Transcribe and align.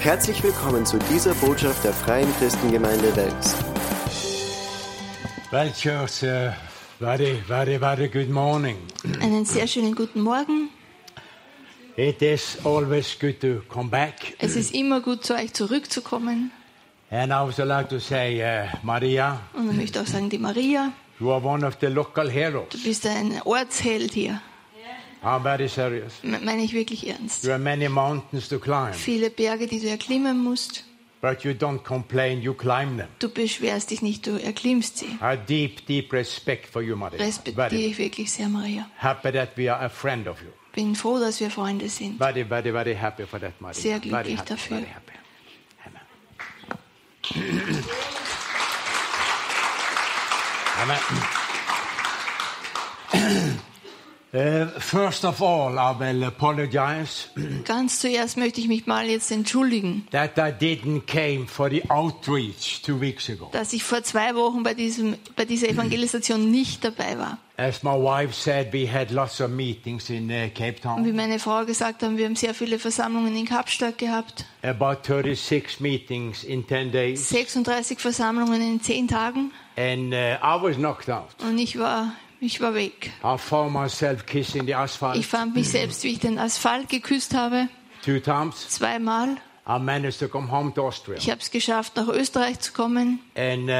Herzlich 0.00 0.42
willkommen 0.42 0.86
zu 0.86 0.98
dieser 1.10 1.34
Botschaft 1.34 1.84
der 1.84 1.92
Freien 1.92 2.28
Christengemeinde 2.38 3.14
Wels. 3.16 3.54
Well, 5.50 5.70
church, 5.72 6.22
uh, 6.22 6.52
very, 6.98 7.34
very, 7.46 7.78
very 7.78 8.08
good 8.08 8.30
morning. 8.30 8.76
Einen 9.20 9.44
sehr 9.44 9.66
schönen 9.66 9.94
guten 9.94 10.22
Morgen. 10.22 10.70
It 11.96 12.22
is 12.22 12.56
always 12.64 13.16
good 13.18 13.40
to 13.40 13.60
come 13.68 13.90
back. 13.90 14.34
Es 14.38 14.56
ist 14.56 14.72
immer 14.74 15.00
gut, 15.00 15.24
zu 15.24 15.34
euch 15.34 15.52
zurückzukommen. 15.52 16.50
And 17.10 17.30
I 17.30 17.34
also 17.34 17.64
like 17.64 17.88
to 17.90 17.98
say, 17.98 18.40
uh, 18.42 18.68
Maria, 18.82 19.40
Und 19.52 19.70
ich 19.70 19.76
möchte 19.76 20.00
auch 20.00 20.06
sagen, 20.06 20.30
die 20.30 20.38
Maria, 20.38 20.92
you 21.18 21.30
are 21.30 21.44
one 21.44 21.66
of 21.66 21.76
the 21.80 21.88
local 21.88 22.30
heroes. 22.30 22.68
du 22.70 22.78
bist 22.82 23.04
ein 23.06 23.42
Ortsheld 23.44 24.12
hier. 24.14 24.40
I'm 25.22 25.42
very 25.42 25.68
serious. 25.68 26.14
Me- 26.22 26.38
Meine 26.40 26.62
ich 26.62 26.72
wirklich 26.72 27.06
ernst. 27.06 27.44
You 27.44 27.50
have 27.50 27.62
many 27.62 27.88
mountains 27.88 28.48
to 28.48 28.58
climb, 28.58 28.94
Viele 28.94 29.28
Berge, 29.30 29.66
die 29.66 29.78
du 29.80 29.88
erklimmen 29.88 30.42
musst. 30.42 30.84
but 31.20 31.42
you 31.44 31.50
don't 31.52 31.82
complain, 31.84 32.40
you 32.40 32.54
climb 32.54 32.96
them. 32.96 33.08
Du 33.18 33.28
beschwerst 33.28 33.90
dich 33.90 34.00
nicht, 34.00 34.26
du 34.26 34.40
erklimmst 34.42 34.96
sie. 34.98 35.18
Have 35.20 35.42
deep, 35.46 35.84
deep 35.86 36.10
respect 36.14 36.66
for 36.66 36.80
you, 36.80 36.96
Maria. 36.96 37.18
Respektiere 37.22 37.82
ich 37.82 37.98
wirklich 37.98 38.32
sehr, 38.32 38.48
Maria. 38.48 38.88
happy 38.96 39.30
that 39.32 39.50
we 39.56 39.70
are 39.70 39.84
a 39.84 39.88
friend 39.90 40.26
of 40.26 40.40
you. 40.40 40.48
Bin 40.74 40.94
froh, 40.94 41.18
dass 41.18 41.40
wir 41.40 41.50
Freunde 41.50 41.88
sind. 41.90 42.16
Very, 42.18 42.44
very, 42.44 42.70
very 42.72 42.94
happy 42.94 43.26
for 43.26 43.38
that, 43.40 43.60
Maria. 43.60 43.74
Sehr 43.74 43.98
glücklich 44.00 44.38
happy, 44.38 44.48
dafür. 44.48 44.76
Very 44.78 44.88
happy. 44.88 45.12
Amen. 50.80 51.02
Amen. 53.12 53.60
Uh, 54.32 54.66
first 54.78 55.24
of 55.24 55.42
all, 55.42 55.76
I 55.76 55.92
will 55.98 56.22
apologize 56.22 57.26
Ganz 57.64 57.98
zuerst 57.98 58.36
möchte 58.36 58.60
ich 58.60 58.68
mich 58.68 58.86
mal 58.86 59.06
jetzt 59.06 59.32
entschuldigen, 59.32 60.06
that 60.12 60.38
I 60.38 60.52
didn't 60.52 61.06
came 61.06 61.48
for 61.48 61.68
the 61.68 61.82
outreach 61.90 62.80
two 62.82 63.00
weeks 63.00 63.28
ago. 63.28 63.48
dass 63.50 63.72
ich 63.72 63.82
vor 63.82 64.04
zwei 64.04 64.36
Wochen 64.36 64.62
bei, 64.62 64.74
diesem, 64.74 65.16
bei 65.34 65.44
dieser 65.44 65.68
Evangelisation 65.70 66.48
nicht 66.48 66.84
dabei 66.84 67.18
war. 67.18 67.38
As 67.56 67.82
my 67.82 67.90
wife 67.90 68.32
said, 68.32 68.72
we 68.72 68.86
had 68.90 69.10
lots 69.10 69.40
of 69.40 69.50
meetings 69.50 70.08
in 70.10 70.30
uh, 70.30 70.48
Cape 70.54 70.76
Und 70.88 71.04
wie 71.04 71.08
Town. 71.10 71.16
meine 71.16 71.38
Frau 71.40 71.64
gesagt 71.64 72.02
hat, 72.02 72.16
wir 72.16 72.24
haben 72.24 72.36
sehr 72.36 72.54
viele 72.54 72.78
Versammlungen 72.78 73.36
in 73.36 73.46
Kapstadt 73.46 73.98
gehabt. 73.98 74.46
About 74.62 74.98
36 75.04 75.80
meetings 75.80 76.44
in 76.44 76.66
10 76.66 76.92
days. 76.92 77.28
36 77.28 77.98
Versammlungen 77.98 78.62
in 78.62 78.80
zehn 78.80 79.08
Tagen. 79.08 79.50
And 79.76 80.12
uh, 80.14 80.38
I 80.40 80.62
was 80.62 80.76
knocked 80.76 81.10
out. 81.10 81.30
Und 81.42 81.58
ich 81.58 81.78
war, 81.78 82.12
ich 82.40 82.60
war 82.60 82.74
weg. 82.74 83.10
I 83.24 83.36
found 83.38 83.72
myself 83.72 84.24
kissing 84.26 84.66
the 84.66 84.74
asphalt 84.74 85.16
Ich 85.16 85.26
fand 85.26 85.54
mich 85.54 85.68
selbst, 85.68 86.02
wie 86.04 86.12
ich 86.12 86.18
den 86.20 86.38
Asphalt 86.38 86.88
geküsst 86.88 87.34
habe, 87.34 87.68
two 88.04 88.18
times. 88.20 88.68
zweimal. 88.68 89.36
I 89.66 89.78
managed 89.78 90.18
to 90.20 90.28
come 90.28 90.50
home 90.50 90.72
to 90.74 90.86
Austria. 90.86 91.16
Ich 91.18 91.30
habe 91.30 91.40
es 91.40 91.50
geschafft, 91.50 91.94
nach 91.96 92.08
Österreich 92.08 92.58
zu 92.60 92.72
kommen. 92.72 93.20
And 93.36 93.68
uh, 93.68 93.72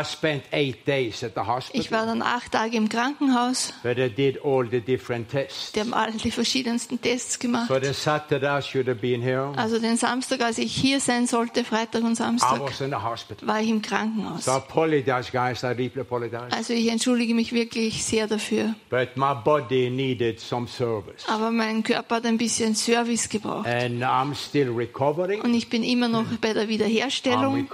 I 0.00 0.04
spent 0.04 0.44
eight 0.52 0.86
days 0.86 1.22
at 1.24 1.32
the 1.34 1.40
Ich 1.40 1.46
hospital 1.46 1.90
war 1.90 2.06
dann 2.06 2.22
acht 2.22 2.52
Tage 2.52 2.76
im 2.76 2.88
Krankenhaus. 2.88 3.72
where 3.82 3.94
they 3.94 4.10
did 4.10 4.44
all 4.44 4.68
the 4.68 4.80
different 4.80 5.30
tests. 5.30 5.72
Die 5.72 5.80
haben 5.80 5.94
alle 5.94 6.12
die 6.12 6.30
verschiedensten 6.30 7.00
Tests 7.00 7.38
gemacht. 7.38 7.68
So 7.68 7.78
the 7.80 7.92
Saturday 7.94 8.58
I 8.58 8.60
should 8.62 8.88
have 8.88 9.00
been 9.00 9.22
here. 9.22 9.52
Also 9.56 9.78
den 9.78 9.96
Samstag, 9.96 10.40
als 10.42 10.58
ich 10.58 10.74
hier 10.74 11.00
sein 11.00 11.26
sollte, 11.26 11.64
Freitag 11.64 12.02
und 12.02 12.12
I 12.12 12.16
Samstag, 12.16 12.60
was 12.60 12.80
in 12.80 12.90
the 12.90 12.96
hospital. 12.96 13.48
war 13.48 13.60
ich 13.60 13.68
im 13.70 13.80
Krankenhaus. 13.80 14.44
So 14.44 14.50
I 14.50 14.54
apologize, 14.56 15.30
guys. 15.32 15.62
I 15.62 15.74
deeply 15.74 16.02
apologize. 16.02 16.48
Also 16.50 16.72
ich 16.74 16.88
entschuldige 16.88 17.34
mich 17.34 17.52
wirklich 17.52 18.04
sehr 18.04 18.26
dafür. 18.26 18.74
But 18.90 19.16
my 19.16 19.34
body 19.34 19.88
needed 19.88 20.40
some 20.40 20.66
service. 20.66 21.24
Aber 21.28 21.50
mein 21.50 21.82
Körper 21.82 22.16
hat 22.16 22.26
ein 22.26 22.38
bisschen 22.38 22.74
Service 22.74 23.28
gebraucht. 23.28 23.66
And 23.66 24.02
I'm 24.02 24.34
still 24.34 24.70
recovering. 24.70 25.37
Und 25.42 25.54
ich 25.54 25.68
bin 25.68 25.82
immer 25.82 26.08
noch 26.08 26.26
bei 26.40 26.52
der 26.52 26.68
Wiederherstellung. 26.68 27.68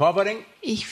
Ich 0.61 0.87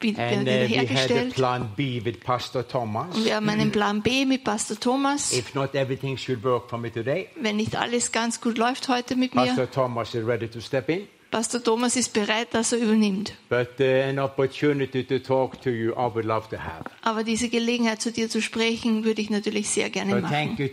bin 0.00 0.18
And 0.18 0.32
uh, 0.32 0.40
wiederhergestellt. 0.40 1.34
plan 1.34 1.70
B 1.76 2.02
with 2.02 2.20
Pastor 2.20 2.66
Thomas. 2.66 3.14
Und 3.14 3.24
wir 3.24 3.36
haben 3.36 3.48
einen 3.48 3.70
Plan 3.70 4.02
B 4.02 4.24
mit 4.24 4.44
Pastor 4.44 4.78
Thomas. 4.80 5.32
If 5.32 5.54
not 5.54 5.74
everything 5.74 6.16
should 6.16 6.42
work 6.42 6.68
for 6.70 6.78
me 6.78 6.90
today, 6.90 7.28
Wenn 7.36 7.56
nicht 7.56 7.76
alles 7.76 8.10
ganz 8.10 8.40
gut 8.40 8.58
läuft 8.58 8.88
heute 8.88 9.14
mit 9.14 9.34
mir, 9.34 9.46
Pastor 9.46 9.70
Thomas 9.70 10.14
is 10.14 10.26
ready 10.26 10.48
to 10.48 10.60
step 10.60 10.88
in. 10.88 11.06
Pastor 11.30 11.62
Thomas 11.62 11.94
ist 11.94 12.12
bereit, 12.12 12.48
dass 12.52 12.72
er 12.72 12.78
übernimmt. 12.78 13.34
But 13.48 13.78
uh, 13.78 13.84
an 13.84 14.18
opportunity 14.18 15.04
to 15.04 15.20
talk 15.20 15.60
to 15.62 15.70
you, 15.70 15.92
I 15.92 16.12
would 16.12 16.24
love 16.24 16.48
to 16.50 16.56
have. 16.56 16.84
Aber 17.02 17.22
diese 17.22 17.48
Gelegenheit, 17.48 18.02
zu 18.02 18.10
dir 18.10 18.28
zu 18.28 18.42
sprechen, 18.42 19.04
würde 19.04 19.22
ich 19.22 19.30
natürlich 19.30 19.68
sehr 19.70 19.90
gerne 19.90 20.16
But 20.16 20.28
thank 20.28 20.58
machen. 20.58 20.70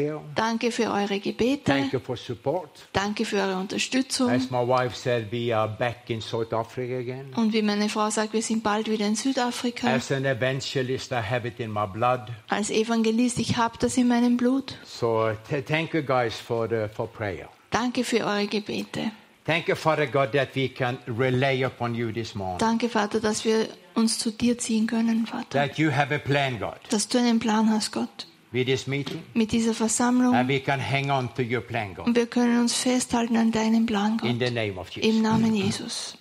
you. 0.00 0.20
Danke 0.34 0.72
für 0.72 0.90
eure 0.90 1.20
Gebete. 1.20 1.64
Thank 1.64 1.92
you 1.92 2.00
for 2.00 2.16
support. 2.16 2.70
Danke 2.94 3.26
für 3.26 3.36
eure 3.36 3.56
Unterstützung. 3.56 4.30
As 4.30 4.50
my 4.50 4.66
wife 4.66 4.96
said, 4.96 5.30
we 5.30 5.54
are 5.54 5.68
back 5.68 6.08
in 6.08 6.22
South 6.22 6.54
Africa 6.54 6.96
again. 6.98 7.34
Und 7.36 7.52
wie 7.52 7.60
meine 7.60 7.90
Frau 7.90 8.08
sagt, 8.08 8.32
wir 8.32 8.42
sind 8.42 8.62
bald 8.62 8.90
wieder 8.90 9.06
in 9.06 9.14
Südafrika. 9.14 9.88
As 9.94 10.10
an 10.10 10.24
evangelist, 10.24 11.12
I 11.12 11.16
have 11.16 11.46
it 11.46 11.60
in 11.60 11.70
my 11.70 11.86
blood. 11.86 12.20
Als 12.48 12.70
Evangelist, 12.70 13.38
ich 13.38 13.58
habe 13.58 13.76
das 13.78 13.98
in 13.98 14.08
meinem 14.08 14.38
Blut. 14.38 14.74
So 14.84 15.32
th- 15.50 15.66
thank 15.66 15.92
you, 15.92 16.02
guys, 16.02 16.34
for 16.40 16.66
the, 16.66 16.86
for 16.94 17.06
prayer. 17.06 17.50
Danke 17.70 18.04
für 18.04 18.24
eure 18.24 18.46
Gebete. 18.46 19.10
Thank 19.46 19.68
you, 19.68 19.76
Father 19.76 20.06
God, 20.06 20.32
that 20.32 20.54
we 20.56 20.68
can 20.68 20.98
rely 21.06 21.64
upon 21.64 21.94
you 21.94 22.10
this 22.12 22.34
morning. 22.34 22.58
Danke, 22.58 22.88
Vater, 22.88 23.20
dass 23.20 23.44
wir 23.44 23.68
uns 23.94 24.18
zu 24.18 24.32
dir 24.32 24.58
ziehen 24.58 24.86
können, 24.88 25.24
Vater. 25.26 25.48
That 25.50 25.78
you 25.78 25.90
have 25.92 26.12
a 26.12 26.18
plan, 26.18 26.58
God, 26.58 26.74
Dass 26.90 27.06
du 27.08 27.18
einen 27.18 27.38
Plan 27.38 27.70
hast, 27.70 27.92
Gott, 27.92 28.26
with 28.50 28.66
this 28.66 28.88
meeting, 28.88 29.22
mit 29.34 29.52
dieser 29.52 29.72
Versammlung. 29.72 30.34
and 30.34 30.48
we 30.48 30.58
can 30.58 30.80
hang 30.80 31.10
on 31.10 31.32
to 31.36 31.42
your 31.42 31.60
plan, 31.60 31.94
God, 31.94 32.06
Und 32.08 32.16
wir 32.16 32.26
können 32.26 32.58
uns 32.60 32.74
festhalten 32.74 33.36
an 33.36 33.52
deinem 33.52 33.86
Plan, 33.86 34.18
in 34.24 34.38
the 34.40 34.46
Gott. 34.46 34.54
name 34.54 34.78
of 34.78 34.88
Im 34.96 35.02
Jesus. 35.02 35.22
Namen 35.22 35.54
Jesus. 35.54 36.18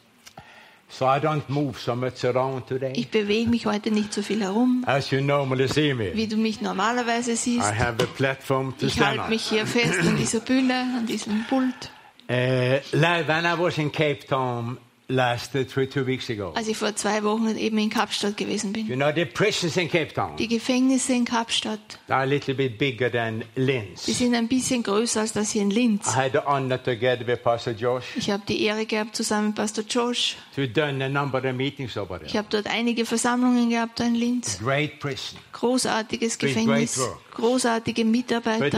So 0.88 1.06
I 1.06 1.18
don't 1.20 1.42
move 1.50 1.80
so 1.80 1.96
much 1.96 2.24
around 2.24 2.68
today, 2.68 2.94
Ich 2.96 3.10
bewege 3.10 3.50
mich 3.50 3.66
heute 3.66 3.90
nicht 3.90 4.14
so 4.14 4.22
viel 4.22 4.42
herum, 4.44 4.84
as 4.86 5.10
you 5.10 5.20
normally 5.20 5.68
see 5.68 5.96
me. 5.96 6.12
wie 6.14 6.28
du 6.28 6.38
mich 6.38 6.62
normalerweise 6.62 7.36
siehst. 7.36 7.66
I 7.68 7.74
have 7.76 7.96
a 8.04 8.06
platform 8.16 8.78
to 8.78 8.86
Ich 8.86 9.00
halte 9.00 9.28
mich 9.30 9.46
hier 9.50 9.66
fest 9.66 9.98
an 10.08 10.16
dieser 10.16 10.42
Bühne, 10.42 10.76
an 11.00 11.08
diesem 11.08 11.44
Pult. 11.50 11.92
Uh, 12.30 12.80
la- 12.94 13.28
when 13.28 13.46
I 13.46 13.54
was 13.58 13.78
in 13.78 13.92
Cape 13.92 14.26
Town 14.28 14.78
last 15.08 15.52
three, 15.52 15.86
two 15.88 16.04
weeks 16.04 16.28
ago, 16.32 16.52
Als 16.56 16.68
ich 16.68 16.76
vor 16.76 16.96
zwei 16.96 17.24
Wochen 17.24 17.56
eben 17.56 17.78
in 17.78 17.92
Kapstadt 17.92 18.36
gewesen 18.38 18.74
bin. 18.74 18.88
you 18.88 18.96
know 18.96 19.12
the 19.14 19.24
prisons 19.26 19.78
in 19.78 19.88
Cape 19.88 20.12
Town 20.12 20.36
Die 20.38 20.48
Gefängnisse 20.48 21.14
in 21.14 21.26
Kapstadt, 21.26 21.80
are 22.08 22.22
a 22.22 22.24
little 22.24 22.56
bit 22.56 22.80
bigger 22.80 23.12
than 23.12 23.44
die 23.56 23.62
Linz. 23.62 24.06
sind 24.08 24.34
ein 24.34 24.48
bisschen 24.48 24.82
größer 24.82 25.20
als 25.22 25.34
das 25.34 25.52
hier 25.52 25.62
in 25.62 25.70
I 25.70 25.76
Linz. 25.76 26.16
had 26.16 26.32
the 26.32 26.40
honor 26.48 26.82
together 26.82 27.28
with 27.28 27.44
Pastor 27.44 27.74
Josh 27.74 28.06
Ich 28.16 28.32
habe 28.32 28.42
die 28.48 28.64
Ehre 28.64 28.88
gehabt, 28.88 29.16
zusammen 29.16 29.50
mit 29.50 29.58
Pastor 29.58 29.84
Josh. 29.88 30.38
to 30.56 30.66
done 30.66 31.06
a 31.06 31.10
number 31.10 31.38
of 31.48 31.54
meetings 31.56 31.96
over 31.96 32.20
Ich 32.24 32.32
there. 32.32 32.40
habe 32.40 32.48
dort 32.50 32.66
einige 32.66 33.06
Versammlungen 33.06 33.70
gehabt 33.70 34.00
in 34.00 34.16
Linz. 34.16 34.58
Great 34.58 35.00
prison, 35.00 35.38
Großartiges 35.54 36.40
Great 36.40 36.56
Gefängnis, 36.56 36.98
work. 36.98 37.20
Großartige 37.36 38.06
Mitarbeiter. 38.06 38.78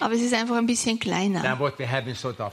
Aber 0.00 0.12
es 0.14 0.20
ist 0.22 0.34
einfach 0.34 0.56
ein 0.56 0.66
bisschen 0.66 0.98
kleiner, 0.98 1.58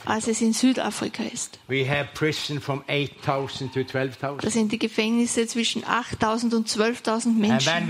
als 0.06 0.28
es 0.28 0.42
in 0.42 0.54
Südafrika 0.54 1.24
ist. 1.24 1.60
We 1.68 1.88
have 1.90 2.10
prison 2.14 2.60
from 2.62 2.84
8,000 2.88 3.74
to 3.74 3.82
Da 3.84 3.88
12,000. 3.90 4.52
sind 4.52 4.72
die 4.72 4.80
Gefängnisse 4.80 5.48
zwischen 5.48 5.84
8000 5.86 6.54
und 6.54 6.68
12.000 6.68 7.10
And 7.10 7.26
when 7.26 7.40
Menschen. 7.40 7.88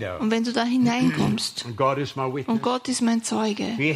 there, 0.00 0.18
Und 0.18 0.30
wenn 0.30 0.44
du 0.44 0.52
da 0.52 0.64
hineinkommst, 0.64 1.64
und 2.46 2.62
Gott 2.62 2.88
ist 2.88 3.00
mein 3.02 3.22
Zeuge, 3.22 3.64
wir 3.76 3.94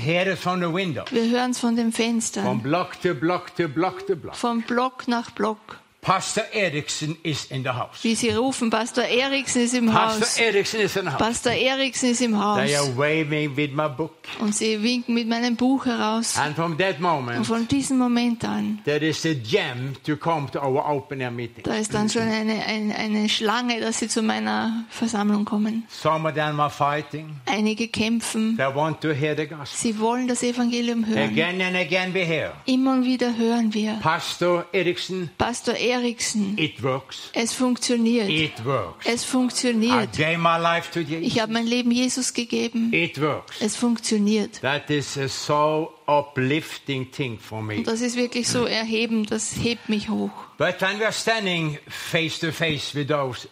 hören 1.30 1.50
es 1.50 1.58
von 1.60 1.76
den 1.76 1.92
from 1.92 1.92
Fenstern, 1.92 2.60
block 2.62 3.00
to 3.02 3.14
block 3.14 3.54
to 3.56 3.68
block 3.68 4.06
to 4.06 4.16
block. 4.16 4.34
von 4.34 4.62
Block 4.62 5.08
nach 5.08 5.30
Block, 5.30 5.80
Pastor 6.04 6.42
Erickson 6.52 7.16
is 7.22 7.46
in 7.50 7.62
the 7.62 7.70
house. 7.70 8.02
wie 8.02 8.14
sie 8.14 8.28
rufen, 8.28 8.68
Pastor 8.68 9.04
Eriksen 9.04 9.62
ist 9.62 9.72
im 9.72 9.90
Haus. 9.90 10.20
Pastor 10.20 10.44
Erickson 10.44 10.80
is 10.80 10.96
in 10.96 11.04
the 11.04 11.10
house. 11.12 11.18
Pastor 11.18 11.52
Eriksen 11.52 12.10
ist 12.10 12.20
im 12.20 12.38
Haus. 12.38 12.58
They 12.58 12.76
are 12.76 12.94
waving 12.94 13.56
with 13.56 13.70
my 13.72 13.88
book. 13.88 14.12
Und 14.38 14.54
sie 14.54 14.82
winken 14.82 15.14
mit 15.14 15.26
meinem 15.26 15.56
Buch 15.56 15.86
heraus. 15.86 16.36
And 16.36 16.54
from 16.54 16.76
that 16.76 16.96
Und 16.96 17.00
moment, 17.00 17.46
von 17.46 17.66
diesem 17.66 17.96
Moment 17.96 18.44
an, 18.44 18.80
there 18.84 19.02
is 19.02 19.24
a 19.24 19.32
gem 19.32 19.94
to 20.04 20.18
come 20.18 20.50
to 20.50 20.60
our 20.60 20.86
open 20.86 21.22
air 21.22 21.30
meeting. 21.30 21.64
da 21.64 21.74
ist 21.74 21.94
dann 21.94 22.10
schon 22.10 22.22
eine, 22.22 22.62
eine, 22.66 22.94
eine 22.94 23.28
Schlange, 23.30 23.80
dass 23.80 24.00
sie 24.00 24.08
zu 24.08 24.20
meiner 24.20 24.84
Versammlung 24.90 25.46
kommen. 25.46 25.84
Some 25.88 26.28
of 26.28 26.34
them 26.34 26.60
are 26.60 26.68
fighting. 26.68 27.36
Einige 27.46 27.88
kämpfen. 27.88 28.58
They 28.58 28.74
want 28.74 29.00
to 29.00 29.14
hear 29.14 29.34
the 29.34 29.46
gospel. 29.46 29.66
Sie 29.66 29.98
wollen 29.98 30.28
das 30.28 30.42
Evangelium 30.42 31.06
hören. 31.06 31.30
Again 31.30 31.62
and 31.62 31.76
again 31.76 32.12
we 32.12 32.26
hear. 32.26 32.52
Immer 32.66 32.92
und 32.92 33.06
wieder 33.06 33.34
hören 33.38 33.72
wir. 33.72 33.94
Pastor 34.02 34.66
Erickson, 34.72 35.30
Pastor 35.38 35.72
Eriksen, 35.72 35.93
it 36.02 36.82
works. 36.82 37.30
es 37.32 37.52
funktioniert. 37.52 38.28
It 38.28 38.64
works. 38.64 39.04
Es 39.06 39.24
I 39.24 39.26
funktioniert. 39.26 40.12
gave 40.16 40.38
my 40.38 40.58
life 40.58 40.90
to 40.92 41.00
Ich 41.00 41.08
Jesus. 41.08 41.40
habe 41.40 41.52
mein 41.52 41.66
Leben 41.66 41.90
Jesus 41.90 42.32
gegeben. 42.32 42.92
It 42.92 43.20
works. 43.20 43.56
Es 43.60 43.76
funktioniert. 43.76 44.60
That 44.62 44.90
is 44.90 45.16
a 45.18 45.28
so 45.28 45.92
uplifting 46.06 47.10
thing 47.10 47.38
for 47.38 47.62
me. 47.62 47.76
Und 47.78 47.86
das 47.86 48.00
ist 48.00 48.16
wirklich 48.16 48.48
so 48.48 48.64
erhebend, 48.64 49.30
das 49.30 49.54
hebt 49.62 49.88
mich 49.88 50.08
hoch. 50.08 50.30
But 50.58 50.80
when 50.80 50.98
we 50.98 51.04
are 51.04 51.12
standing 51.12 51.78
face 51.88 52.38
to 52.40 52.52
face 52.52 52.94
with 52.94 53.08
those 53.08 53.48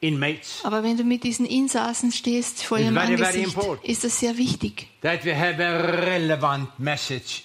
inmates, 0.00 0.60
Aber 0.64 0.82
wenn 0.82 0.96
du 0.96 1.04
mit 1.04 1.22
diesen 1.24 1.46
Insassen 1.46 2.10
stehst 2.12 2.64
vor 2.64 2.78
ihrem 2.78 2.94
very, 2.94 3.16
very 3.16 3.24
Angesicht, 3.24 3.56
important. 3.56 3.84
ist 3.88 4.04
das 4.04 4.18
sehr 4.18 4.36
wichtig, 4.36 4.88
that 5.02 5.24
we 5.24 5.34
have 5.36 5.62
a 5.64 5.78
relevant 6.04 6.68
message. 6.78 7.44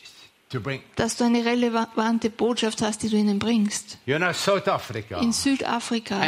Dass 0.96 1.18
du 1.18 1.26
eine 1.26 1.44
relevante 1.44 2.30
Botschaft 2.30 2.82
hast, 2.82 3.04
die 3.04 3.10
du 3.10 3.18
ihnen 3.18 3.38
bringst. 3.38 3.98
You 4.06 4.18
know, 4.18 4.32
In 5.22 5.34
Südafrika 5.34 6.22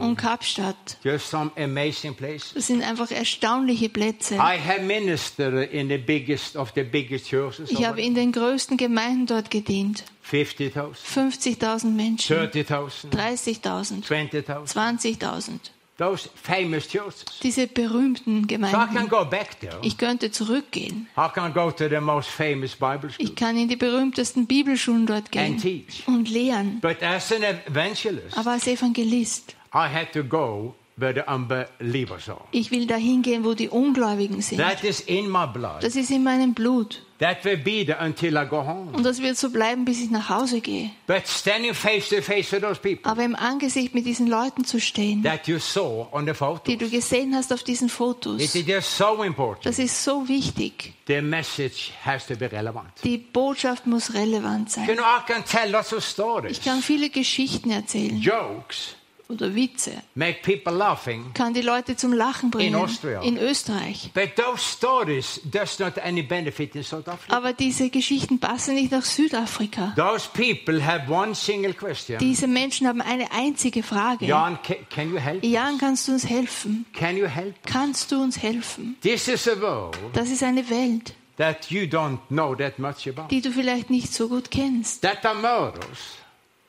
und 0.00 0.16
Kapstadt. 0.16 0.98
Das 1.02 2.66
sind 2.66 2.82
einfach 2.82 3.10
erstaunliche 3.10 3.88
Plätze. 3.88 4.36
I 4.36 4.58
have 4.58 4.82
ministered 4.82 5.72
in 5.72 5.88
the 5.88 5.98
biggest 5.98 6.56
of 6.56 6.72
the 6.74 6.84
biggest 6.84 7.28
churches. 7.28 7.70
Ich 7.70 7.84
habe 7.84 8.00
in 8.00 8.14
den 8.14 8.30
größten 8.32 8.76
Gemeinden 8.76 9.26
dort 9.26 9.50
gedient. 9.50 10.04
50,000, 10.22 10.96
50.000 10.96 11.86
Menschen, 11.86 12.36
30,000, 12.36 13.12
30.000, 13.12 14.02
20,000. 14.04 14.76
20.000. 14.76 15.58
Those 16.00 16.30
famous 16.34 16.88
churches. 16.88 17.26
Diese 17.42 17.66
berühmten 17.66 18.44
So 18.48 18.54
I 18.54 18.56
can 18.56 18.62
Gemeinden. 18.72 19.08
go 19.10 19.22
back 19.26 19.60
there. 19.60 19.76
Ich 19.82 19.98
könnte 19.98 20.30
zurückgehen. 20.30 21.08
I 21.14 21.28
can 21.34 21.52
go 21.52 21.70
to 21.70 21.88
the 21.90 22.00
most 22.00 22.30
famous 22.30 22.74
Bible 22.74 23.10
school 23.10 23.26
Ich 23.26 23.36
kann 23.36 23.54
in 23.58 23.68
die 23.68 23.76
berühmtesten 23.76 24.46
Bibelschulen 24.46 25.04
dort 25.04 25.24
and 25.24 25.30
gehen 25.32 25.58
teach. 25.58 26.08
und 26.08 26.30
lehren. 26.30 26.80
But 26.80 27.02
as 27.02 27.30
an 27.30 27.42
evangelist, 27.66 28.38
Aber 28.38 28.52
als 28.52 28.66
Evangelist, 28.66 29.54
I 29.74 29.88
had 29.92 30.10
to 30.14 30.24
go 30.24 30.74
where 30.96 31.12
the 31.12 31.30
unbelievers 31.30 32.30
are. 32.30 32.40
ich 32.50 32.70
will 32.70 32.86
dahin 32.86 33.20
gehen, 33.20 33.44
wo 33.44 33.52
die 33.52 33.68
Ungläubigen 33.68 34.40
sind. 34.40 34.58
That 34.58 34.82
is 34.82 35.00
in 35.00 35.30
my 35.30 35.46
blood. 35.46 35.82
Das 35.82 35.96
ist 35.96 36.10
in 36.10 36.22
meinem 36.24 36.54
Blut. 36.54 37.02
That 37.20 37.44
will 37.44 37.58
be 37.58 37.84
there 37.84 38.00
until 38.00 38.36
I 38.38 38.46
go 38.48 38.64
home. 38.64 38.92
Und 38.94 39.04
das 39.04 39.20
wird 39.20 39.36
so 39.36 39.50
bleiben, 39.50 39.84
bis 39.84 40.00
ich 40.00 40.10
nach 40.10 40.30
Hause 40.30 40.62
gehe. 40.62 40.90
But 41.06 41.28
standing 41.28 41.74
face 41.74 42.08
to 42.08 42.22
face 42.22 42.50
with 42.50 42.62
those 42.62 42.80
people 42.80 43.10
Aber 43.10 43.22
im 43.22 43.36
Angesicht 43.36 43.94
mit 43.94 44.06
diesen 44.06 44.26
Leuten 44.26 44.64
zu 44.64 44.80
stehen, 44.80 45.22
that 45.22 45.46
you 45.46 45.58
saw 45.58 46.08
on 46.12 46.26
the 46.26 46.32
die 46.66 46.78
du 46.78 46.88
gesehen 46.88 47.34
hast 47.34 47.52
auf 47.52 47.62
diesen 47.62 47.90
Fotos, 47.90 48.40
it 48.40 48.54
is 48.54 48.66
just 48.66 48.96
so 48.96 49.22
important. 49.22 49.66
das 49.66 49.78
ist 49.78 50.02
so 50.02 50.26
wichtig. 50.28 50.94
The 51.08 51.20
message 51.20 51.92
has 52.04 52.26
to 52.26 52.36
be 52.36 52.50
relevant. 52.50 52.88
Die 53.04 53.18
Botschaft 53.18 53.86
muss 53.86 54.14
relevant 54.14 54.70
sein. 54.70 54.86
know, 54.86 55.02
I 55.02 55.20
can 55.30 55.44
tell 55.44 55.70
lots 55.70 55.92
of 55.92 56.02
stories. 56.02 56.52
Ich 56.52 56.64
kann 56.64 56.80
viele 56.80 57.10
Geschichten 57.10 57.70
erzählen 57.70 58.16
Jokes 58.18 58.96
oder 59.30 59.54
Witze. 59.54 59.92
make 60.14 60.40
people 60.42 60.72
laughing, 60.72 61.32
Kann 61.34 61.54
die 61.54 61.62
Leute 61.62 61.96
zum 61.96 62.12
Lachen 62.12 62.50
bringen. 62.50 62.74
Austria. 62.74 63.22
In 63.22 63.38
Österreich. 63.38 64.10
but 64.14 64.36
those 64.36 64.60
stories 64.62 65.40
does 65.44 65.78
not 65.78 65.98
any 65.98 66.22
benefit 66.22 66.74
in 66.74 66.82
South 66.82 67.08
Africa. 67.08 67.34
Aber 67.36 67.52
diese 67.52 67.88
Geschichten 67.90 68.38
passen 68.38 68.74
nicht 68.74 68.90
nach 68.92 69.04
Südafrika. 69.04 69.92
Those 69.96 70.28
people 70.32 70.84
have 70.84 71.10
one 71.12 71.34
single 71.34 71.72
question. 71.74 72.18
Diese 72.18 72.46
Menschen 72.46 72.86
haben 72.86 73.00
eine 73.00 73.30
einzige 73.32 73.82
Frage. 73.82 74.26
Jan, 74.26 74.58
ca- 74.62 74.74
can 74.94 75.10
you 75.10 75.18
help? 75.18 75.42
Jan, 75.44 75.78
kannst 75.78 76.08
du 76.08 76.12
uns 76.12 76.28
helfen? 76.28 76.84
Can 76.92 77.16
you 77.16 77.26
help? 77.26 77.54
Kannst 77.66 78.10
du 78.12 78.20
uns 78.22 78.42
helfen? 78.42 78.96
This 79.02 79.28
is 79.28 79.48
a 79.48 79.60
world 79.60 79.96
Das 80.12 80.28
ist 80.30 80.42
eine 80.42 80.68
Welt, 80.68 81.14
that 81.36 81.70
you 81.70 81.82
don't 81.82 82.18
know 82.28 82.54
that 82.54 82.78
much 82.78 83.06
about. 83.08 83.28
die 83.30 83.40
du 83.40 83.50
vielleicht 83.52 83.90
nicht 83.90 84.12
so 84.12 84.28
gut 84.28 84.50
kennst. 84.50 85.02
That 85.02 85.24
are 85.24 85.34
murderers, 85.34 86.18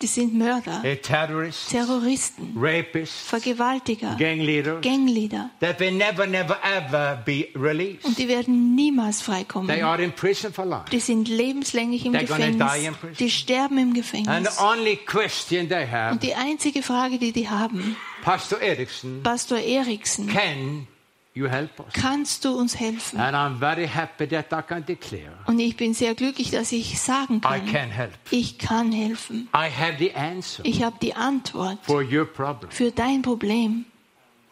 Die 0.02 0.08
sind 0.08 0.34
Mörder, 0.34 0.82
Terroristen, 1.04 2.54
rapists, 2.58 3.22
Vergewaltiger, 3.30 4.16
Gangleader. 4.18 4.82
that 5.60 5.80
never, 5.80 6.26
never, 6.26 6.58
ever 6.64 7.22
be 7.24 7.48
released. 7.56 8.06
Und 8.06 8.18
die 8.18 8.28
werden 8.28 8.74
niemals 8.76 9.18
They 9.20 9.26
freikommen. 9.26 9.84
are 9.84 10.02
in 10.02 10.12
prison 10.12 10.52
for 10.52 10.66
life. 10.66 10.86
Die 10.92 11.00
sind 11.00 11.28
lebenslänglich 11.28 12.06
im 12.06 12.14
They're 12.14 12.26
gonna 12.26 12.48
die 12.48 12.52
Gefängnis. 12.58 12.98
prison. 12.98 13.16
Die 13.20 13.30
sterben 13.30 13.78
im 13.78 13.88
And 13.90 13.96
Gefängnis. 13.96 14.56
the 14.58 14.64
only 14.64 14.96
question 14.98 15.70
they 15.70 15.86
have, 15.88 16.14
Und 16.14 16.24
die 16.24 16.34
einzige 16.34 16.82
Frage, 16.82 17.20
die 17.20 17.32
die 17.32 17.48
haben, 17.50 17.96
Pastor 18.24 18.60
Erickson, 18.60 19.22
Pastor 19.24 19.60
Eriksen, 19.60 20.28
can? 20.28 20.88
Kannst 21.94 22.44
du 22.46 22.58
uns 22.58 22.78
helfen? 22.80 23.20
And 23.20 23.36
I'm 23.36 23.58
very 23.60 23.88
happy 23.88 24.28
that 24.28 24.48
I 24.52 24.62
can 24.68 24.86
declare 24.86 25.32
Und 25.48 25.60
ich 25.60 25.78
bin 25.78 25.94
sehr 25.94 26.14
glücklich, 26.16 26.52
dass 26.52 26.72
ich 26.72 27.00
sagen 27.00 27.38
I 27.38 27.40
kann, 27.42 27.66
can 27.72 27.90
help. 27.90 28.12
ich 28.32 28.58
kann 28.58 28.92
helfen. 28.92 29.48
I 29.56 29.70
have 29.70 29.96
the 30.00 30.14
answer 30.14 30.64
Ich 30.66 30.84
habe 30.84 30.98
die 31.02 31.14
Antwort 31.14 31.80
for 31.84 32.02
your 32.04 32.26
problem. 32.26 32.70
für 32.72 32.92
dein 32.92 33.22
Problem. 33.22 33.86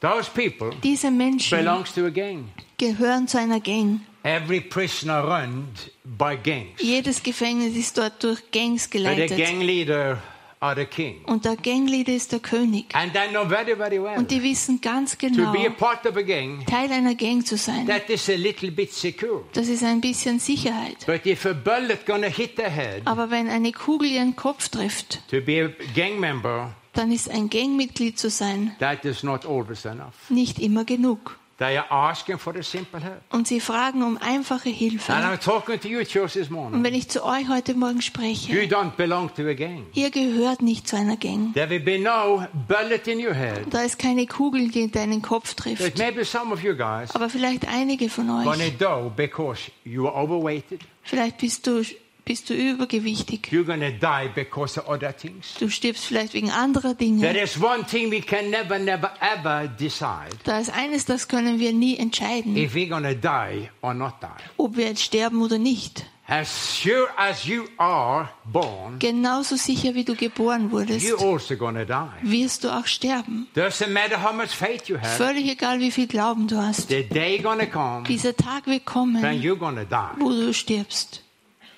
Those 0.02 0.30
people 0.32 0.72
Diese 0.82 1.12
Menschen 1.12 1.58
belongs 1.58 1.94
to 1.94 2.06
a 2.06 2.10
gang. 2.10 2.46
gehören 2.78 3.28
zu 3.28 3.38
einer 3.38 3.60
Gang. 3.60 4.00
Every 4.24 4.62
prisoner 4.62 5.24
run 5.24 5.68
by 6.04 6.38
gangs. 6.42 6.82
Jedes 6.82 7.22
Gefängnis 7.24 7.76
ist 7.76 7.98
dort 7.98 8.22
durch 8.24 8.40
Gangs 8.52 8.84
But 8.90 8.92
the 8.94 8.98
geleitet. 9.00 9.38
gang 9.38 9.62
leader 9.62 10.18
are 10.62 10.76
the 10.76 10.86
king. 10.86 11.22
Und 11.26 11.46
der 11.46 11.56
Gangleader 11.56 12.14
ist 12.14 12.32
der 12.32 12.40
König. 12.40 12.94
And 12.94 13.14
they 13.14 13.30
know 13.30 13.46
very, 13.48 13.76
very 13.76 14.02
well 14.02 14.18
Und 14.18 14.30
die 14.30 14.44
wissen 14.44 14.82
ganz 14.82 15.18
to 15.18 15.28
genau, 15.28 15.52
be 15.54 15.66
a 15.68 15.70
part 15.70 16.06
of 16.06 16.18
a 16.18 16.22
gang, 16.22 16.66
Teil 16.66 16.92
einer 16.92 17.16
Gang 17.16 17.46
zu 17.46 17.56
sein. 17.58 17.88
that 17.88 18.10
is 18.10 18.30
a 18.30 18.34
little 18.36 18.72
bit 18.72 18.92
secure. 18.94 19.44
Das 19.54 19.68
ist 19.70 19.84
ein 19.84 20.02
bisschen 20.02 20.40
Sicherheit. 20.40 21.06
But 21.06 21.26
if 21.26 21.46
a 21.46 21.54
bullet 21.54 22.06
gonna 22.06 22.28
hit 22.28 22.58
their 22.58 22.70
head, 22.70 23.02
Aber 23.06 23.30
wenn 23.32 23.48
eine 23.48 23.72
Kugel 23.72 24.10
ihren 24.12 24.36
Kopf 24.36 24.70
trifft, 24.70 25.22
to 25.30 25.40
be 25.42 25.64
a 25.66 25.84
gang 25.96 26.20
member, 26.20 26.74
dann 26.94 27.12
ist 27.12 27.30
ein 27.30 27.50
Gangmitglied 27.50 28.20
zu 28.20 28.30
sein 28.30 28.76
that 28.80 29.06
is 29.06 29.24
not 29.24 29.46
always 29.46 29.86
enough. 29.86 30.30
nicht 30.30 30.60
immer 30.60 30.84
genug. 30.84 31.39
They 31.60 31.78
are 31.78 31.86
asking 31.92 32.40
for 32.40 32.54
the 32.54 32.64
simple 32.64 33.02
help. 33.02 33.22
Und 33.32 33.46
sie 33.48 33.60
fragen 33.60 34.02
um 34.02 34.18
einfache 34.18 34.70
And 34.70 34.78
Hilfe. 34.78 35.12
I'm 35.12 35.38
talking 35.40 35.78
to 35.80 35.88
you, 35.90 36.04
church, 36.06 36.34
this 36.34 36.50
Und 36.50 36.84
wenn 36.86 36.94
ich 36.94 37.10
zu 37.10 37.24
euch 37.26 37.50
heute 37.50 37.74
Morgen 37.74 37.98
You 37.98 38.02
spreche, 38.02 38.54
don't 38.54 38.92
belong 38.92 39.30
to 39.36 39.42
a 39.46 39.54
gang. 39.54 39.86
ihr 39.94 40.10
gehört 40.10 40.62
nicht 40.62 40.88
zu 40.88 40.96
einer 40.96 41.18
Gang. 41.18 41.54
There 41.54 41.70
will 41.70 41.82
be 41.82 42.00
no 42.00 42.46
bullet 42.68 43.08
in 43.08 43.20
your 43.26 43.34
head. 43.34 43.66
Da 43.72 43.82
ist 43.82 44.00
keine 44.00 44.26
Kugel, 44.26 44.70
die 44.70 44.90
deinen 44.90 45.22
Kopf 45.22 45.54
But 45.56 45.64
trifft. 45.78 45.98
maybe 45.98 46.24
some 46.24 46.54
of 46.54 46.64
you 46.64 46.76
guys 46.76 47.14
Aber 47.14 47.30
vielleicht 47.30 47.68
einige 47.68 48.08
von 48.10 48.30
euch, 48.30 48.58
die 48.58 49.10
because 49.18 49.70
you 49.84 50.08
are 50.08 50.16
overweighted. 50.16 50.80
vielleicht 51.04 51.40
bist 51.40 51.68
du, 51.68 51.84
bist 52.30 52.48
du 52.52 52.54
übergewichtig. 52.54 53.50
You're 53.52 53.64
gonna 53.64 53.90
die 53.90 54.30
because 54.36 54.80
of 54.80 54.88
other 54.88 55.12
things. 55.18 55.56
Du 55.60 55.68
stirbst 55.68 56.06
vielleicht 56.06 56.36
wegen 56.36 56.52
anderer 56.52 56.96
There 56.96 57.10
Dinge. 57.10 57.42
is 57.42 57.60
one 57.60 57.84
thing 57.84 58.12
we 58.12 58.22
can 58.22 58.52
never, 58.52 58.78
never, 58.78 59.12
ever 59.20 59.68
decide 59.68 60.30
Da 60.44 60.60
ist 60.60 60.72
eines, 60.72 61.06
das 61.06 61.28
können 61.28 61.60
wir 61.60 61.74
nie 61.74 61.98
entscheiden, 61.98 62.56
if 62.56 62.76
we're 62.76 62.88
gonna 62.88 63.16
die 63.16 63.70
or 63.82 63.96
not 63.96 64.14
die. 64.22 64.28
ob 64.58 64.78
wir 64.78 64.86
jetzt 64.90 65.02
sterben 65.02 65.42
oder 65.42 65.58
nicht. 65.58 66.06
As 66.28 66.80
sure 66.84 67.08
as 67.18 67.46
you 67.46 67.64
are 67.78 68.30
born, 68.46 69.00
Genauso 69.00 69.56
sicher 69.56 69.96
wie 69.96 70.04
du 70.04 70.14
geboren 70.14 70.70
wurdest, 70.72 71.04
you're 71.08 71.34
also 71.34 71.56
gonna 71.58 71.84
die. 71.86 72.30
wirst 72.32 72.64
du 72.64 72.70
auch 72.70 72.86
sterben. 72.86 73.48
Doesn't 73.56 73.90
matter 73.90 74.22
how 74.24 74.32
much 74.32 74.50
faith 74.52 74.88
you 74.88 74.98
have. 75.00 75.18
Völlig 75.18 75.50
egal, 75.50 75.80
wie 75.80 75.90
viel 75.90 76.06
Glauben 76.06 76.48
du 76.48 76.58
hast. 76.58 76.90
The 76.90 77.04
day 77.10 77.40
gonna 77.40 77.66
come 77.66 78.04
Dieser 78.08 78.36
Tag 78.36 78.68
wird 78.68 78.82
when 78.82 78.86
kommen, 78.86 79.24
you're 79.42 79.56
gonna 79.58 79.84
die. 79.86 80.22
wo 80.22 80.30
du 80.30 80.54
stirbst. 80.54 81.24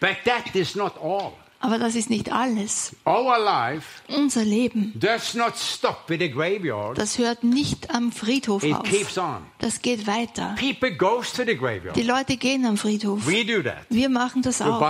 But 0.01 0.17
that 0.25 0.53
is 0.55 0.75
not 0.75 0.95
all. 1.01 1.31
Aber 1.63 1.77
das 1.77 1.93
ist 1.93 2.09
nicht 2.09 2.31
alles. 2.31 2.95
Our 3.05 3.37
life 3.37 4.01
Unser 4.07 4.43
Leben, 4.43 4.93
does 4.95 5.35
not 5.35 5.55
stop 5.55 6.05
with 6.07 6.17
the 6.19 6.27
graveyard. 6.31 6.97
das 6.97 7.19
hört 7.19 7.43
nicht 7.43 7.93
am 7.93 8.11
Friedhof 8.11 8.63
It 8.63 8.73
auf. 8.73 8.81
keeps 8.81 9.15
on. 9.19 9.43
Das 9.59 9.79
geht 9.79 10.07
weiter. 10.07 10.55
People 10.59 10.91
goes 10.91 11.31
to 11.31 11.43
the 11.45 11.55
graveyard. 11.55 11.95
Die 11.95 12.01
Leute 12.01 12.37
gehen 12.37 12.65
am 12.65 12.77
Friedhof. 12.77 13.27
We 13.27 13.45
do 13.45 13.61
that. 13.61 13.85
Wir 13.89 14.09
machen 14.09 14.41
das 14.41 14.59
auch. 14.59 14.81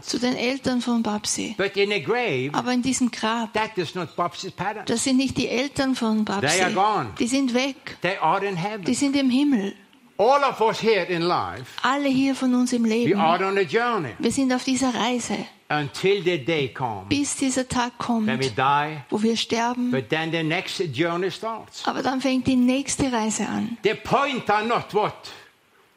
Zu 0.00 0.18
den 0.18 0.36
Eltern 0.36 0.80
von 0.80 1.02
Babsi. 1.02 1.54
But 1.58 1.76
in 1.76 1.92
a 1.92 1.98
grave, 1.98 2.48
Aber 2.54 2.72
in 2.72 2.80
diesem 2.80 3.10
Grab, 3.10 3.52
that 3.52 3.76
is 3.76 3.94
not 3.94 4.16
Babsi's 4.16 4.52
parents. 4.52 4.90
das 4.90 5.04
sind 5.04 5.18
nicht 5.18 5.36
die 5.36 5.48
Eltern 5.48 5.94
von 5.94 6.24
They 6.24 6.34
Babsi. 6.40 6.62
are 6.62 6.72
gone. 6.72 7.10
Die 7.18 7.26
sind 7.26 7.52
weg. 7.52 7.98
They 8.00 8.16
are 8.16 8.42
in 8.42 8.56
Die 8.86 8.94
sind 8.94 9.14
im 9.16 9.28
Himmel. 9.28 9.74
All 10.20 10.44
of 10.44 10.60
us 10.60 10.82
here 10.82 11.04
in 11.08 11.22
life, 11.22 11.64
Alle 11.82 12.08
hier 12.10 12.34
von 12.34 12.54
uns 12.54 12.74
im 12.74 12.84
we 12.84 12.88
Leben. 12.88 13.18
are 13.18 13.42
on 13.46 13.56
a 13.56 13.62
journey 13.62 14.10
Wir 14.18 14.30
sind 14.30 14.52
auf 14.52 14.64
dieser 14.64 14.92
Reise, 14.94 15.46
until 15.70 16.22
the 16.22 16.36
day 16.44 16.68
comes 16.68 17.08
bis 17.08 17.36
dieser 17.36 17.66
Tag 17.66 17.96
kommt, 17.96 18.26
when 18.26 18.38
we 18.38 18.50
die. 18.50 19.00
wo 19.08 19.22
wir 19.22 19.34
sterben. 19.34 19.90
But 19.90 20.10
then 20.10 20.30
the 20.30 20.42
next 20.42 20.78
journey 20.92 21.30
starts. 21.30 21.86
Aber 21.86 22.02
dann 22.02 22.20
fängt 22.20 22.46
die 22.46 22.56
nächste 22.56 23.10
Reise 23.10 23.46
an. 23.48 23.78
The 23.82 23.94
point 23.94 24.50
are 24.50 24.66
not 24.66 24.92
what 24.92 25.14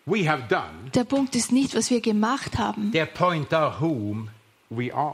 we 0.06 0.26
have 0.30 0.44
done. 0.48 0.90
Der 0.94 1.04
Punkt 1.04 1.36
ist 1.36 1.52
nicht, 1.52 1.76
was 1.76 1.90
wir 1.90 2.00
gemacht 2.00 2.58
haben. 2.58 2.92
The 2.94 3.06
point 3.06 3.54
are 3.54 3.76
whom 3.82 4.26
we. 4.26 4.30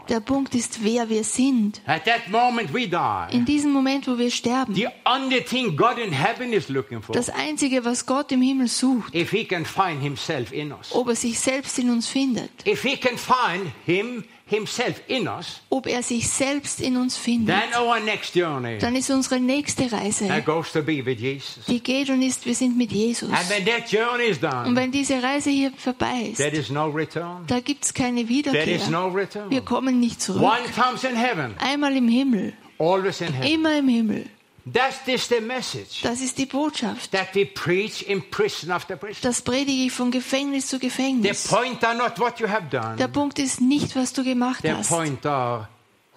Der 0.09 0.19
Punkt 0.19 0.55
ist, 0.55 0.83
wer 0.83 1.09
wir 1.09 1.23
sind. 1.23 1.81
At 1.85 2.05
that 2.05 2.29
moment 2.29 2.73
we 2.73 2.87
die. 2.87 3.35
In 3.35 3.45
diesem 3.45 3.71
Moment, 3.71 4.07
wo 4.07 4.17
wir 4.17 4.31
sterben. 4.31 4.73
The 4.75 4.87
only 5.05 5.41
thing 5.41 5.75
God 5.75 5.97
in 5.97 6.11
heaven 6.11 6.53
is 6.53 6.69
looking 6.69 7.01
for, 7.01 7.13
Das 7.13 7.29
Einzige, 7.29 7.83
was 7.85 8.05
Gott 8.05 8.31
im 8.31 8.41
Himmel 8.41 8.67
sucht, 8.67 9.13
if 9.13 9.31
He 9.31 9.45
can 9.45 9.65
find 9.65 10.01
Himself 10.01 10.51
in 10.51 10.71
us, 10.71 10.93
ob 10.93 11.09
er 11.09 11.15
sich 11.15 11.39
selbst 11.39 11.77
in 11.79 11.89
uns 11.89 12.07
findet, 12.07 12.49
if 12.65 12.83
He 12.83 12.97
can 12.97 13.17
find 13.17 13.71
Him 13.85 14.23
Himself 14.49 15.01
in 15.07 15.27
us, 15.27 15.61
ob 15.69 15.85
er 15.87 16.01
sich 16.01 16.27
selbst 16.27 16.81
in 16.81 16.97
uns 16.97 17.15
findet, 17.17 17.55
then 17.55 17.81
our 17.81 17.99
next 17.99 18.35
journey 18.35 18.77
dann 18.79 18.95
ist 18.95 19.09
unsere 19.09 19.39
nächste 19.39 19.87
that 19.87 19.99
Reise, 20.01 20.27
goes 20.45 20.71
to 20.71 20.81
be 20.81 21.05
with 21.05 21.19
Jesus. 21.19 21.65
die 21.67 21.79
geht 21.81 22.09
und 22.09 22.21
ist, 22.21 22.45
wir 22.45 22.55
sind 22.55 22.77
mit 22.77 22.91
Jesus. 22.91 23.29
And 23.29 23.49
when 23.49 23.65
that 23.65 23.91
journey 23.91 24.25
is 24.25 24.37
Und 24.37 24.51
done, 24.51 24.75
wenn 24.75 24.91
diese 24.91 25.21
Reise 25.21 25.49
hier 25.51 25.71
vorbei 25.77 26.29
ist, 26.31 26.37
there 26.37 26.55
is 26.55 26.69
no 26.69 26.87
return. 26.89 27.45
da 27.47 27.59
gibt 27.59 27.85
es 27.85 27.93
keine 27.93 28.25
There 28.25 28.33
is 28.39 28.45
Wiederkehr. 28.45 28.89
no 28.89 29.13
Wir 29.13 29.21
return. 29.21 29.65
kommen 29.65 29.99
nicht 29.99 30.21
zurück. 30.21 30.41
One 30.41 30.67
comes 30.75 31.03
in 31.03 31.15
heaven, 31.15 31.53
Einmal 31.59 31.95
im 31.95 32.07
Himmel, 32.07 32.53
always 32.79 33.21
in 33.21 33.31
heaven. 33.33 33.51
immer 33.51 33.77
im 33.77 33.87
Himmel. 33.87 34.25
That 34.73 35.07
is 35.07 35.27
the 35.29 35.39
message 35.41 36.01
Das 36.03 36.21
ist 36.21 36.37
die 36.37 36.45
Botschaft. 36.45 37.11
that 37.11 37.33
we 37.33 37.45
preach 37.45 38.03
in 38.07 38.29
prison 38.29 38.71
after 38.71 38.95
prison. 38.95 39.19
Das 39.21 39.41
predige 39.41 39.85
ich 39.85 39.91
von 39.91 40.11
Gefängnis 40.11 40.67
zu 40.67 40.77
The 40.77 40.87
Gefängnis. 40.87 41.47
point 41.47 41.83
are 41.83 41.95
not 41.95 42.19
what 42.19 42.39
you 42.39 42.47
have 42.47 42.67
done. 42.69 42.95
Der 42.97 43.07
Punkt 43.07 43.39
ist 43.39 43.61
nicht, 43.61 43.95
was 43.95 44.13
du 44.13 44.23
gemacht 44.23 44.61
The 44.63 44.73
hast. 44.73 44.89
point 44.89 45.25
are 45.25 45.67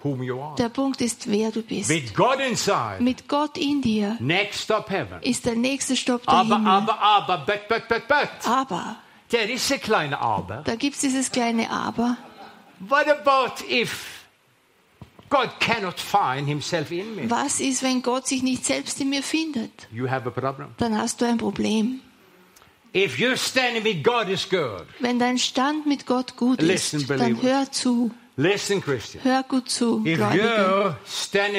whom 0.03 0.21
you 0.21 0.39
are. 0.41 0.55
Der 0.57 0.69
Punkt 0.69 0.99
ist, 1.01 1.29
wer 1.31 1.51
du 1.51 1.61
bist. 1.61 1.89
With 1.89 2.13
God 2.13 2.39
inside, 2.39 2.97
Mit 2.99 3.27
Gott 3.29 3.57
in 3.57 3.81
dir 3.81 4.17
next 4.19 4.61
stop 4.63 4.89
heaven. 4.89 5.21
ist 5.21 5.45
der 5.45 5.55
nächste 5.55 5.95
Stopp 5.95 6.23
der 6.23 6.33
Aber, 6.33 6.55
Himmel. 6.55 6.67
aber, 6.71 6.99
aber, 6.99 7.37
but, 7.45 7.67
but, 7.69 7.87
but, 7.87 8.07
but. 8.07 8.29
Aber, 8.45 8.97
There 9.29 9.49
is 9.51 9.71
a 9.71 9.77
kleine 9.77 10.19
Aber. 10.19 10.61
da 10.65 10.75
gibt 10.75 10.95
es 10.95 11.01
dieses 11.01 11.31
kleine 11.31 11.69
Aber. 11.71 12.17
What 12.79 13.07
about 13.07 13.63
if 13.69 14.22
God 15.33 15.49
cannot 15.59 15.99
find 15.99 16.47
himself 16.47 16.91
in 16.91 17.15
me? 17.15 17.27
Was 17.27 17.59
ist, 17.59 17.81
wenn 17.81 18.03
Gott 18.03 18.27
sich 18.27 18.43
nicht 18.43 18.63
selbst 18.63 19.01
in 19.01 19.09
mir 19.09 19.23
findet? 19.23 19.87
You 19.91 20.07
have 20.07 20.27
a 20.27 20.31
problem. 20.31 20.69
Dann 20.77 20.95
hast 20.95 21.21
du 21.21 21.25
ein 21.25 21.37
Problem. 21.37 22.01
If 22.93 23.17
you're 23.17 23.35
standing 23.35 23.83
with 23.83 24.03
God 24.03 24.29
is 24.29 24.47
good. 24.47 24.85
Wenn 24.99 25.17
dein 25.17 25.39
Stand 25.39 25.87
mit 25.87 26.05
Gott 26.05 26.37
gut 26.37 26.61
Listen, 26.61 26.97
ist, 26.97 27.09
dann 27.09 27.41
hör 27.41 27.71
zu. 27.71 28.11
Listen, 28.35 28.81
Christian. 28.81 29.23
Hör 29.23 29.43
gut 29.43 29.69
zu, 29.69 30.03
If 30.03 30.17
Gläubige. 30.17 30.95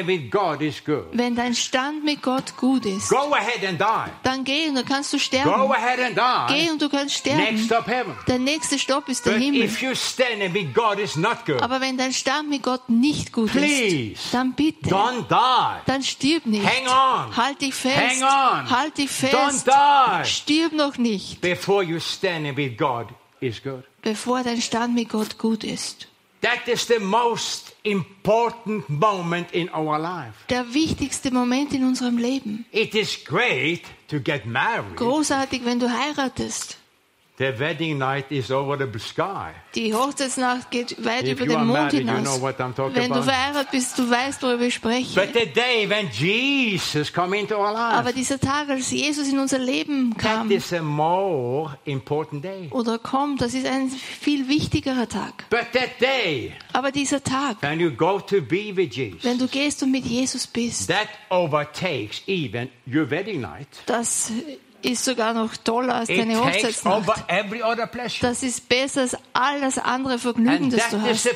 with 0.07 0.29
God 0.31 0.61
is 0.61 0.83
good. 0.85 1.05
Wenn 1.13 1.37
dein 1.37 1.55
Stand 1.55 2.05
mit 2.05 2.21
Gott 2.21 2.57
gut 2.57 2.85
ist, 2.85 3.09
Go 3.11 3.33
ahead 3.33 3.65
and 3.65 3.81
die. 3.81 4.11
dann 4.25 4.43
geh 4.43 4.69
und 4.69 4.75
dann 4.75 4.85
kannst 4.85 5.13
du 5.13 5.17
Go 5.19 5.23
sterben. 5.23 5.71
ahead 5.73 6.01
and 6.01 6.49
Geh 6.49 6.65
die. 6.65 6.71
und 6.71 6.83
du 6.83 6.89
kannst 6.89 7.25
Next 7.27 7.39
sterben. 7.39 7.59
stop 7.65 7.87
heaven. 7.87 8.17
Der 8.27 8.41
nächste 8.41 8.77
Stopp 8.81 9.09
ist 9.09 9.25
der 9.25 9.35
But 9.35 9.43
Himmel. 9.43 9.63
if 9.63 9.81
you're 9.81 9.95
standing 9.95 10.53
with 10.53 10.75
God 10.75 10.99
is 10.99 11.15
not 11.15 11.47
good. 11.47 11.63
Aber 11.63 11.81
wenn 11.81 11.97
dein 11.97 12.13
Stand 12.13 12.51
mit 12.51 12.65
Gott 12.65 12.89
nicht 12.89 13.33
gut 13.33 13.53
Please, 13.53 14.13
ist, 14.15 14.35
dann 14.35 14.53
bitte, 14.55 14.91
Don't 14.91 15.29
die. 15.29 15.81
dann 15.87 16.03
stirb 16.03 16.45
nicht. 16.47 16.65
Hang 16.67 16.89
on. 16.89 17.37
Halt 17.37 17.61
dich 17.61 17.75
fest. 17.75 18.21
Hang 18.21 18.23
on. 18.65 18.71
Halt 18.71 18.99
dich 18.99 19.11
Don't 19.11 19.53
fest. 19.53 19.69
die. 19.69 20.29
Stirb 20.29 20.73
noch 20.73 20.99
nicht, 20.99 21.41
Before 21.41 21.85
you 21.85 22.01
standing 22.01 22.57
with 22.57 22.77
God 22.77 23.07
is 23.39 23.63
good. 23.63 23.85
bevor 24.03 24.43
dein 24.43 24.61
Stand 24.61 24.95
mit 24.97 25.09
Gott 25.11 25.39
gut 25.39 25.63
ist. 25.63 26.09
That 26.45 26.69
is 26.69 26.85
the 26.87 27.01
most 27.01 27.75
important 27.85 28.87
moment 28.91 29.53
in 29.53 29.71
our 29.71 29.99
life. 29.99 30.35
Der 30.51 30.75
wichtigste 30.75 31.31
Moment 31.31 31.73
in 31.73 31.83
unserem 31.85 32.19
Leben. 32.19 32.67
It 32.71 32.95
is 32.95 33.25
great 33.25 33.81
to 34.09 34.21
get 34.21 34.45
married. 34.45 34.95
Großartig, 34.97 35.65
wenn 35.65 35.81
du 35.81 35.89
heiratest. 35.89 36.77
The 37.37 37.59
wedding 37.59 37.99
night 37.99 38.31
is 38.31 38.53
over 38.53 38.79
the 38.79 38.97
sky. 39.01 39.51
Die 39.75 39.93
Hochzeitsnacht 39.93 40.71
geht 40.71 41.05
weit 41.05 41.25
If 41.25 41.33
über 41.41 41.47
you 41.47 41.59
den 41.59 41.67
Mond 41.67 41.73
married, 41.73 41.93
you 41.95 41.99
hinaus. 41.99 42.39
know 42.39 42.49
I'm 42.49 42.75
talking 42.77 42.95
Wenn 42.95 43.13
du 43.13 43.25
verheiratet 43.25 43.73
bist, 43.73 43.99
du 43.99 44.09
weißt, 44.09 44.41
worüber 44.45 44.63
ich 44.63 44.75
spreche. 44.75 45.21
But 45.21 45.35
the 45.35 45.47
day 45.53 45.91
when 45.91 46.09
Jesus 46.11 47.13
come 47.13 47.37
into 47.37 47.57
our 47.57 47.77
Aber 47.77 48.05
life, 48.05 48.15
dieser 48.15 48.39
Tag, 48.39 48.69
als 48.69 48.89
Jesus 48.93 49.27
in 49.27 49.41
unser 49.41 49.59
Leben 49.59 50.17
kam 50.17 50.49
that 50.49 50.57
is 50.59 50.73
a 50.73 50.81
more 50.81 51.77
important 51.87 52.45
day. 52.45 52.69
oder 52.71 53.01
kommt, 53.01 53.41
das 53.41 53.53
ist 53.53 53.67
ein 53.67 53.89
viel 53.91 54.47
wichtigerer 54.47 55.09
Tag. 55.09 55.45
But 55.51 55.73
that 55.73 56.01
day 56.01 56.53
Aber 56.73 56.93
dieser 56.93 57.21
Tag, 57.21 57.61
when 57.63 57.81
you 57.81 57.91
go 57.91 58.21
to 58.21 58.43
be 58.43 58.71
with 58.77 58.95
Jesus, 58.95 59.25
wenn 59.25 59.39
du 59.39 59.49
gehst 59.49 59.83
und 59.83 59.91
mit 59.91 60.05
Jesus 60.07 60.47
bist, 60.47 60.89
that 60.89 61.09
overtakes 61.31 62.23
even 62.29 62.71
your 62.87 63.11
wedding 63.11 63.41
night. 63.41 63.67
das 63.87 64.31
ist 64.85 65.05
sogar 65.05 65.35
noch 65.35 65.57
toller 65.57 65.95
als 65.97 66.09
deine 66.09 66.39
Hochzeitsnacht. 66.39 67.09
Das 68.21 68.43
ist 68.43 68.69
besser 68.69 69.03
als 69.03 69.17
all 69.33 69.61
das 69.61 69.79
andere 69.79 70.19
Vergnügen, 70.19 70.65
And 70.65 70.73
das 70.73 70.91
du 70.91 71.01
hast. 71.01 71.27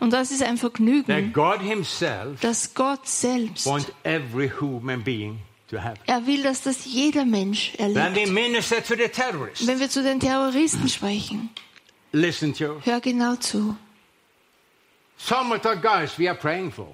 Und 0.00 0.12
das 0.12 0.30
ist 0.30 0.42
ein 0.42 0.56
Vergnügen, 0.56 1.32
God 1.32 1.60
Himself 1.60 2.40
das 2.40 2.74
Gott 2.74 3.06
selbst, 3.06 3.66
wants 3.66 3.86
every 4.02 4.50
human 4.60 5.02
being 5.02 5.38
to 5.68 5.78
have. 5.78 5.96
er 6.06 6.26
will, 6.26 6.42
dass 6.42 6.62
das 6.62 6.84
jeder 6.84 7.24
Mensch 7.24 7.72
erlebt. 7.78 7.96
Wenn 7.96 9.80
wir 9.80 9.90
zu 9.90 10.02
den 10.02 10.20
Terroristen 10.20 10.88
sprechen, 10.88 11.50
hör 12.12 13.00
genau 13.00 13.36
zu. 13.36 13.76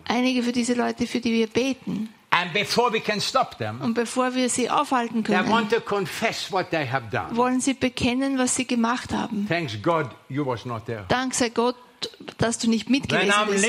Einige 0.08 0.42
für 0.42 0.52
diese 0.52 0.74
Leute, 0.74 1.06
für 1.06 1.20
die 1.20 1.32
wir 1.32 1.46
beten. 1.46 2.08
And 2.40 2.52
before 2.52 2.90
we 2.92 3.00
can 3.00 3.20
stop 3.20 3.58
them, 3.58 3.80
Und 3.82 3.94
bevor 3.94 4.34
wir 4.34 4.48
sie 4.48 4.70
aufhalten 4.70 5.22
they 5.24 5.34
können, 5.36 5.50
want 5.50 5.70
to 5.72 5.80
confess 5.80 6.50
what 6.50 6.70
they 6.70 6.86
have 6.86 7.06
done. 7.10 7.36
wollen 7.36 7.60
sie 7.60 7.74
bekennen, 7.74 8.38
was 8.38 8.54
sie 8.56 8.66
gemacht 8.66 9.12
haben. 9.12 9.46
Thanks 9.48 9.76
God 9.82 10.06
you 10.28 10.46
was 10.46 10.64
not 10.64 10.86
there. 10.86 11.04
Dank 11.08 11.34
sei 11.34 11.50
Gott, 11.50 11.74
dass 12.38 12.58
du 12.58 12.68
nicht 12.70 12.88
mit 12.88 13.10
When 13.10 13.20
gewesen 13.20 13.32
I'm 13.32 13.46
bist. 13.46 13.62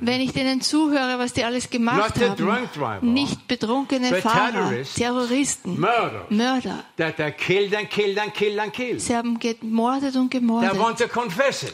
Wenn 0.00 0.20
ich 0.20 0.32
denen 0.32 0.60
zuhöre, 0.60 1.18
was 1.18 1.32
die 1.32 1.44
alles 1.44 1.70
gemacht 1.70 2.14
haben, 2.20 3.12
nicht 3.14 3.48
betrunkene 3.48 4.14
Fahrer, 4.16 4.72
Terroristen, 4.94 5.80
Mörder, 6.30 6.84
sie 8.98 9.16
haben 9.16 9.38
gemordet 9.38 10.16
und 10.16 10.30
gemordet. 10.30 10.72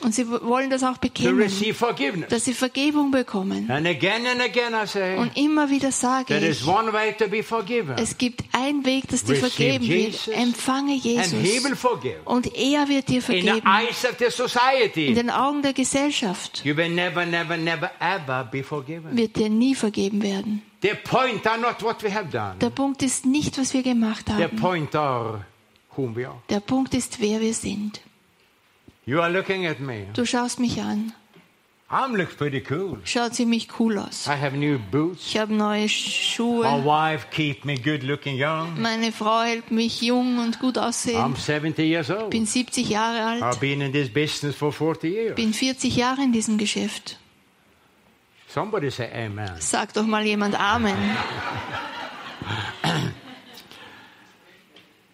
Und 0.02 0.14
sie 0.14 0.30
wollen 0.30 0.70
das 0.70 0.82
auch 0.82 0.98
bekennen, 0.98 1.40
dass 2.28 2.44
sie 2.44 2.54
Vergebung 2.54 3.10
bekommen. 3.10 3.68
Und 3.70 5.36
immer 5.36 5.70
wieder 5.70 5.92
sage 5.92 6.36
ich, 6.36 6.62
es 7.96 8.18
gibt 8.18 8.44
einen 8.52 8.84
Weg, 8.84 9.08
dass 9.08 9.24
dir 9.24 9.36
vergeben 9.36 9.88
wird. 9.88 10.28
Empfange 10.28 10.94
Jesus. 10.94 11.32
Und 12.24 12.54
er 12.56 12.88
wird 12.88 13.08
dir 13.08 13.16
In 13.16 13.20
the 13.20 13.22
vergeben. 13.42 13.66
eyes 13.66 14.04
of 14.04 14.16
the 14.18 14.30
society, 14.60 15.14
den 15.14 15.30
Augen 15.30 15.62
der 15.62 15.72
Gesellschaft 15.72 16.64
you 16.64 16.76
will 16.76 16.88
never, 16.88 17.24
never, 17.26 17.56
never, 17.56 17.90
ever 18.00 18.44
be 18.44 18.62
forgiven. 18.62 19.16
wird 19.16 19.36
dir 19.36 19.48
nie 19.48 19.74
vergeben 19.74 20.22
werden. 20.22 20.62
The 20.82 20.94
point 21.04 21.46
are 21.46 21.58
not 21.58 21.82
what 21.82 22.02
we 22.02 22.12
have 22.12 22.30
done. 22.30 22.56
Der 22.60 22.70
Punkt 22.70 23.02
ist 23.02 23.26
nicht, 23.26 23.58
was 23.58 23.74
wir 23.74 23.82
gemacht 23.82 24.26
The 24.26 24.44
haben. 24.44 24.56
point 24.56 24.94
are 24.94 25.44
whom 25.96 26.14
we 26.16 26.26
are. 26.26 26.40
Der 26.48 26.60
Punkt 26.60 26.94
ist, 26.94 27.20
wer 27.20 27.40
wir 27.40 27.54
sind. 27.54 28.00
You 29.06 29.20
are 29.20 29.30
looking 29.30 29.66
at 29.66 29.80
me. 29.80 30.06
Du 30.14 30.24
schaust 30.24 30.58
mich 30.60 30.80
an. 30.80 31.12
I'm 31.92 32.14
look 32.14 32.36
pretty 32.36 32.62
cool. 32.70 32.98
Schaut 33.04 33.34
ziemlich 33.34 33.66
cool 33.80 33.98
aus. 33.98 34.28
I 34.28 34.40
have 34.40 34.56
new 34.56 34.78
boots. 34.78 35.26
Ich 35.26 35.36
habe 35.36 35.52
neue 35.52 35.82
My 35.82 35.88
Schuhe. 35.88 36.64
wife 36.84 37.26
keep 37.32 37.64
me 37.64 37.76
good 37.76 38.04
looking 38.04 38.36
young. 38.40 38.80
Meine 38.80 39.10
Frau 39.10 39.40
hält 39.42 39.72
mich 39.72 40.00
jung 40.00 40.38
und 40.38 40.60
gut 40.60 40.78
I'm 40.78 40.82
aussehen. 40.88 41.34
70 41.34 41.78
years 41.82 42.08
old. 42.08 42.30
Bin 42.30 42.46
70 42.46 42.88
Jahre 42.88 43.24
alt. 43.26 43.42
I've 43.42 43.58
been 43.58 43.80
in 43.80 43.92
this 43.92 44.08
business 44.08 44.54
for 44.54 44.72
40 44.72 45.08
years. 45.08 45.34
Bin 45.34 45.52
40 45.52 45.96
Jahre 45.96 46.22
in 46.22 46.30
diesem 46.32 46.58
Geschäft. 46.58 47.18
Somebody 48.46 48.88
say 48.90 49.08
amen. 49.12 49.56
Sag 49.58 49.92
doch 49.92 50.06
mal 50.06 50.24
jemand 50.24 50.54
Amen. 50.60 50.94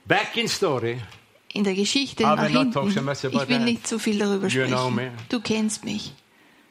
Back 0.06 0.36
in 0.36 0.46
story. 0.48 1.00
In 1.54 1.64
der 1.64 1.74
Geschichte 1.74 2.22
I 2.22 2.26
nach 2.26 2.42
will 2.48 2.52
not 2.52 2.74
talk 2.74 2.90
so 2.90 3.00
hinten. 3.00 3.04
much 3.06 3.24
about 3.24 3.44
Ich 3.44 3.48
will 3.48 3.60
nicht 3.60 3.86
zu 3.86 3.98
viel 3.98 4.18
darüber 4.18 4.46
You 4.48 4.66
know 4.66 4.90
me. 4.90 5.06
sprechen. 5.10 5.26
Du 5.30 5.40
kennst 5.40 5.84
mich. 5.86 6.12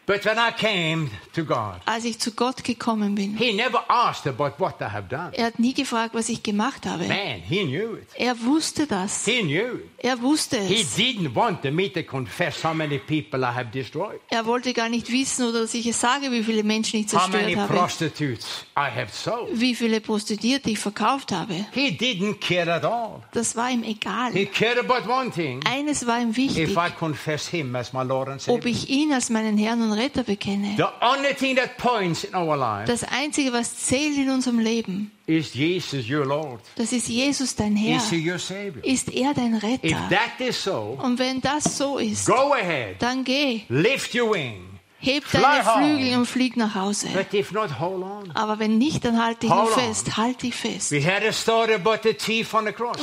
But 0.07 0.23
when 0.23 0.37
I 0.37 0.51
came 0.55 1.09
to 1.33 1.43
God, 1.43 1.81
Als 1.85 2.05
ich 2.05 2.19
zu 2.19 2.31
Gott 2.33 2.63
gekommen 2.63 3.15
bin, 3.15 3.35
He 3.37 3.53
never 3.53 3.83
asked 3.89 4.27
about 4.27 4.59
what 4.59 4.75
I 4.79 4.83
have 4.85 5.07
done. 5.09 5.31
er 5.33 5.47
hat 5.47 5.57
nie 5.59 5.73
gefragt, 5.73 6.13
was 6.13 6.29
ich 6.29 6.43
gemacht 6.43 6.85
habe. 6.85 7.05
Man, 7.07 7.41
He 7.47 7.63
knew 7.65 7.95
it. 7.97 8.07
Er 8.15 8.35
wusste 8.43 8.85
das. 8.85 9.25
He 9.25 9.41
knew 9.41 9.75
it. 9.77 9.89
Er 9.97 10.21
wusste 10.21 10.59
He 10.61 10.81
es. 10.81 10.95
didn't 10.95 11.33
want 11.33 11.63
me 11.63 11.91
to 11.91 12.03
confess 12.03 12.63
how 12.63 12.73
many 12.75 12.99
people 12.99 13.39
I 13.41 13.45
have 13.53 13.71
destroyed. 13.73 14.19
Er 14.29 14.45
wollte 14.45 14.73
gar 14.73 14.89
nicht 14.89 15.11
wissen 15.11 15.47
oder 15.47 15.61
dass 15.61 15.73
ich 15.73 15.87
es 15.87 15.99
sage, 15.99 16.31
wie 16.31 16.43
viele 16.43 16.63
Menschen 16.63 16.99
ich 16.99 17.11
How 17.11 17.27
many 17.27 17.55
zerstört 17.55 17.57
habe. 17.69 17.73
prostitutes 17.73 18.45
I 18.77 18.89
have 18.95 19.07
sold. 19.11 19.49
Wie 19.59 19.73
viele 19.73 20.01
Prostituierte 20.01 20.69
ich 20.69 20.77
verkauft 20.79 21.31
habe. 21.31 21.65
He 21.71 21.87
didn't 21.89 22.39
care 22.39 22.71
at 22.71 22.85
all. 22.85 23.23
Das 23.33 23.55
war 23.55 23.71
ihm 23.71 23.81
egal. 23.83 24.33
He 24.33 24.45
cared 24.45 24.77
about 24.77 25.09
one 25.11 25.31
thing. 25.31 25.61
Eines 25.65 26.05
war 26.05 26.19
ihm 26.21 26.35
wichtig, 26.35 26.69
If 26.69 26.77
I 26.77 26.91
confess 26.99 27.47
Him 27.47 27.75
as 27.75 27.91
my 27.91 28.03
Lord 28.03 28.29
and 28.29 28.39
ob 28.47 28.61
Savior. 28.61 28.65
ich 28.75 28.89
ihn 28.89 29.11
als 29.11 29.31
meinen 29.31 29.57
Herrn 29.57 29.81
und 29.81 29.94
Retter 29.95 30.23
bekenne. 30.23 30.75
The 30.77 30.83
only 31.01 31.33
thing 31.33 31.57
that 31.57 31.77
points 31.77 32.23
in 32.23 32.35
our 32.35 32.55
life 32.55 32.85
Das 32.85 33.03
Einzige, 33.03 33.51
was 33.53 33.75
zählt 33.87 34.17
in 34.17 34.29
unserem 34.29 34.59
Leben, 34.59 35.11
is 35.25 35.53
Jesus 35.53 36.09
your 36.09 36.25
Lord. 36.25 36.61
das 36.75 36.91
ist 36.91 37.07
Jesus, 37.07 37.55
dein 37.55 37.75
Herr. 37.75 37.97
Is 37.97 38.09
He 38.09 38.29
your 38.29 38.37
Savior? 38.39 38.83
Ist 38.83 39.11
er 39.13 39.33
dein 39.33 39.55
If 39.55 39.63
Retter? 39.63 40.09
that 40.09 40.39
is 40.47 40.63
so, 40.63 40.97
Und 41.01 41.17
wenn 41.19 41.41
das 41.41 41.77
so 41.77 41.97
ist, 41.97 42.27
go 42.27 42.53
ahead, 42.53 42.97
dann 43.01 43.23
geh, 43.23 43.61
lift 43.69 44.13
your 44.13 44.33
wing. 44.33 44.75
heb 44.99 45.23
deine. 45.31 45.63
Flügel 45.63 46.17
und 46.17 46.25
flieg 46.25 46.57
nach 46.57 46.73
Hause. 46.75 47.07
But 47.13 47.33
if 47.33 47.51
not, 47.51 47.79
hold 47.79 48.03
on. 48.03 48.31
Aber 48.33 48.59
wenn 48.59 48.77
nicht, 48.77 49.05
dann 49.05 49.23
halt 49.23 49.43
dich 49.43 49.49
nur 49.49 49.63
Hold 49.65 49.77
on. 49.77 49.83
fest, 49.83 50.17
halt 50.17 50.41
dich 50.41 50.55
fest. 50.55 50.91
Und 50.91 50.99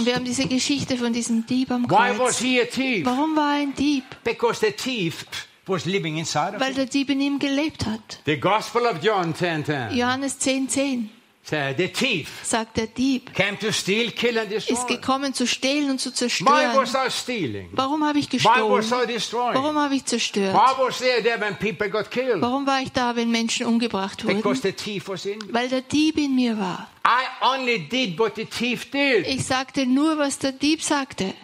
wir 0.07 0.15
haben 0.15 0.25
diese 0.25 0.47
Geschichte 0.47 0.97
von 0.97 1.13
diesem 1.13 1.47
Dieb 1.47 1.71
am 1.71 1.87
Kreuz. 1.87 2.19
Warum 2.19 3.37
war 3.37 3.55
er 3.57 3.63
ein 3.63 3.75
Dieb? 3.75 4.05
Because 4.25 4.61
the 4.67 4.73
thief 4.73 5.25
was 5.67 5.85
living 5.87 6.17
inside 6.19 6.55
of 6.55 6.61
Weil 6.61 6.71
him. 6.71 6.77
der 6.77 6.87
Dieb 6.87 7.11
in 7.11 7.21
ihm 7.21 7.39
gelebt 7.39 7.87
hat. 7.87 8.21
The 8.27 8.37
Gospel 8.39 8.83
of 8.87 9.03
John 9.03 9.35
10 9.35 9.65
10. 9.65 9.97
Johannes 9.97 10.39
10, 10.39 10.69
10. 10.69 11.11
So 11.45 11.57
the 11.77 11.89
thief 11.89 12.29
sagt 12.45 12.77
der 12.77 12.87
Dieb, 12.87 13.35
came 13.35 13.59
to 13.59 13.73
steal, 13.73 14.13
kill, 14.13 14.39
and 14.39 14.53
ist 14.53 14.69
destroy. 14.71 14.95
gekommen 14.95 15.35
zu 15.35 15.45
stehlen 15.49 15.91
und 15.91 16.01
zu 16.01 16.11
Why 16.11 16.15
zerstören. 16.15 16.77
was 16.77 16.95
I 16.95 17.11
stealing? 17.11 17.69
Warum 17.73 18.05
habe 18.05 18.21
ich 18.21 18.31
Why 18.33 18.37
was 18.37 18.43
gestohlen? 18.91 19.03
I 19.09 19.13
destroying? 19.13 19.55
Warum 19.57 19.77
habe 19.77 19.95
ich 19.97 20.05
zerstört? 20.05 20.55
Why 20.55 20.73
was 20.79 20.99
there 20.99 21.21
there 21.21 21.41
when 21.41 21.57
people 21.57 21.89
got 21.91 22.13
killed? 22.13 22.41
Warum 22.43 22.65
war 22.65 22.81
ich 22.81 22.93
da, 22.93 23.17
wenn 23.17 23.33
Menschen 23.33 23.67
umgebracht 23.67 24.19
Because 24.25 24.45
wurden? 24.45 24.63
the 24.63 24.73
thief 24.73 25.09
was 25.09 25.27
in 25.27 25.39
me. 25.39 25.47
Weil 25.53 25.69
der 25.69 25.81
Dieb 25.81 26.17
in 26.17 26.37
mir 26.37 26.57
war. 26.59 26.89
I 27.05 27.25
only 27.45 27.89
did 27.89 28.17
what 28.21 28.37
the 28.37 28.45
thief 28.45 28.93
did. 28.93 29.27
Ich 29.27 29.45
sagte 29.45 29.85
nur, 29.85 30.19
was 30.19 30.39
der 30.39 30.53
Dieb 30.53 30.81
sagte. 30.81 31.35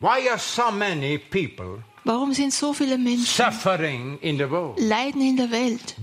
Why 0.00 0.28
are 0.28 0.38
so 0.38 0.70
many 0.70 1.16
people 1.16 1.82
Warum 2.04 2.32
sind 2.32 2.52
so 2.52 2.72
viele 2.72 2.98
Menschen 2.98 4.18
in 4.20 4.36
the 4.36 4.50
world? 4.50 4.78
leiden 4.80 5.20
in 5.20 5.36
der 5.36 5.50
Welt, 5.50 5.96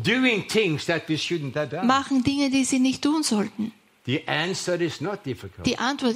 machen 1.83 2.23
Dinge, 2.23 2.49
die 2.49 2.63
sie 2.63 2.79
nicht 2.79 3.01
tun 3.01 3.23
sollten? 3.23 3.73
Die 4.05 4.27
Antwort 4.27 4.81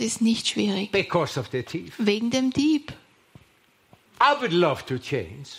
ist 0.01 0.21
nicht 0.21 0.47
schwierig. 0.47 0.91
Because 0.91 1.39
of 1.39 1.47
the 1.51 1.63
thief. 1.63 1.95
Wegen 1.97 2.29
dem 2.31 2.49
Dieb. 2.51 2.91
I 2.91 2.95
would 2.95 2.95
love 2.95 2.95
to 2.95 2.99
change. 2.99 3.01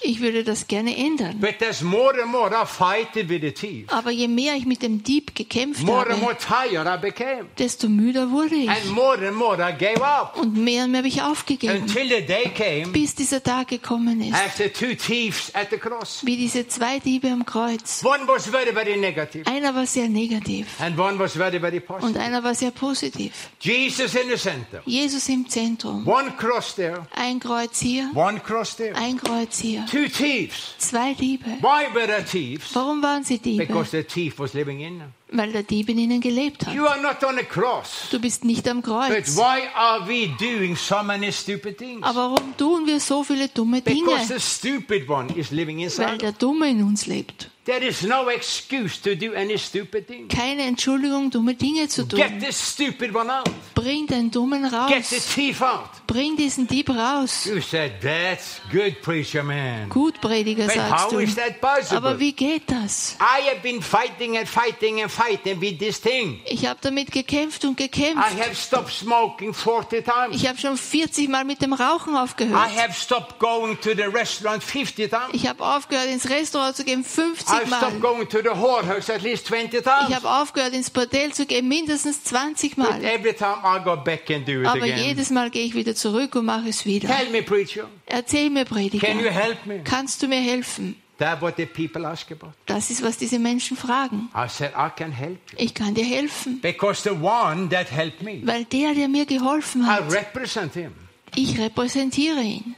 Ich 0.01 0.21
würde 0.21 0.43
das 0.45 0.67
gerne 0.67 0.97
ändern. 0.97 1.39
But 1.41 1.63
as 1.69 1.83
more 1.83 2.15
and 2.23 2.31
more 2.33 2.51
I 2.51 2.65
fight 2.67 3.15
with 3.15 3.41
the 3.43 3.53
thief, 3.53 3.93
Aber 3.93 4.11
je 4.11 4.27
mehr 4.29 4.55
ich 4.55 4.65
mit 4.65 4.83
dem 4.83 5.03
Dieb 5.03 5.35
gekämpft 5.35 5.83
more 5.83 6.11
and 6.11 6.21
more 6.21 6.35
habe, 6.35 6.69
tired 6.71 6.87
I 6.87 6.99
became. 7.01 7.47
desto 7.59 7.89
müder 7.89 8.31
wurde 8.31 8.55
ich. 8.55 8.71
And 8.71 8.91
more 8.91 9.19
and 9.19 9.37
more 9.37 9.57
I 9.57 9.73
gave 9.73 10.03
up. 10.03 10.39
Und 10.39 10.57
mehr 10.57 10.85
und 10.85 10.93
mehr 10.93 10.99
habe 10.99 11.09
ich 11.09 11.21
aufgegeben, 11.23 11.83
Until 11.83 12.09
the 12.09 12.23
day 12.25 12.51
came 12.55 12.93
bis 12.93 13.15
dieser 13.15 13.43
Tag 13.43 13.69
gekommen 13.69 14.21
ist. 14.23 14.35
after 14.35 14.73
two 14.73 14.95
thieves 14.95 15.55
at 15.55 15.69
the 15.71 15.77
cross. 15.77 16.23
Wie 16.25 16.37
diese 16.37 16.67
zwei 16.67 16.99
Diebe 17.01 17.29
am 17.31 17.45
Kreuz. 17.45 18.03
One 18.05 18.27
was 18.27 18.47
very, 18.47 18.73
very 18.73 18.97
negative, 18.97 19.47
Einer 19.47 19.75
war 19.75 19.87
sehr 19.87 20.09
negativ 20.09 20.67
and 20.81 20.99
one 20.99 21.19
was 21.19 21.37
very, 21.37 21.59
very 21.61 21.83
und 22.01 22.17
einer 22.17 22.43
war 22.43 22.55
sehr 22.55 22.71
positiv. 22.71 23.33
Jesus 23.61 24.15
in 24.15 24.29
the 24.31 24.37
center. 24.37 24.83
Jesus 24.87 25.29
im 25.29 25.49
Zentrum. 25.49 26.07
One 26.07 26.33
cross 26.37 26.75
there, 26.75 27.07
Ein 27.15 27.41
Kreuz 27.41 27.81
hier, 27.81 28.11
one 28.15 28.41
cross 28.45 28.77
there. 28.77 28.95
ein 28.95 29.17
Kreuz 29.17 29.59
hier. 29.59 29.85
Two 29.91 30.09
thieves. 30.09 30.75
Zwei 30.79 31.15
Diebe. 31.15 31.59
Why 31.61 31.89
were 31.95 32.07
there 32.07 32.25
thieves? 32.25 32.75
Warum 32.75 33.03
waren 33.03 33.25
sie 33.25 33.39
Diebe? 33.39 33.67
Because 33.67 33.91
the 33.91 34.03
thief 34.05 34.39
was 34.39 34.55
living 34.55 34.81
in 34.81 34.99
them. 34.99 35.13
Weil 35.33 35.53
der 35.53 35.63
Dieb 35.63 35.89
in 35.89 35.99
ihnen 35.99 36.21
gelebt 36.21 36.67
hat. 36.67 36.75
You 36.75 36.87
are 36.87 37.01
not 37.01 37.25
on 37.25 37.39
a 37.39 37.43
cross. 37.43 38.09
Du 38.11 38.21
bist 38.21 38.45
nicht 38.45 38.69
am 38.69 38.83
But 38.83 38.91
Kreuz. 39.09 39.37
why 39.37 39.63
are 39.75 40.07
we 40.07 40.29
doing 40.39 40.77
so 40.77 41.03
many 41.03 41.33
stupid 41.33 41.79
things? 41.79 42.03
Aber 42.05 42.31
warum 42.33 42.57
tun 42.57 42.87
wir 42.87 43.01
so 43.01 43.25
viele 43.25 43.49
dumme 43.49 43.81
Because 43.81 44.29
Dinge? 44.29 44.29
the 44.29 44.39
stupid 44.41 45.09
one 45.09 45.31
is 45.35 45.51
living 45.51 45.79
Weil 45.79 45.85
inside. 45.85 46.19
der 46.19 46.33
Dumme 46.33 46.69
in 46.71 46.83
uns 46.85 47.07
lebt. 47.07 47.51
There 47.65 47.83
is 47.83 48.03
no 48.03 48.29
excuse 48.29 49.01
to 49.01 49.15
do 49.17 49.33
any 49.35 49.57
stupid 49.57 50.07
thing. 50.07 50.29
Keine 50.29 50.65
Entschuldigung, 50.65 51.31
dumme 51.31 51.55
Dinge 51.55 51.89
zu 51.89 52.05
Get 52.07 52.29
tun. 52.29 52.39
this 52.41 52.59
stupid 52.73 53.15
one 53.15 53.31
out. 53.33 53.49
Bring 53.75 54.07
den 54.07 54.31
Dummen 54.31 54.65
Get 54.65 54.71
the 54.71 54.77
raus. 55.17 55.35
thief 55.35 55.63
out. 55.63 55.89
Bring 56.07 56.37
diesen 56.37 56.67
Dieb 56.67 56.91
raus. 56.91 57.47
You 57.47 57.63
said, 57.63 57.93
that's 58.03 58.61
good, 58.71 59.01
preacher 59.01 59.43
man. 59.43 59.89
Gut, 59.89 60.21
Prediger, 60.21 60.67
But 60.67 60.75
sagst 60.75 61.05
how 61.05 61.09
du. 61.11 61.19
is 61.21 61.35
that 61.37 61.59
possible? 61.63 61.97
Aber 61.97 62.21
wie 62.21 62.33
geht 62.33 62.71
das? 62.71 63.17
I 63.19 63.49
have 63.49 63.63
been 63.63 63.81
fighting 63.81 64.37
and 64.37 64.47
fighting 64.47 65.01
and 65.01 65.11
fighting 65.11 65.24
with 65.61 65.79
this 65.79 66.01
thing. 66.01 66.41
Ich 66.47 66.67
habe 66.67 66.79
damit 66.83 67.11
gekämpft 67.13 67.65
und 67.65 67.79
I 67.81 67.85
gekämpft. 67.85 68.23
have 68.39 68.55
stopped 68.55 68.93
smoking 68.93 69.53
40 69.55 70.05
times. 70.05 70.37
Ich 70.37 70.49
habe 70.49 70.59
schon 70.59 70.77
40 70.77 71.29
Mal 71.29 71.45
mit 71.45 71.63
dem 71.63 71.73
Rauchen 71.73 72.15
I 72.15 72.19
aufgehört. 72.19 72.77
have 72.77 72.93
stopped 72.93 73.39
going 73.39 73.79
to 73.81 73.91
the 73.95 74.03
restaurant 74.05 74.63
50 74.63 75.09
times. 75.11 75.29
Ich 75.33 75.47
habe 75.47 75.65
aufgehört, 75.65 76.07
ins 76.09 76.29
Restaurant 76.29 76.77
zu 76.77 76.85
gehen, 76.85 77.05
50 77.05 77.49
I've 77.49 77.67
stopped 77.67 78.01
Mal. 78.01 78.01
going 78.01 78.29
to 78.29 78.39
the 78.39 78.51
whorehouse 78.51 79.11
at 79.13 79.23
least 79.23 79.47
20 79.47 79.75
Ich 79.79 79.83
times. 79.85 80.15
habe 80.15 80.29
aufgehört, 80.31 80.73
ins 80.75 80.91
Bordell 80.91 81.33
zu 81.33 81.47
gehen, 81.47 81.69
mindestens 81.69 82.25
20 82.25 82.77
But 82.77 82.91
Mal. 82.91 83.05
every 83.05 83.35
time 83.35 83.59
I 83.65 83.83
go 83.83 83.97
back 83.97 84.31
and 84.31 84.47
do 84.47 84.61
it 84.63 84.67
Aber 84.67 84.83
again. 84.83 84.99
jedes 85.05 85.31
Mal 85.31 85.51
gehe 85.51 85.65
ich 85.65 85.75
wieder 85.75 85.95
zurück 85.95 86.35
und 86.37 86.45
mache 86.47 86.69
es 86.69 86.85
wieder. 86.85 87.09
Tell 87.09 87.31
me, 87.31 87.43
preacher, 87.43 87.89
Erzähl 88.07 88.51
mir, 88.51 88.65
can 88.65 88.79
you 88.83 88.89
Prediger, 89.01 89.31
help 89.31 89.67
me? 89.67 89.81
kannst 89.85 90.23
du 90.23 90.29
mir 90.29 90.41
helfen? 90.41 90.97
That's 91.19 91.41
what 91.41 91.57
the 91.57 91.67
people 91.67 92.05
ask 92.07 92.31
about. 92.33 92.53
Das 92.67 92.91
ist, 92.91 93.03
was 93.03 93.17
diese 93.17 93.39
Menschen 93.39 93.77
fragen. 93.77 94.29
I 94.35 94.49
said, 94.49 94.73
I 94.77 94.89
can 94.97 95.13
help 95.13 95.39
you. 95.53 95.59
Ich 95.59 95.73
kann 95.75 95.95
dir 95.95 96.05
helfen. 96.05 96.61
Because 96.61 97.03
the 97.09 97.15
one 97.15 97.69
that 97.71 97.89
helped 97.91 98.23
me, 98.23 98.41
Weil 98.45 98.65
der, 98.65 98.95
der 98.95 99.09
mir 99.09 99.25
geholfen 99.25 99.83
I 99.83 99.87
hat, 99.87 100.13
represent 100.13 100.75
him. 100.75 100.93
ich 101.37 101.59
repräsentiere 101.59 102.41
ihn. 102.41 102.75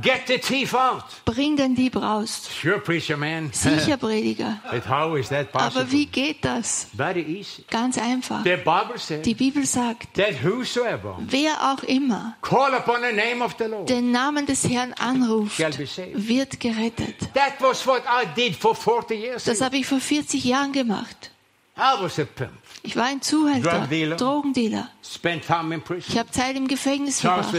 Get 0.00 0.28
the 0.28 0.38
thief 0.38 0.72
out. 0.72 1.02
Bring 1.24 1.56
den 1.56 1.74
Dieb 1.74 1.96
raus. 1.96 2.48
Sure, 2.48 2.78
preacher 2.78 3.16
man. 3.16 3.52
Sicher, 3.52 3.96
Prediger. 4.00 4.60
but 4.70 4.84
how 4.88 5.16
is 5.16 5.30
that 5.30 5.48
Aber 5.52 5.64
possible? 5.64 5.90
wie 5.90 6.06
geht 6.06 6.44
das? 6.44 6.86
Very 6.92 7.22
easy. 7.22 7.64
Ganz 7.68 7.98
einfach. 7.98 8.44
The 8.44 8.56
Bible 8.56 8.98
says 8.98 9.22
Die 9.22 9.34
Bibel 9.34 9.66
sagt, 9.66 10.14
that 10.14 10.44
whosoever 10.44 11.16
wer 11.28 11.72
auch 11.72 11.82
immer 11.82 12.36
call 12.40 12.72
upon 12.74 13.00
the 13.02 13.12
name 13.12 13.42
of 13.44 13.56
the 13.58 13.64
Lord 13.64 13.88
den 13.88 14.12
Namen 14.12 14.46
des 14.46 14.62
Herrn 14.68 14.92
anruft, 14.92 15.56
shall 15.56 15.72
be 15.72 15.86
saved. 15.86 16.28
wird 16.28 16.60
gerettet. 16.60 17.18
That 17.34 17.54
was 17.60 17.84
what 17.84 18.02
I 18.06 18.26
did 18.36 18.54
for 18.54 18.76
40 18.76 19.14
years. 19.16 19.42
Das 19.44 19.60
habe 19.60 19.76
ich 19.76 19.86
vor 19.86 19.98
40 19.98 20.44
Jahren 20.44 20.72
gemacht. 20.72 21.32
I 21.76 22.00
was 22.00 22.16
a 22.20 22.24
pimp. 22.24 22.52
Ich 22.82 22.96
war 22.96 23.04
ein 23.04 23.20
Zuhälter, 23.20 23.80
Drug 23.80 23.88
dealer. 23.90 24.16
Drogendealer. 24.16 24.88
Spent 25.04 25.44
time 25.46 25.74
in 25.74 25.80
Ich 25.80 25.84
prison. 25.84 26.18
habe 26.18 26.30
Zeit 26.30 26.56
im 26.56 26.66
Gefängnis 26.66 27.20
verbracht, 27.20 27.52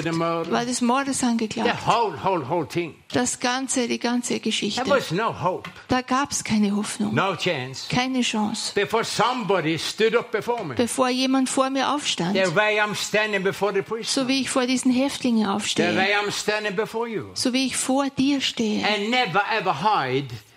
war 0.52 0.66
des 0.66 0.82
Mordes 0.82 1.20
The 1.20 1.26
angeklagt. 1.28 1.86
whole, 1.86 2.18
whole, 2.24 2.50
whole 2.50 2.68
thing. 2.68 2.96
Das 3.14 3.40
ganze, 3.40 3.88
die 3.88 4.00
ganze 4.00 4.30
There 4.30 4.40
Geschichte. 4.40 4.82
was 4.88 5.12
no 5.12 5.32
hope, 5.44 5.70
Da 5.90 6.02
gab 6.02 6.32
es 6.32 6.44
keine 6.44 6.76
Hoffnung, 6.76 7.14
no 7.14 7.36
chance. 7.36 7.88
keine 7.90 8.22
Chance. 8.22 8.74
Before 8.74 9.04
somebody 9.04 9.78
stood 9.78 10.16
up 10.16 10.32
before 10.32 10.64
me. 10.66 10.74
Bevor 10.76 11.10
jemand 11.10 11.50
vor 11.50 11.70
mir 11.70 11.90
aufstand, 11.94 12.34
The 12.36 12.56
way 12.56 12.80
I'm 12.82 12.96
standing 12.96 13.44
before 13.44 13.74
the 13.74 13.82
priest. 13.84 14.14
so 14.14 14.28
wie 14.28 14.42
ich 14.42 14.50
vor 14.50 14.66
diesen 14.66 14.92
Häftlingen 14.92 15.44
The 15.46 15.50
aufstehe, 15.52 15.96
way 15.96 16.16
I'm 16.16 16.32
standing 16.32 16.76
before 16.76 17.08
you. 17.08 17.26
so 17.36 17.54
wie 17.54 17.68
ich 17.68 17.78
vor 17.78 18.10
dir 18.10 18.42
stehe. 18.42 18.84
And 18.88 19.10
never 19.12 19.44
ever 19.56 19.84
hide 19.84 20.30
the. 20.30 20.51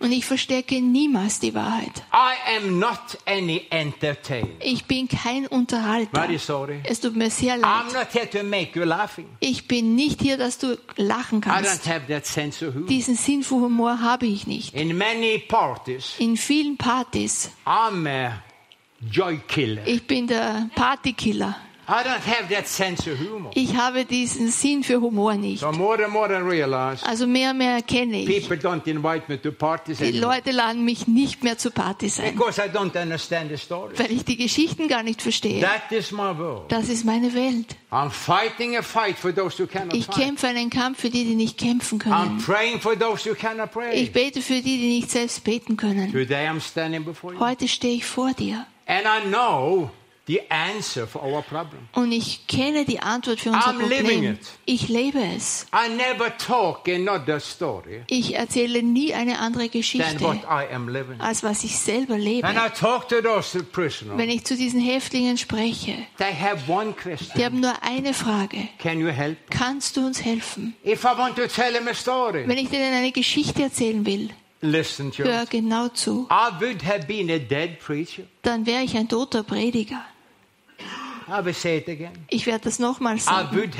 Und 0.00 0.12
ich 0.12 0.24
verstecke 0.24 0.80
niemals 0.80 1.40
die 1.40 1.54
Wahrheit. 1.54 2.02
I 2.12 2.56
am 2.56 2.78
not 2.78 2.98
any 3.26 3.66
entertainer. 3.70 4.48
Ich 4.60 4.84
bin 4.86 5.08
kein 5.08 5.46
Unterhalter. 5.46 6.28
Es 6.84 7.00
tut 7.00 7.16
mir 7.16 7.30
sehr 7.30 7.54
I'm 7.56 7.60
leid. 7.60 7.92
not 7.94 8.12
here 8.12 8.28
to 8.30 8.42
make 8.42 8.78
you 8.78 8.84
laughing. 8.84 9.26
Ich 9.40 9.68
bin 9.68 9.94
nicht 9.94 10.20
hier, 10.20 10.36
dass 10.36 10.58
du 10.58 10.78
lachen 10.96 11.38
I 11.38 11.42
kannst. 11.42 11.86
don't 11.86 11.92
have 11.92 12.06
that 12.12 12.26
sense 12.26 12.66
of 12.66 12.74
humor. 12.74 12.88
Diesen 12.88 13.16
Sinn 13.16 13.42
für 13.42 13.56
Humor 13.56 14.00
habe 14.00 14.26
ich 14.26 14.46
nicht. 14.46 14.74
In 14.74 14.96
many 14.96 15.38
parties, 15.38 16.14
In 16.18 16.36
vielen 16.36 16.76
Partys, 16.76 17.50
ich 19.86 20.06
bin 20.06 20.26
der 20.26 20.70
Partykiller. 20.74 21.56
I 21.86 22.02
don't 22.02 22.24
have 22.26 22.48
that 22.54 22.66
sense 22.66 23.10
of 23.10 23.18
humor. 23.18 23.50
Ich 23.54 23.76
habe 23.76 24.04
diesen 24.04 24.48
Sinn 24.48 24.82
für 24.82 25.00
Humor 25.00 25.34
nicht. 25.34 25.60
So 25.60 25.70
more 25.72 26.02
and 26.04 26.12
more 26.12 26.32
I 26.32 26.40
realize 26.42 27.04
Also 27.06 27.26
mehr 27.26 27.50
und 27.50 27.58
mehr 27.58 27.72
erkenne 27.74 28.22
ich. 28.22 28.26
people 28.48 28.56
don't 28.56 28.86
invite 28.88 29.24
me 29.28 29.40
to 29.40 29.52
parties 29.52 29.98
Die 29.98 30.04
anymore 30.08 30.36
Leute 30.36 30.50
laden 30.52 30.84
mich 30.84 31.06
nicht 31.06 31.44
mehr 31.44 31.58
zu 31.58 31.70
Partys 31.70 32.18
ein, 32.20 32.34
because 32.34 32.60
I 32.60 32.68
don't 32.68 32.94
understand 33.00 33.50
the 33.50 33.56
story. 33.56 33.92
weil 33.98 34.12
ich 34.12 34.24
die 34.24 34.36
Geschichten 34.36 34.88
gar 34.88 35.02
nicht 35.02 35.20
verstehe. 35.20 35.60
That 35.60 35.90
is 35.90 36.10
my 36.10 36.36
world. 36.36 36.64
Das 36.72 36.88
ist 36.88 37.04
meine 37.04 37.34
Welt. 37.34 37.76
I'm 37.90 38.10
fighting 38.10 38.76
a 38.76 38.82
fight 38.82 39.18
for 39.18 39.34
those 39.34 39.62
who 39.62 39.66
cannot 39.66 39.94
Ich 39.94 40.08
kämpfe 40.08 40.48
einen 40.48 40.70
Kampf 40.70 41.00
für 41.00 41.10
die, 41.10 41.24
die 41.24 41.34
nicht 41.34 41.58
kämpfen 41.58 42.00
I'm 42.00 42.02
können. 42.02 42.38
praying 42.38 42.80
for 42.80 42.98
those 42.98 43.28
who 43.28 43.34
cannot 43.34 43.70
pray. 43.72 43.94
Ich 43.94 44.12
bete 44.12 44.40
für 44.40 44.54
die, 44.62 44.78
die 44.78 44.88
nicht 44.96 45.10
selbst 45.10 45.44
beten 45.44 45.76
können. 45.76 46.10
Today 46.12 46.48
I'm 46.48 46.60
standing 46.60 47.04
before 47.04 47.34
you. 47.34 47.40
Heute 47.40 47.68
stehe 47.68 47.94
ich 47.96 48.04
vor 48.04 48.32
dir 48.32 48.66
And 48.86 49.04
I 49.06 49.28
know 49.28 49.90
the 50.26 50.40
answer 50.50 51.06
for 51.06 51.22
our 51.22 51.42
problem. 51.42 51.86
und 51.92 52.10
ich 52.12 52.46
kenne 52.46 52.84
die 52.86 53.00
Antwort 53.00 53.40
für 53.40 53.50
unser 53.50 53.68
I'm 53.68 53.78
living 53.86 54.04
Problem. 54.04 54.32
it. 54.34 54.38
Ich 54.64 54.88
lebe 54.88 55.18
es. 55.36 55.66
I 55.74 55.90
never 55.94 56.34
talk 56.38 56.88
another 56.88 57.38
story 57.40 58.02
Ich 58.06 58.34
erzähle 58.34 58.82
nie 58.82 59.12
eine 59.12 59.38
andere 59.38 59.64
than 59.64 59.70
Geschichte, 59.72 60.20
what 60.20 60.38
I 60.44 60.72
am 60.74 60.88
living. 60.88 61.20
als 61.20 61.42
was 61.42 61.62
ich 61.64 61.78
selber 61.78 62.16
lebe. 62.16 62.48
When 62.48 62.56
I 62.56 62.70
talk 62.70 63.08
to 63.10 63.20
those 63.20 63.62
prisoners, 63.62 64.16
Wenn 64.16 64.30
ich 64.30 64.44
zu 64.44 64.56
diesen 64.56 64.80
Häftlingen 64.80 65.36
spreche, 65.36 66.06
they 66.18 66.32
have 66.32 66.70
one 66.72 66.92
die 66.94 67.02
question. 67.02 67.44
haben 67.44 67.60
nur 67.60 67.74
eine 67.82 68.14
Frage. 68.14 68.68
Can 68.78 69.00
you 69.00 69.08
help? 69.08 69.36
Kannst 69.50 69.96
du 69.96 70.06
uns 70.06 70.24
helfen? 70.24 70.74
If 70.86 71.04
I 71.04 71.18
want 71.18 71.36
to 71.36 71.46
tell 71.46 71.72
them 71.74 71.86
a 71.88 71.94
story, 71.94 72.48
Wenn 72.48 72.58
ich 72.58 72.70
denen 72.70 72.94
eine 72.94 73.12
Geschichte 73.12 73.64
erzählen 73.64 74.06
will, 74.06 74.30
listen, 74.62 75.12
hör 75.16 75.44
genau 75.44 75.88
zu. 75.88 76.26
I 76.30 76.60
would 76.60 76.82
have 76.86 77.06
been 77.06 77.30
a 77.30 77.38
dead 77.38 77.78
preacher. 77.78 78.22
Dann 78.40 78.64
wäre 78.64 78.82
ich 78.82 78.96
ein 78.96 79.06
toter 79.08 79.42
Prediger. 79.42 80.02
I 80.78 80.80
will 80.80 80.82
say 80.82 80.82
it 80.82 80.82
again. 80.82 81.13
Ich 82.28 82.46
werde 82.46 82.64
das 82.64 82.78
nochmal 82.78 83.18
sagen. 83.18 83.72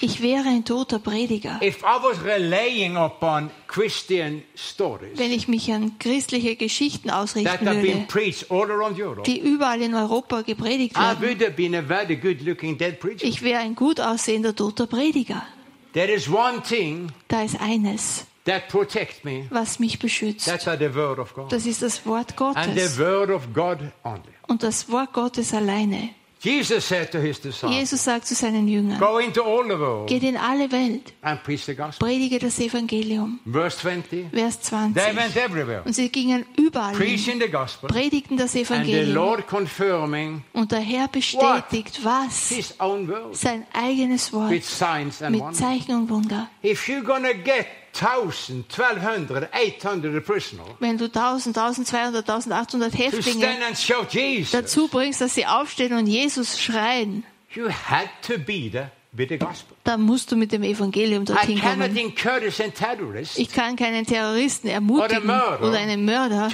Ich 0.00 0.22
wäre 0.22 0.48
ein 0.48 0.64
toter 0.64 0.98
Prediger. 0.98 1.60
If 1.62 1.82
I 1.82 2.02
was 2.02 2.22
relying 2.24 2.96
upon 2.96 3.50
Christian 3.66 4.42
stories 4.54 5.18
Wenn 5.18 5.32
ich 5.32 5.48
mich 5.48 5.72
an 5.72 5.98
christliche 5.98 6.56
Geschichten 6.56 7.10
ausrichten 7.10 7.66
würde, 7.66 9.22
die 9.26 9.40
überall 9.40 9.82
in 9.82 9.94
Europa 9.94 10.42
gepredigt 10.42 10.96
I 10.96 11.00
werden, 11.00 11.22
would 11.28 11.40
have 11.42 11.52
been 11.52 11.74
a 11.74 11.82
very 11.82 12.16
good 12.16 12.40
looking 12.42 12.76
dead 12.78 13.00
preacher. 13.00 13.24
ich 13.24 13.42
wäre 13.42 13.60
ein 13.60 13.74
gut 13.74 14.00
aussehender 14.00 14.54
toter 14.54 14.86
Prediger. 14.86 15.42
There 15.92 16.12
is 16.12 16.28
one 16.28 16.62
thing 16.62 17.10
Da 17.28 17.42
ist 17.42 17.60
eines, 17.60 18.26
that 18.44 18.68
protects 18.68 19.24
me. 19.24 19.46
was 19.50 19.78
mich 19.78 19.98
beschützt. 19.98 20.46
That's 20.46 20.64
by 20.64 20.76
the 20.78 20.94
word 20.94 21.18
of 21.18 21.34
God. 21.34 21.50
Das 21.52 21.66
ist 21.66 21.82
das 21.82 22.04
Wort 22.06 22.40
And 22.40 22.66
the 22.66 22.80
Gottes. 22.80 22.98
word 22.98 23.30
of 23.30 23.52
God 23.52 23.78
only. 24.04 24.22
Und 24.46 24.62
das 24.62 24.90
Wort 24.90 25.12
Gottes 25.12 25.52
alleine. 25.52 26.10
Jesus 26.40 26.84
said 26.86 27.10
to 27.10 27.18
his 27.18 27.40
disciples, 27.40 27.74
Jesus 27.76 28.04
sagt 28.04 28.26
zu 28.26 28.34
seinen 28.36 28.68
Jüngern, 28.68 29.00
Go 29.00 29.18
into 29.18 29.42
all 29.42 29.64
the 29.64 29.78
world 29.78 30.06
geht 30.08 30.22
in 30.22 30.36
alle 30.36 30.70
Welt, 30.70 31.12
and 31.22 31.42
preach 31.42 31.64
the 31.66 31.74
gospel. 31.74 32.06
predige 32.06 32.38
das 32.38 32.58
Evangelium. 32.60 33.40
Verse 33.44 33.78
20. 33.78 34.28
Vers 34.32 34.60
They 34.60 35.16
went 35.16 35.32
20. 35.32 35.36
everywhere, 35.36 35.82
Und 35.84 35.94
sie 35.94 36.08
gingen 36.08 36.44
überall 36.56 36.90
hin, 36.90 36.98
preaching 36.98 37.40
the 37.40 37.48
gospel, 37.50 37.88
predigten 37.88 38.36
das 38.36 38.54
and 38.54 38.66
the 38.66 38.72
Evangelium. 38.74 39.14
Lord 39.14 39.48
confirming 39.48 40.44
Und 40.52 40.70
der 40.70 40.80
Herr 40.80 41.08
bestätigt, 41.08 42.04
was? 42.04 42.48
his 42.50 42.74
own 42.78 43.08
word 43.08 43.34
Sein 43.36 43.66
eigenes 43.72 44.32
with 44.32 44.38
Wort 44.38 44.62
signs 44.64 45.20
and 45.22 45.34
mit. 45.36 45.56
Zeichen 45.56 45.94
und 45.96 46.08
Wunder. 46.08 46.48
If 46.62 46.86
you're 46.88 47.02
to 47.24 47.34
get 47.34 47.66
1,000, 48.00 48.66
1,200, 48.68 49.48
800 49.52 50.24
prisoners 50.24 50.66
Wenn 50.80 50.98
du 50.98 51.06
1000, 51.06 51.56
1200, 51.56 52.28
1800 52.28 52.90
to 52.90 52.96
stand 52.96 53.14
Häftlinge 53.14 54.46
dazu 54.52 54.88
bringst, 54.88 55.20
dass 55.20 55.34
sie 55.34 55.46
aufstehen 55.46 55.96
und 55.96 56.06
Jesus 56.06 56.60
schreien, 56.60 57.24
you 57.54 57.68
had 57.68 58.08
to 58.22 58.38
be 58.38 58.70
there. 58.70 58.90
Dann 59.84 60.02
musst 60.02 60.30
du 60.30 60.36
mit 60.36 60.52
dem 60.52 60.62
Evangelium 60.62 61.24
dorthin 61.24 61.60
kommen. 61.60 61.96
Ich 63.36 63.50
kann 63.50 63.76
keinen 63.76 64.04
Terroristen 64.06 64.68
ermutigen 64.68 65.22
Oder 65.30 65.78
einen 65.78 66.04
Mörder, 66.04 66.50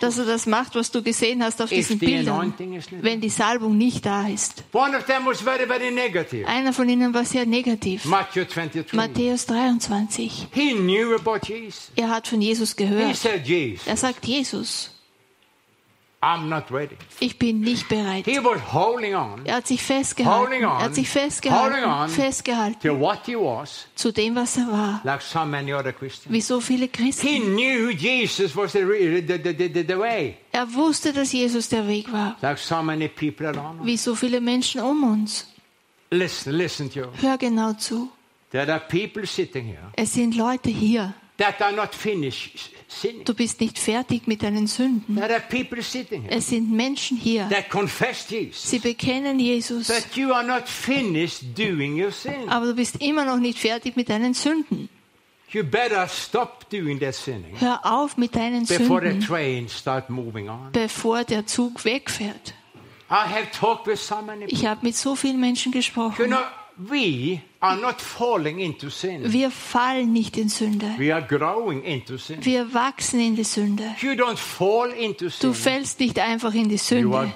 dass 0.00 0.18
er 0.18 0.24
das 0.24 0.46
macht, 0.46 0.74
was 0.76 0.90
du 0.90 1.02
gesehen 1.02 1.42
hast 1.42 1.60
auf 1.60 1.68
diesen 1.70 1.98
Bildern, 1.98 2.54
wenn 3.00 3.20
die 3.20 3.28
Salbung 3.28 3.76
nicht 3.76 4.06
da 4.06 4.28
ist. 4.28 4.64
Einer 6.46 6.72
von 6.72 6.88
ihnen 6.88 7.12
war 7.12 7.24
sehr 7.24 7.46
negativ. 7.46 8.04
Matthew 8.04 8.44
23. 8.44 8.92
Matthäus 8.92 9.46
23. 9.46 10.48
He 10.52 10.74
knew 10.74 11.14
about 11.16 11.46
Jesus. 11.46 11.90
Er 11.96 12.10
hat 12.10 12.28
von 12.28 12.40
Jesus 12.40 12.76
gehört. 12.76 13.16
Er 13.86 13.96
sagt, 13.96 14.26
Jesus. 14.26 14.90
Ich 17.20 17.38
bin 17.38 17.60
nicht 17.60 17.88
bereit. 17.88 18.26
He 18.26 18.38
was 18.44 18.60
holding 18.74 19.14
on 19.14 19.40
Er 19.46 19.56
hat 19.56 19.66
sich 19.66 19.82
festgehalten. 19.82 20.52
Er 20.62 20.78
hat 20.78 20.94
sich 20.94 21.08
festgehalten. 21.08 22.08
Festgehalten 22.10 22.78
to 22.80 22.98
what 23.00 23.20
he 23.24 23.34
was, 23.36 23.86
zu 23.94 24.12
dem, 24.12 24.34
was 24.36 24.58
er 24.58 24.66
war. 24.70 25.00
like 25.04 25.22
so 25.22 25.46
many 25.46 25.72
other 25.72 25.92
Christians. 25.94 26.30
Wie 26.32 26.42
so 26.42 26.60
viele 26.60 26.84
He 26.84 26.88
Christen. 26.88 27.54
knew 27.54 27.88
Jesus 27.90 28.54
was 28.54 28.72
the, 28.72 28.80
the, 28.80 29.38
the, 29.42 29.68
the, 29.72 29.82
the 29.86 29.98
way, 29.98 30.36
Er 30.52 30.66
wusste, 30.74 31.12
dass 31.14 31.32
Jesus 31.32 31.70
der 31.70 31.86
Weg 31.88 32.12
war. 32.12 32.36
like 32.42 32.58
so 32.58 32.82
many 32.82 33.08
people 33.08 33.46
around 33.46 33.80
us. 33.80 33.86
Wie 33.86 33.96
so 33.96 34.14
viele 34.14 34.40
Menschen 34.42 34.82
um 34.82 35.02
uns. 35.04 35.46
Listen, 36.10 36.52
listen 36.52 36.90
Hör 37.22 37.38
genau 37.38 37.72
zu. 37.74 38.10
There 38.50 38.70
are 38.70 38.80
people 38.80 39.24
sitting 39.26 39.64
here 39.66 39.90
Es 39.94 40.12
sind 40.12 40.36
Leute 40.36 40.68
hier. 40.68 41.14
that 41.38 41.62
are 41.62 41.72
not 41.72 41.94
finished. 41.94 42.72
Du 43.24 43.34
bist 43.34 43.60
nicht 43.60 43.78
fertig 43.78 44.26
mit 44.26 44.42
deinen 44.42 44.66
Sünden. 44.66 45.14
There 45.16 45.32
are 45.32 45.42
people 45.48 45.82
sitting 45.82 46.22
here 46.22 46.34
Es 46.36 46.48
sind 46.48 46.70
Menschen 46.72 47.16
hier. 47.16 47.48
that 47.48 47.70
confess 47.70 48.28
Jesus, 48.28 48.68
Sie 48.70 48.78
bekennen 48.80 49.38
Jesus. 49.38 49.88
you. 50.16 50.32
Aber 52.48 52.66
du 52.66 52.74
bist 52.74 52.96
immer 53.00 53.24
noch 53.24 53.38
nicht 53.38 53.58
fertig 53.58 53.96
mit 53.96 54.08
deinen 54.08 54.34
Sünden. 54.34 54.88
You 55.52 55.64
better 55.64 56.06
stop 56.08 56.68
doing 56.70 57.00
that 57.00 57.14
sinning 57.14 57.58
Hör 57.58 57.80
auf 57.84 58.16
mit 58.16 58.36
deinen 58.36 58.66
before 58.66 59.00
the 59.00 59.08
Sünden, 59.08 59.26
train 59.26 59.68
start 59.68 60.08
moving 60.08 60.48
on. 60.48 60.70
bevor 60.72 61.24
der 61.24 61.46
Zug 61.46 61.84
wegfährt. 61.84 62.54
I 63.10 63.26
have 63.28 63.50
talked 63.50 63.86
with 63.88 64.00
so 64.00 64.22
many 64.22 64.42
people. 64.46 64.56
Ich 64.56 64.66
habe 64.66 64.80
mit 64.86 64.94
so 64.96 65.16
vielen 65.16 65.40
Menschen 65.40 65.72
You 65.72 65.78
gesprochen. 65.78 66.26
know, 66.26 66.38
we 66.76 67.40
Wir 67.62 69.50
fallen 69.50 70.12
nicht 70.12 70.38
in 70.38 70.48
Sünde. 70.48 70.86
Wir 70.96 72.74
wachsen 72.74 73.20
in 73.20 73.36
die 73.36 73.44
Sünde. 73.44 73.84
Du 75.40 75.52
fällst 75.52 76.00
nicht 76.00 76.18
einfach 76.18 76.54
in 76.54 76.70
die 76.70 76.78
Sünde. 76.78 77.32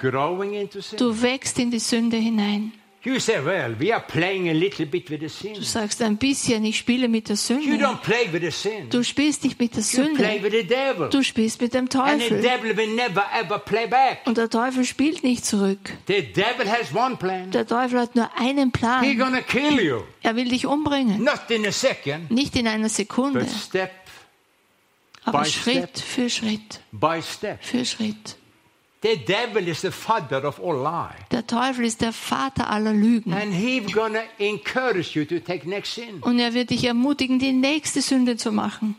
Du 0.97 1.21
wächst 1.21 1.59
in 1.59 1.69
die 1.69 1.79
Sünde 1.79 2.17
hinein. 2.17 2.71
You 3.05 3.19
say, 3.19 3.39
well, 3.45 3.75
we 3.79 3.93
are 3.93 4.03
playing 4.03 4.49
a 4.49 4.53
little 4.53 4.87
bit 4.87 5.11
with 5.11 5.19
the 5.19 5.29
sin. 5.29 5.53
Du 5.53 5.61
sagst 5.61 6.01
ein 6.01 6.17
bisschen, 6.17 6.65
ich 6.65 6.77
spiele 6.79 7.07
mit 7.07 7.29
der 7.29 7.35
You 7.35 7.41
Sünde. 7.61 7.77
don't 7.85 8.01
play 8.01 8.27
with 8.33 8.41
the 8.41 8.49
sin. 8.49 8.89
Du 8.89 9.03
spielst 9.03 9.43
nicht 9.43 9.59
mit 9.59 9.75
der 9.75 9.83
You 9.83 10.15
play 10.15 10.39
Sünde. 10.39 10.43
with 10.43 10.51
the 10.51 10.65
devil. 10.67 11.09
Du 11.09 11.21
spielst 11.23 11.61
mit 11.61 11.73
dem 11.75 11.81
And 11.81 11.91
the 11.93 11.97
Teufel. 12.29 12.41
devil 12.41 12.75
will 12.75 12.95
never 12.95 13.23
ever 13.39 13.59
play 13.59 13.85
back. 13.85 14.21
Und 14.25 14.37
der 14.37 14.49
Teufel 14.49 14.85
spielt 14.85 15.23
nicht 15.23 15.45
zurück. 15.45 15.79
The 16.07 16.23
devil 16.33 16.67
has 16.67 16.95
one 16.95 17.15
plan. 17.17 17.51
Der 17.51 17.67
Teufel 17.67 17.99
hat 17.99 18.15
nur 18.15 18.29
einen 18.35 18.71
He's 18.73 18.79
Plan. 18.79 19.17
gonna 19.19 19.41
kill 19.41 19.79
you. 19.79 20.01
Er 20.23 20.35
will 20.35 20.49
dich 20.49 20.65
umbringen. 20.65 21.23
Not 21.23 21.41
in 21.49 21.65
a 21.67 21.71
second, 21.71 22.31
Nicht 22.31 22.55
in 22.55 22.67
einer 22.67 22.89
Sekunde, 22.89 23.41
but 23.41 23.49
step 23.49 23.91
aber 25.25 25.45
Schritt 25.45 25.99
für 25.99 26.29
Schritt 26.29 26.81
step. 27.21 27.63
für 27.63 27.85
Schritt. 27.85 28.35
The 29.05 29.17
devil 29.17 29.67
is 29.67 29.81
the 29.81 29.91
father 29.91 30.43
of 30.43 30.59
all 30.59 30.81
lie. 30.81 31.13
Der 31.29 31.45
Teufel 31.45 31.85
ist 31.85 32.01
der 32.01 32.11
Vater 32.11 32.71
aller 32.71 32.91
Lügen. 32.91 33.33
And 33.33 33.53
he's 33.53 33.93
gonna 33.93 34.23
encourage 34.39 35.11
you 35.13 35.25
to 35.25 35.37
take 35.39 35.69
next 35.69 35.93
sin. 35.93 36.21
Und 36.21 36.39
er 36.39 36.55
wird 36.55 36.71
dich 36.71 36.83
ermutigen, 36.85 37.37
die 37.37 37.51
nächste 37.51 38.01
Sünde 38.01 38.35
zu 38.35 38.51
machen. 38.51 38.95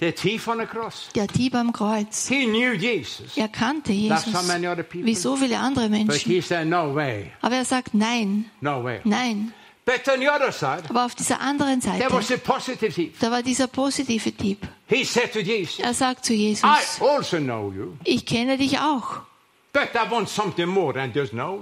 The 0.00 0.10
thief 0.10 0.48
on 0.48 0.58
the 0.58 0.66
cross. 0.66 1.08
Der 1.14 1.28
Dieb 1.28 1.54
am 1.54 1.72
Kreuz. 1.72 2.26
He 2.26 2.46
knew 2.46 2.72
Jesus. 2.72 3.36
Er 3.36 3.46
kannte 3.46 3.92
Like 3.92 4.18
so 4.22 4.30
Jesus, 4.32 4.46
many 4.48 4.66
other 4.66 4.82
people. 4.82 5.06
wie 5.06 5.14
so 5.14 5.36
viele 5.36 5.56
andere 5.60 5.88
But 5.88 5.98
Menschen. 6.08 6.32
he 6.32 6.40
said, 6.40 6.66
no 6.66 6.92
way, 6.92 7.30
Aber 7.40 7.54
er 7.54 7.64
sagt 7.64 7.94
nein, 7.94 8.46
no 8.60 8.82
way. 8.82 8.98
nein. 9.04 9.54
But 9.86 10.08
on 10.12 10.18
the 10.18 10.28
other 10.28 10.50
side, 10.50 10.82
Aber 10.88 11.04
auf 11.04 11.14
dieser 11.14 11.40
anderen 11.40 11.78
there 11.80 12.10
was 12.10 12.26
Seite, 12.26 12.40
a 12.44 12.52
positive 12.52 12.92
thief. 12.92 13.18
da 13.20 13.30
war 13.30 13.42
dieser 13.44 13.68
positive 13.68 14.32
Dieb. 14.32 14.66
He 14.88 15.04
said 15.04 15.32
to 15.32 15.38
Jesus, 15.38 15.78
Er 15.78 15.94
sagt 15.94 16.24
zu 16.24 16.34
Jesus, 16.34 16.64
I 16.64 17.04
also 17.04 17.36
know 17.38 17.70
you, 17.72 17.92
ich 18.02 18.26
kenne 18.26 18.58
dich 18.58 18.80
auch, 18.80 19.20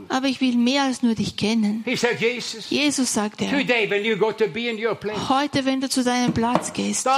aber 0.09 0.27
ich 0.27 0.41
will 0.41 0.57
mehr 0.57 0.83
als 0.85 1.03
nur 1.03 1.15
dich 1.15 1.37
kennen. 1.37 1.85
Jesus, 1.87 2.71
Jesus 2.71 3.13
sagt 3.13 3.43
er, 3.43 3.51
today 3.51 3.89
when 3.91 4.05
you 4.05 4.17
go 4.17 4.33
to 4.33 4.47
be 4.49 4.69
in 4.69 4.85
your 4.85 4.95
place, 4.95 5.29
heute, 5.29 5.65
wenn 5.65 5.81
du 5.81 5.89
zu 5.89 6.05
deinem 6.05 6.33
Platz 6.33 6.73
gehst, 6.73 7.09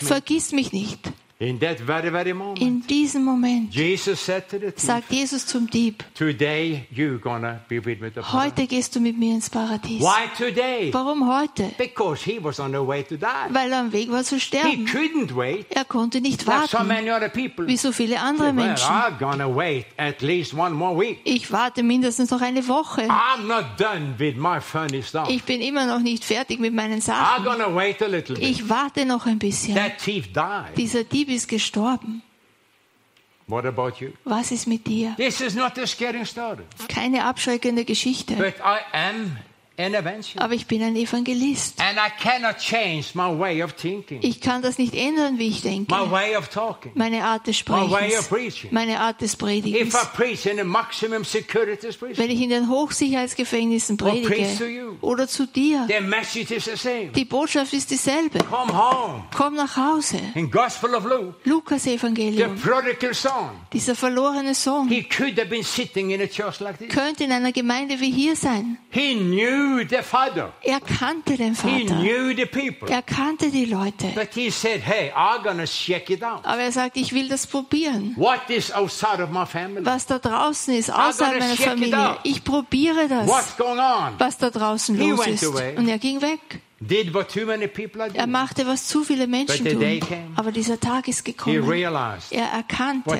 vergiss 0.00 0.52
mich 0.52 0.72
nicht. 0.72 1.00
In 1.40 1.60
that 1.60 1.78
very, 1.78 2.10
very 2.10 2.34
moment, 2.34 2.58
In 2.60 2.82
diesem 2.84 3.22
Moment 3.22 3.72
Jesus 3.72 4.18
said 4.20 4.48
to 4.48 4.58
the 4.58 4.72
thief, 4.72 4.80
sagt 4.84 5.12
Jesus 5.12 5.46
zum 5.46 5.68
Dieb, 5.70 6.02
today 6.12 6.88
you're 6.90 7.20
gonna 7.20 7.60
be 7.68 7.76
with 7.76 8.00
me. 8.00 8.10
paradise." 8.10 8.32
heute 8.32 8.66
gehst 8.66 8.96
du 8.96 9.00
mit 9.00 9.16
mir 9.16 9.34
ins 9.36 9.48
Paradies. 9.48 10.00
Why 10.02 10.26
today? 10.36 10.92
Warum 10.92 11.28
heute? 11.32 11.70
Because 11.78 12.24
he 12.28 12.42
was 12.42 12.58
on 12.58 12.72
the 12.72 12.84
way 12.84 13.04
to 13.04 13.16
die. 13.16 13.26
Weil 13.50 13.70
er 13.70 13.78
am 13.78 13.92
Weg 13.92 14.10
war 14.10 14.24
zu 14.24 14.34
He 14.34 14.40
sterben. 14.40 14.84
couldn't 14.86 15.32
wait. 15.36 15.66
Er 15.70 15.84
konnte 15.84 16.20
nicht 16.20 16.44
Like 16.44 16.70
so 16.70 16.78
warten, 16.78 16.88
many 16.88 17.08
other 17.12 17.28
people. 17.28 17.68
wie 17.68 17.76
so 17.76 17.92
viele 17.92 18.20
andere 18.20 18.48
Well, 18.56 18.66
Menschen. 18.66 18.90
I'm 18.90 19.16
gonna 19.20 19.46
wait 19.46 19.86
at 19.96 20.20
least 20.22 20.54
one 20.54 20.74
more 20.74 20.98
week. 20.98 21.20
Ich 21.22 21.52
warte 21.52 21.84
mindestens 21.84 22.32
noch 22.32 22.40
eine 22.40 22.66
Woche. 22.66 23.02
I'm 23.02 23.46
not 23.46 23.64
done 23.78 24.14
with 24.18 24.34
my 24.36 24.60
funny 24.60 25.04
stuff. 25.04 25.28
Ich 25.30 25.44
bin 25.44 25.60
immer 25.60 25.86
noch 25.86 26.00
nicht 26.00 26.24
fertig 26.24 26.58
mit 26.58 26.74
meinen 26.74 26.98
I'm 26.98 27.00
Sachen. 27.00 27.44
gonna 27.44 27.72
wait 27.72 28.02
a 28.02 28.06
little 28.08 28.34
bit. 28.34 28.42
Ich 28.44 28.68
warte 28.68 29.06
noch 29.06 29.24
ein 29.26 29.38
bisschen. 29.38 29.76
That 29.76 29.98
thief 29.98 30.32
died. 30.32 30.76
Dieser 30.76 31.04
Dieb 31.04 31.27
ist 31.28 31.48
gestorben. 31.48 32.22
What 33.46 33.64
about 33.64 33.92
you? 33.98 34.10
Was 34.24 34.50
ist 34.50 34.66
mit 34.66 34.86
dir? 34.86 35.14
This 35.16 35.40
is 35.40 35.54
not 35.54 35.78
a 35.78 35.86
scary 35.86 36.24
story. 36.26 36.64
Keine 36.88 37.24
abschreckende 37.24 37.84
Geschichte. 37.84 38.34
But 38.36 38.56
I 38.58 38.80
am. 38.92 39.38
Aber 40.36 40.54
ich 40.54 40.66
bin 40.66 40.82
ein 40.82 40.96
Evangelist. 40.96 41.80
And 41.80 41.96
I 41.98 42.10
cannot 42.20 42.58
change 42.58 43.10
my 43.14 43.28
way 43.38 43.62
of 43.62 43.74
thinking, 43.74 44.18
Ich 44.22 44.40
kann 44.40 44.60
das 44.60 44.76
nicht 44.76 44.92
ändern, 44.94 45.38
wie 45.38 45.46
ich 45.48 45.62
denke. 45.62 45.94
my 45.94 46.10
way 46.10 46.36
of 46.36 46.48
talking. 46.48 46.90
Meine 46.96 47.22
Art 47.24 47.46
des 47.46 47.64
My 47.68 47.88
way 47.88 48.08
of 48.16 48.24
Sprechens. 48.24 48.28
preaching. 48.28 48.70
Meine 48.72 48.98
Art 48.98 49.20
des 49.20 49.34
If 49.34 49.38
Predigens. 49.38 49.94
I 49.94 50.06
preach 50.16 50.46
in 50.46 50.58
a 50.58 50.64
maximum 50.64 51.24
security 51.24 51.86
prison, 51.96 52.16
Wenn 52.18 52.30
ich 52.30 52.40
in 52.40 52.50
den 52.50 52.68
Hochsicherheitsgefängnissen 52.68 54.00
Or 54.02 54.10
preach 54.10 54.22
to 54.22 54.28
predige 54.28 54.64
you. 54.68 54.96
oder 55.00 55.28
zu 55.28 55.46
dir, 55.46 55.86
the 55.88 56.00
message 56.04 56.50
is 56.50 56.64
the 56.64 56.76
same. 56.76 57.12
die 57.14 57.24
Botschaft 57.24 57.72
ist 57.72 57.90
dieselbe. 57.90 58.40
Come 58.40 58.72
home. 58.76 59.24
Komm 59.36 59.54
nach 59.54 59.76
Hause. 59.76 60.18
In 60.34 60.50
Gospel 60.50 60.94
of 60.94 61.04
Luke, 61.04 61.34
Lukas 61.44 61.84
the 61.84 61.94
Evangelium. 61.94 62.56
Dieser 63.72 63.94
verlorene 63.94 64.54
Sohn 64.54 64.88
he 64.88 65.02
could 65.04 65.38
have 65.38 65.48
been 65.48 65.62
sitting 65.62 66.10
in 66.10 66.20
a 66.20 66.26
church 66.26 66.58
like 66.58 66.78
this. 66.78 66.88
könnte 66.88 67.24
in 67.24 67.32
einer 67.32 67.52
Gemeinde 67.52 68.00
wie 68.00 68.10
hier 68.10 68.34
sein. 68.34 68.78
He 68.90 69.14
knew. 69.14 69.67
Er 70.62 70.80
kannte 70.80 71.36
den 71.36 71.54
He 71.54 71.86
Vater. 71.88 72.00
knew 72.00 72.34
the 72.36 72.46
people. 72.46 72.88
Er 72.88 73.02
kannte 73.02 73.50
die 73.50 73.64
Leute. 73.66 74.08
But 74.14 74.28
he 74.34 74.50
said, 74.50 74.80
hey, 74.80 75.12
I'm 75.14 75.42
going 75.42 75.58
to 75.58 75.64
check 75.66 76.10
it 76.10 76.22
out. 76.22 76.44
Aber 76.44 76.60
er 76.62 76.72
sagt, 76.72 76.96
ich 76.96 77.12
will 77.12 77.28
das 77.28 77.46
probieren. 77.46 78.14
What 78.16 78.48
is 78.48 78.72
outside 78.72 79.22
of 79.22 79.30
my 79.30 79.44
family? 79.46 79.84
Was 79.84 80.06
da 80.06 80.18
draußen 80.18 80.74
ist, 80.74 80.90
außerhalb 80.90 81.38
meiner 81.40 81.56
Familie. 81.56 82.16
Ich 82.24 82.42
probiere 82.44 83.08
das, 83.08 83.28
was 83.28 84.38
da 84.38 84.50
draußen 84.50 84.96
He 84.96 85.10
los 85.10 85.18
went 85.20 85.42
ist. 85.42 85.44
away. 85.46 85.76
Und 85.76 85.88
er 85.88 85.98
ging 85.98 86.20
weg. 86.22 86.40
Did 86.80 87.12
what 87.12 87.28
too 87.28 87.44
many 87.44 87.66
people 87.66 88.00
are 88.02 88.10
Er 88.14 88.28
machte, 88.28 88.64
was 88.64 88.86
zu 88.86 89.02
viele 89.02 89.26
Menschen 89.26 89.64
tun. 89.66 89.82
Aber 90.36 90.52
dieser 90.52 90.78
Tag 90.78 91.08
ist 91.08 91.24
gekommen. 91.24 91.68
Er 92.30 92.52
erkannte, 92.52 93.10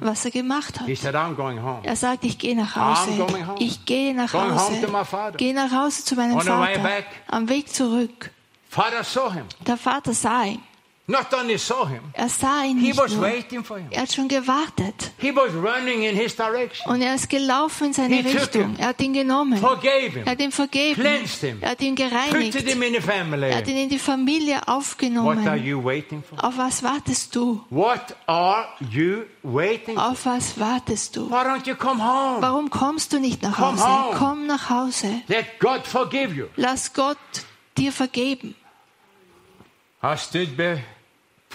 was 0.00 0.24
er 0.24 0.30
gemacht 0.30 0.80
hat. 0.80 0.88
Er 1.82 1.96
sagt, 1.96 2.24
ich 2.24 2.38
gehe 2.38 2.56
nach 2.56 2.74
Hause. 2.74 3.26
Ich 3.58 3.84
gehe 3.84 4.14
nach 4.14 4.32
Hause. 4.32 5.36
Gehe 5.36 5.54
nach 5.54 5.72
Hause 5.72 6.04
zu 6.04 6.14
meinem 6.14 6.40
Vater. 6.40 6.78
back. 6.82 7.06
Am 7.26 7.48
Weg 7.48 7.68
zurück. 7.68 8.30
Der 9.66 9.76
Vater 9.76 10.14
sah 10.14 10.44
ihn. 10.44 10.62
Not 11.08 11.32
only 11.34 11.56
saw 11.56 11.86
him, 11.86 12.00
Er 12.14 12.28
sah 12.28 12.64
ihn 12.64 12.78
he 12.78 12.88
nicht 12.88 12.98
was 12.98 13.12
nur. 13.12 13.22
waiting 13.22 13.62
for 13.62 13.78
him. 13.78 13.86
Er 13.92 14.02
hat 14.02 14.12
schon 14.12 14.26
gewartet. 14.26 15.12
He 15.18 15.30
was 15.34 15.52
running 15.54 16.02
in 16.02 16.16
his 16.16 16.34
direction. 16.34 16.90
Und 16.92 17.00
er 17.00 17.14
ist 17.14 17.28
gelaufen 17.30 17.86
in 17.86 17.92
seine 17.92 18.24
Richtung. 18.24 18.74
Er 18.76 18.88
hat 18.88 19.00
ihn 19.00 19.12
genommen. 19.12 19.62
Er 19.62 20.26
hat 20.26 20.40
ihn 20.40 20.50
vergeben. 20.50 21.04
Er 21.60 21.70
hat 21.70 21.80
ihn 21.80 21.94
gereinigt. 21.94 22.56
Er 22.56 23.56
hat 23.56 23.68
ihn 23.68 23.76
in 23.76 23.88
die 23.88 23.98
Familie 24.00 24.56
What 24.56 24.66
are 24.68 24.76
aufgenommen. 24.78 25.64
you 25.64 25.84
waiting 25.84 26.24
for? 26.24 26.42
Auf 26.44 26.58
was 26.58 26.82
wartest 26.82 27.36
du? 27.36 27.64
What 27.70 28.16
are 28.26 28.66
you 28.90 29.26
waiting 29.44 29.94
for? 29.94 30.08
Auf 30.10 30.26
was 30.26 30.58
wartest 30.58 31.14
du? 31.14 31.30
Why 31.30 31.44
don't 31.44 31.68
you 31.68 31.76
come 31.76 32.02
home? 32.04 32.42
Warum 32.42 32.68
kommst 32.68 33.12
du 33.12 33.20
nicht 33.20 33.42
nach 33.42 33.54
Come 33.54 33.80
Hause? 33.80 33.84
home. 33.86 34.16
Komm 34.18 34.46
nach 34.48 34.70
Hause. 34.70 35.22
Let 35.28 35.60
God 35.60 35.86
forgive 35.86 36.34
you. 36.34 36.46
Lass 36.56 36.92
Gott 36.92 37.16
dir 37.78 37.92
vergeben. 37.92 38.56
I 40.02 40.16
stood 40.16 40.56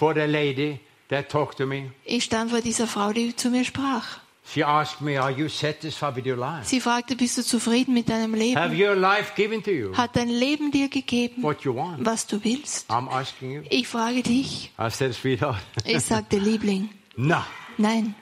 before 0.02 0.14
the 0.14 0.26
lady 0.26 0.80
that 1.08 1.28
talked 1.28 1.58
to 1.58 1.66
me. 1.66 1.92
Ich 2.04 2.24
stand 2.24 2.50
vor 2.50 2.60
dieser 2.60 2.86
Frau, 2.88 3.12
die 3.12 3.36
zu 3.36 3.50
mir 3.50 3.64
sprach. 3.64 4.18
She 4.44 4.64
asked 4.64 5.00
me, 5.00 5.16
Are 5.20 5.30
you 5.30 5.48
satisfied 5.48 6.16
with 6.16 6.26
your 6.26 6.36
life? 6.36 6.64
Sie 6.66 6.80
fragte, 6.80 7.14
bist 7.14 7.38
du 7.38 7.42
zufrieden 7.44 7.94
mit 7.94 8.08
deinem 8.08 8.32
Have 8.34 8.74
Leben? 8.74 8.80
your 8.82 8.96
life 8.96 9.32
given 9.36 9.62
to 9.62 9.70
you 9.70 9.96
Hat 9.96 10.16
dein 10.16 10.28
Leben 10.28 10.72
dir 10.72 10.88
gegeben, 10.88 11.40
what 11.44 11.62
you 11.62 11.72
want? 11.76 12.04
was 12.04 12.26
du 12.26 12.42
willst? 12.42 12.90
I'm 12.90 13.08
asking 13.08 13.52
you. 13.52 13.62
Ich 13.70 13.86
frage 13.86 14.22
dich. 14.24 14.72
I 14.76 14.90
said, 14.90 15.14
Sweetheart, 15.14 15.62
Ich 15.84 16.00
sagte, 16.02 16.38
Liebling, 16.38 16.88
no, 17.16 17.44
nein, 17.78 18.16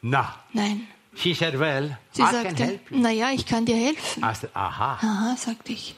no. 0.00 0.24
nein. 0.54 0.86
She 1.14 1.34
said, 1.34 1.58
Well, 1.60 1.98
Sie 2.12 2.22
I 2.22 2.26
can 2.26 2.44
sagte, 2.56 2.64
help 2.64 2.90
you. 2.90 2.98
naja, 3.00 3.32
ich 3.34 3.44
kann 3.44 3.66
dir 3.66 3.76
helfen. 3.76 4.22
I 4.24 4.34
said, 4.34 4.48
Aha. 4.54 4.94
Aha, 5.02 5.36
sagte 5.36 5.72
ich. 5.74 5.94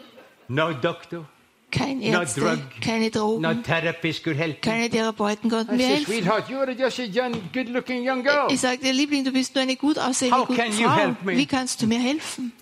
No 0.48 0.72
doctor, 0.72 1.24
Kein 1.70 1.98
No 1.98 2.20
Ärzte, 2.20 2.40
drug. 2.40 2.58
keine 2.80 3.04
no 3.06 3.10
Drogen, 3.10 3.42
you. 3.42 3.62
keine 4.60 4.90
Therapeuten 4.90 5.50
konnten 5.50 5.76
mir 5.76 5.86
helfen. 5.86 6.12
Young, 8.06 8.22
girl. 8.22 8.48
Ich 8.50 8.60
sagte, 8.60 8.90
Liebling, 8.90 9.24
du 9.24 9.32
bist 9.32 9.54
nur 9.54 9.62
eine 9.62 9.76
gut 9.76 9.98
aussehende 9.98 10.36
How 10.36 10.46
gute 10.46 10.60
Frau. 10.72 11.16
Wie 11.24 11.46
kannst 11.46 11.82
du 11.82 11.86
mir 11.86 11.98
helfen? 12.00 12.52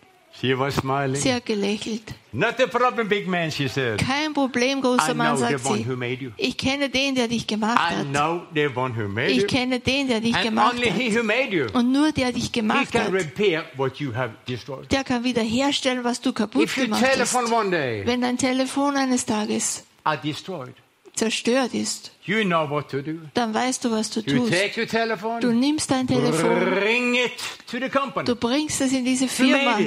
She 0.41 0.57
was 0.57 0.77
smiling. 0.77 1.17
Sie 1.21 1.33
hat 1.35 1.45
gelächelt. 1.47 2.15
Not 2.33 2.61
a 2.61 2.67
problem, 2.69 3.09
big 3.09 3.27
man, 3.27 3.51
she 3.51 3.67
said. 3.69 3.99
Kein 3.99 4.33
Problem, 4.33 4.79
I 4.79 4.83
großer 4.83 5.15
Mann, 5.15 5.37
know 5.37 5.47
the 5.49 5.53
sagt 5.55 5.67
one 5.67 5.79
sie. 5.79 5.89
who 5.89 5.97
made 5.97 6.23
you. 6.23 6.31
Ich 6.37 6.57
kenne 6.57 6.89
den, 6.89 7.15
der 7.17 7.27
dich 7.27 7.45
gemacht 7.47 7.79
I 7.91 7.97
hat. 7.97 8.07
know 8.13 8.43
the 8.55 8.69
one 8.73 8.95
who 8.95 9.09
made 9.09 9.33
you. 9.33 9.39
Ich 9.43 9.47
kenne 9.49 9.81
den, 9.81 10.07
der 10.07 10.21
dich 10.21 10.35
And 10.37 10.45
gemacht 10.45 10.75
only 10.75 10.91
he 10.93 11.09
hat. 11.11 11.17
who 11.19 11.23
made 11.25 11.49
you. 11.57 11.67
Und 11.73 11.91
nur 11.91 12.13
der 12.13 12.31
dich 12.31 12.45
He 12.45 12.53
gemacht 12.53 12.93
can 12.93 13.07
hat, 13.07 13.13
repair 13.13 13.65
what 13.77 13.97
you 13.99 14.15
have 14.15 14.35
destroyed. 14.47 14.89
der 14.93 15.03
kann 15.03 15.25
wiederherstellen, 15.25 16.05
was 16.05 16.21
du 16.21 16.33
kaputt 16.33 16.63
If 16.63 16.77
your 16.77 16.85
gemacht 16.85 17.03
hast. 17.03 17.13
telephone 17.15 17.53
one 17.53 17.71
day 17.71 18.07
Wenn 18.07 18.21
dein 18.21 18.39
Telefon 18.39 18.97
eines 18.97 19.27
Tages 19.27 19.85
are 20.05 20.19
destroyed, 20.23 20.75
zerstört 21.17 21.75
ist, 21.75 22.13
you 22.27 22.45
know 22.45 22.69
what 22.71 22.89
to 22.91 23.03
do. 23.03 23.15
dann 23.35 23.53
weißt 23.53 23.85
du, 23.85 23.91
was 23.91 24.09
du 24.11 24.21
You 24.21 24.39
tust. 24.47 24.53
take 24.53 24.81
your 24.81 24.87
telephone, 24.87 25.41
Du 25.41 25.51
nimmst 25.51 25.91
dein 25.91 26.07
Telefon, 26.07 26.61
bring 26.79 27.17
it 27.17 27.33
to 27.69 27.79
the 27.81 27.89
company. 27.89 28.25
du 28.25 28.37
bringst 28.37 28.81
es 28.81 28.93
in 28.93 29.05
diese 29.05 29.27
Firma? 29.27 29.79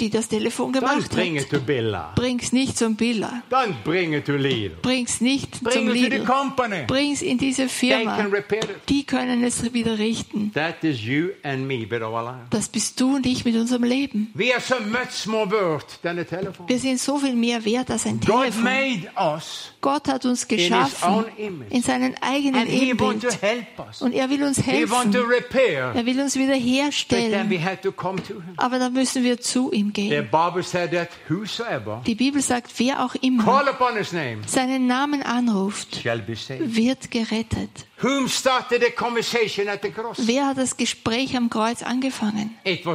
Die 0.00 0.10
das 0.10 0.28
Telefon 0.28 0.72
gemacht 0.72 1.10
bring 1.10 1.36
hat. 1.36 1.44
it 1.44 1.50
to 1.50 1.60
Billa. 1.60 2.12
Bring's 2.16 2.52
nicht 2.52 2.76
zum 2.78 2.96
Billa, 2.96 3.42
Don't 3.50 3.74
bring 3.84 4.14
it 4.14 4.24
to 4.26 4.32
Lidl. 4.32 4.76
bring's 4.82 5.20
nicht 5.20 5.60
Bring 5.62 5.72
zum 5.72 5.88
it 5.88 5.94
to 5.94 5.94
the 6.10 6.16
Lidl, 6.16 6.24
company. 6.24 6.84
bring's 6.86 7.22
in 7.22 7.38
diese 7.38 7.66
They 7.66 7.90
can 7.90 8.04
Firma. 8.06 8.16
repair 8.36 8.64
it. 8.64 8.88
Die 8.88 9.04
können 9.04 9.44
es 9.44 9.72
wieder 9.72 9.98
richten. 9.98 10.52
That 10.54 10.82
is 10.82 11.02
you 11.04 11.30
and 11.42 11.66
me 11.66 11.86
with 11.88 12.02
our 12.02 12.22
life. 12.22 12.46
Das 12.50 12.68
bist 12.68 13.00
du 13.00 13.16
und 13.16 13.26
ich 13.26 13.44
mit 13.44 13.54
unserem 13.56 13.84
Leben. 13.84 14.30
We 14.34 14.52
are 14.52 14.60
so 14.60 14.76
much 14.80 15.26
more 15.26 15.50
worth 15.50 16.00
than 16.02 16.18
a 16.18 16.24
telephone. 16.24 16.68
Wir 16.68 16.78
sind 16.78 16.98
so 17.00 17.18
viel 17.18 17.34
mehr 17.34 17.64
wert 17.64 17.90
als 17.90 18.06
ein 18.06 18.20
God 18.20 18.42
Telefon. 18.52 18.62
made 18.64 19.10
us 19.16 19.72
Gott 19.82 20.08
hat 20.08 20.24
uns 20.26 20.44
in 20.44 20.58
His 20.58 20.68
geschaffen 20.68 21.08
own 21.14 21.24
image. 21.38 21.70
in 21.72 21.82
seinen 21.82 22.14
eigenen 22.20 22.62
And 22.62 22.70
Ebenbild. 22.70 23.24
Und 24.00 24.12
er 24.14 24.28
will 24.30 24.42
uns 24.42 24.64
helfen. 24.66 25.12
Er 25.14 26.06
will 26.06 26.20
uns 26.20 26.36
wiederherstellen. 26.36 27.50
Aber 28.56 28.78
dann 28.78 28.92
müssen 28.92 29.22
wir 29.24 29.40
zu 29.40 29.72
ihm 29.72 29.89
The 29.94 30.02
gehen. 30.02 30.28
Bible 30.30 30.62
said 30.62 30.92
that 30.92 31.08
whosoever 31.28 32.02
Die 32.06 32.14
Bibel 32.14 32.40
sagt, 32.40 32.72
wer 32.78 33.04
auch 33.04 33.14
immer 33.16 33.64
seinen 34.46 34.86
Namen 34.86 35.22
anruft, 35.22 36.04
wird 36.04 37.10
gerettet. 37.10 37.86
Wer 40.16 40.46
hat 40.46 40.58
das 40.58 40.76
Gespräch 40.76 41.36
am 41.36 41.50
Kreuz 41.50 41.82
angefangen? 41.82 42.54
Es 42.64 42.86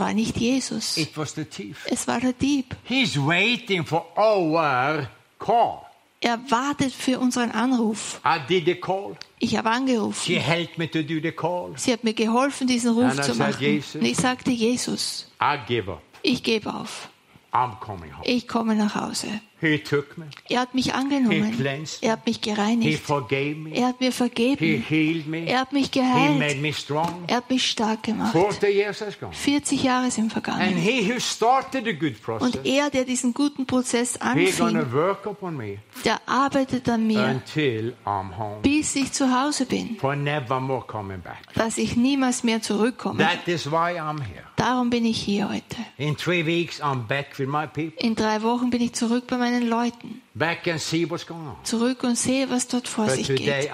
war 0.00 0.12
nicht 0.12 0.36
Jesus. 0.38 0.96
Es 0.96 2.06
war 2.06 2.20
der 2.20 2.32
Dieb. 2.32 2.76
He's 2.84 3.16
waiting 3.16 3.84
for 3.84 4.06
our 4.16 5.08
call. 5.38 5.91
Er 6.24 6.38
wartet 6.50 6.92
für 6.92 7.18
unseren 7.18 7.50
Anruf. 7.50 8.20
I 8.24 8.38
did 8.48 8.64
the 8.66 8.76
call. 8.76 9.16
Ich 9.40 9.56
habe 9.56 9.68
She 9.68 9.74
angerufen. 9.74 10.36
helped 10.36 10.78
me 10.78 10.88
to 10.88 11.02
do 11.02 11.20
the 11.20 11.32
call. 11.32 11.72
Sie 11.76 11.92
hat 11.92 12.04
mir 12.04 12.14
geholfen, 12.14 12.66
diesen 12.68 12.92
Ruf 12.94 13.10
And 13.10 13.18
I 13.18 13.22
zu 13.22 13.34
said, 13.34 13.38
machen. 13.50 13.60
Jesus. 13.60 13.94
Und 13.96 14.04
ich 14.06 14.16
sagte, 14.16 14.50
Jesus, 14.52 15.26
I 15.42 15.56
give 15.66 15.90
up. 15.90 16.00
ich 16.22 16.42
gebe 16.44 16.72
auf. 16.72 17.08
I'm 17.52 17.78
coming 17.80 18.12
home. 18.16 18.24
Ich 18.24 18.46
komme 18.46 18.74
nach 18.76 18.94
Hause. 18.94 19.26
Er 19.62 20.60
hat 20.60 20.74
mich 20.74 20.92
angenommen. 20.94 21.54
Er 22.00 22.12
hat 22.12 22.26
mich 22.26 22.40
gereinigt. 22.40 23.02
Er 23.10 23.86
hat 23.86 24.00
mir 24.00 24.12
vergeben. 24.12 24.66
Er 25.46 25.60
hat 25.60 25.72
mich 25.72 25.90
geheilt. 25.90 26.40
Er 27.28 27.36
hat 27.36 27.50
mich 27.50 27.70
stark 27.70 28.02
gemacht. 28.02 28.32
40 28.32 28.74
years 28.74 29.00
has 29.00 29.18
gone. 29.18 29.32
40 29.32 29.82
Jahre 29.82 30.10
sind 30.10 30.32
vergangen. 30.32 30.74
Und 32.40 32.66
er, 32.66 32.90
der 32.90 33.04
diesen 33.04 33.34
guten 33.34 33.66
Prozess 33.66 34.16
anfing, 34.16 34.84
der 36.04 36.20
arbeitet 36.26 36.88
an 36.88 37.06
mir, 37.06 37.24
until 37.24 37.94
I'm 38.04 38.36
home. 38.36 38.60
bis 38.62 38.96
ich 38.96 39.12
zu 39.12 39.32
Hause 39.32 39.66
bin, 39.66 39.96
dass 41.54 41.78
ich 41.78 41.96
niemals 41.96 42.42
mehr 42.42 42.62
zurückkomme. 42.62 43.18
That 43.18 43.46
is 43.46 43.70
why 43.70 43.98
I'm 43.98 44.20
here. 44.20 44.44
Darum 44.56 44.90
bin 44.90 45.04
ich 45.04 45.20
hier 45.20 45.48
heute. 45.48 45.76
In 45.98 46.16
three 46.16 46.46
weeks, 46.46 46.80
I'm 46.80 47.08
back 47.08 47.36
with 47.38 47.48
my 47.48 47.66
people. 47.66 47.98
In 47.98 48.14
drei 48.14 48.42
Wochen 48.42 48.70
bin 48.70 48.80
ich 48.80 48.92
zurück 48.92 49.26
bei 49.26 49.36
meinen 49.36 49.51
Leuten. 49.60 50.22
Back 50.34 50.66
and 50.68 50.80
see 50.80 51.08
what's 51.08 51.26
going 51.26 51.46
on. 51.46 51.56
Zurück 51.64 52.02
und 52.04 52.16
sehe, 52.16 52.48
was 52.48 52.66
dort 52.68 52.88
vor 52.88 53.06
But 53.06 53.14
sich 53.16 53.28
geht. 53.28 53.70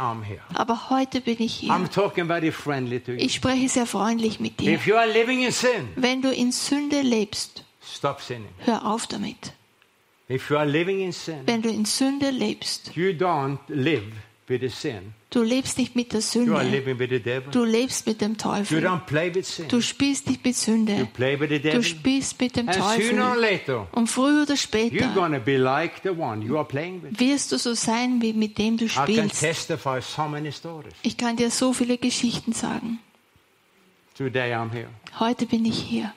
Aber 0.54 0.90
heute 0.90 1.20
bin 1.20 1.36
ich 1.38 1.54
hier. 1.54 1.70
I'm 1.70 1.88
talking 1.88 2.26
very 2.26 2.50
friendly 2.50 3.00
to 3.00 3.12
you. 3.12 3.18
Ich 3.18 3.34
spreche 3.34 3.68
sehr 3.68 3.86
freundlich 3.86 4.40
mit 4.40 4.58
dir. 4.58 4.72
If 4.72 4.86
you 4.86 4.96
are 4.96 5.06
living 5.10 5.44
in 5.44 5.52
sin, 5.52 5.88
Wenn 5.96 6.22
du 6.22 6.32
in 6.32 6.50
Sünde 6.52 7.00
lebst, 7.02 7.64
stop 7.82 8.20
sinning. 8.20 8.48
hör 8.64 8.84
auf 8.86 9.06
damit. 9.06 9.52
If 10.28 10.50
you 10.50 10.56
are 10.56 10.66
living 10.66 11.00
in 11.00 11.12
sin, 11.12 11.46
Wenn 11.46 11.62
du 11.62 11.68
in 11.70 11.84
Sünde 11.84 12.30
lebst, 12.30 12.96
you 12.96 13.10
don't 13.10 13.58
live 13.68 14.04
with 14.48 14.60
the 14.60 14.68
sin. 14.68 15.14
Du 15.30 15.42
lebst 15.42 15.78
nicht 15.78 15.94
mit 15.96 16.12
der 16.12 16.20
Sünde. 16.20 16.82
Du 17.50 17.64
lebst 17.64 18.06
mit 18.06 18.20
dem 18.20 18.36
Teufel. 18.38 18.80
Du 19.68 19.80
spielst 19.80 20.26
nicht 20.28 20.44
mit 20.44 20.56
Sünde. 20.56 21.08
Du 21.16 21.82
spielst 21.82 22.40
mit 22.40 22.56
dem 22.56 22.66
Teufel. 22.66 23.16
later, 23.16 23.86
Und 23.92 24.06
früher 24.08 24.42
oder 24.42 24.56
später 24.56 25.14
wirst 27.18 27.52
du 27.52 27.58
so 27.58 27.74
sein, 27.74 28.22
wie 28.22 28.32
mit 28.32 28.58
dem 28.58 28.76
du 28.76 28.88
spielst. 28.88 29.44
Ich 31.02 31.16
kann 31.16 31.36
dir 31.36 31.50
so 31.50 31.72
viele 31.72 31.98
Geschichten 31.98 32.52
sagen. 32.52 33.00
Today 34.16 34.52
I'm 34.52 34.70
here, 34.72 34.88
Heute 35.20 35.46
bin 35.46 35.64
ich 35.64 35.78
hier. 35.78 36.12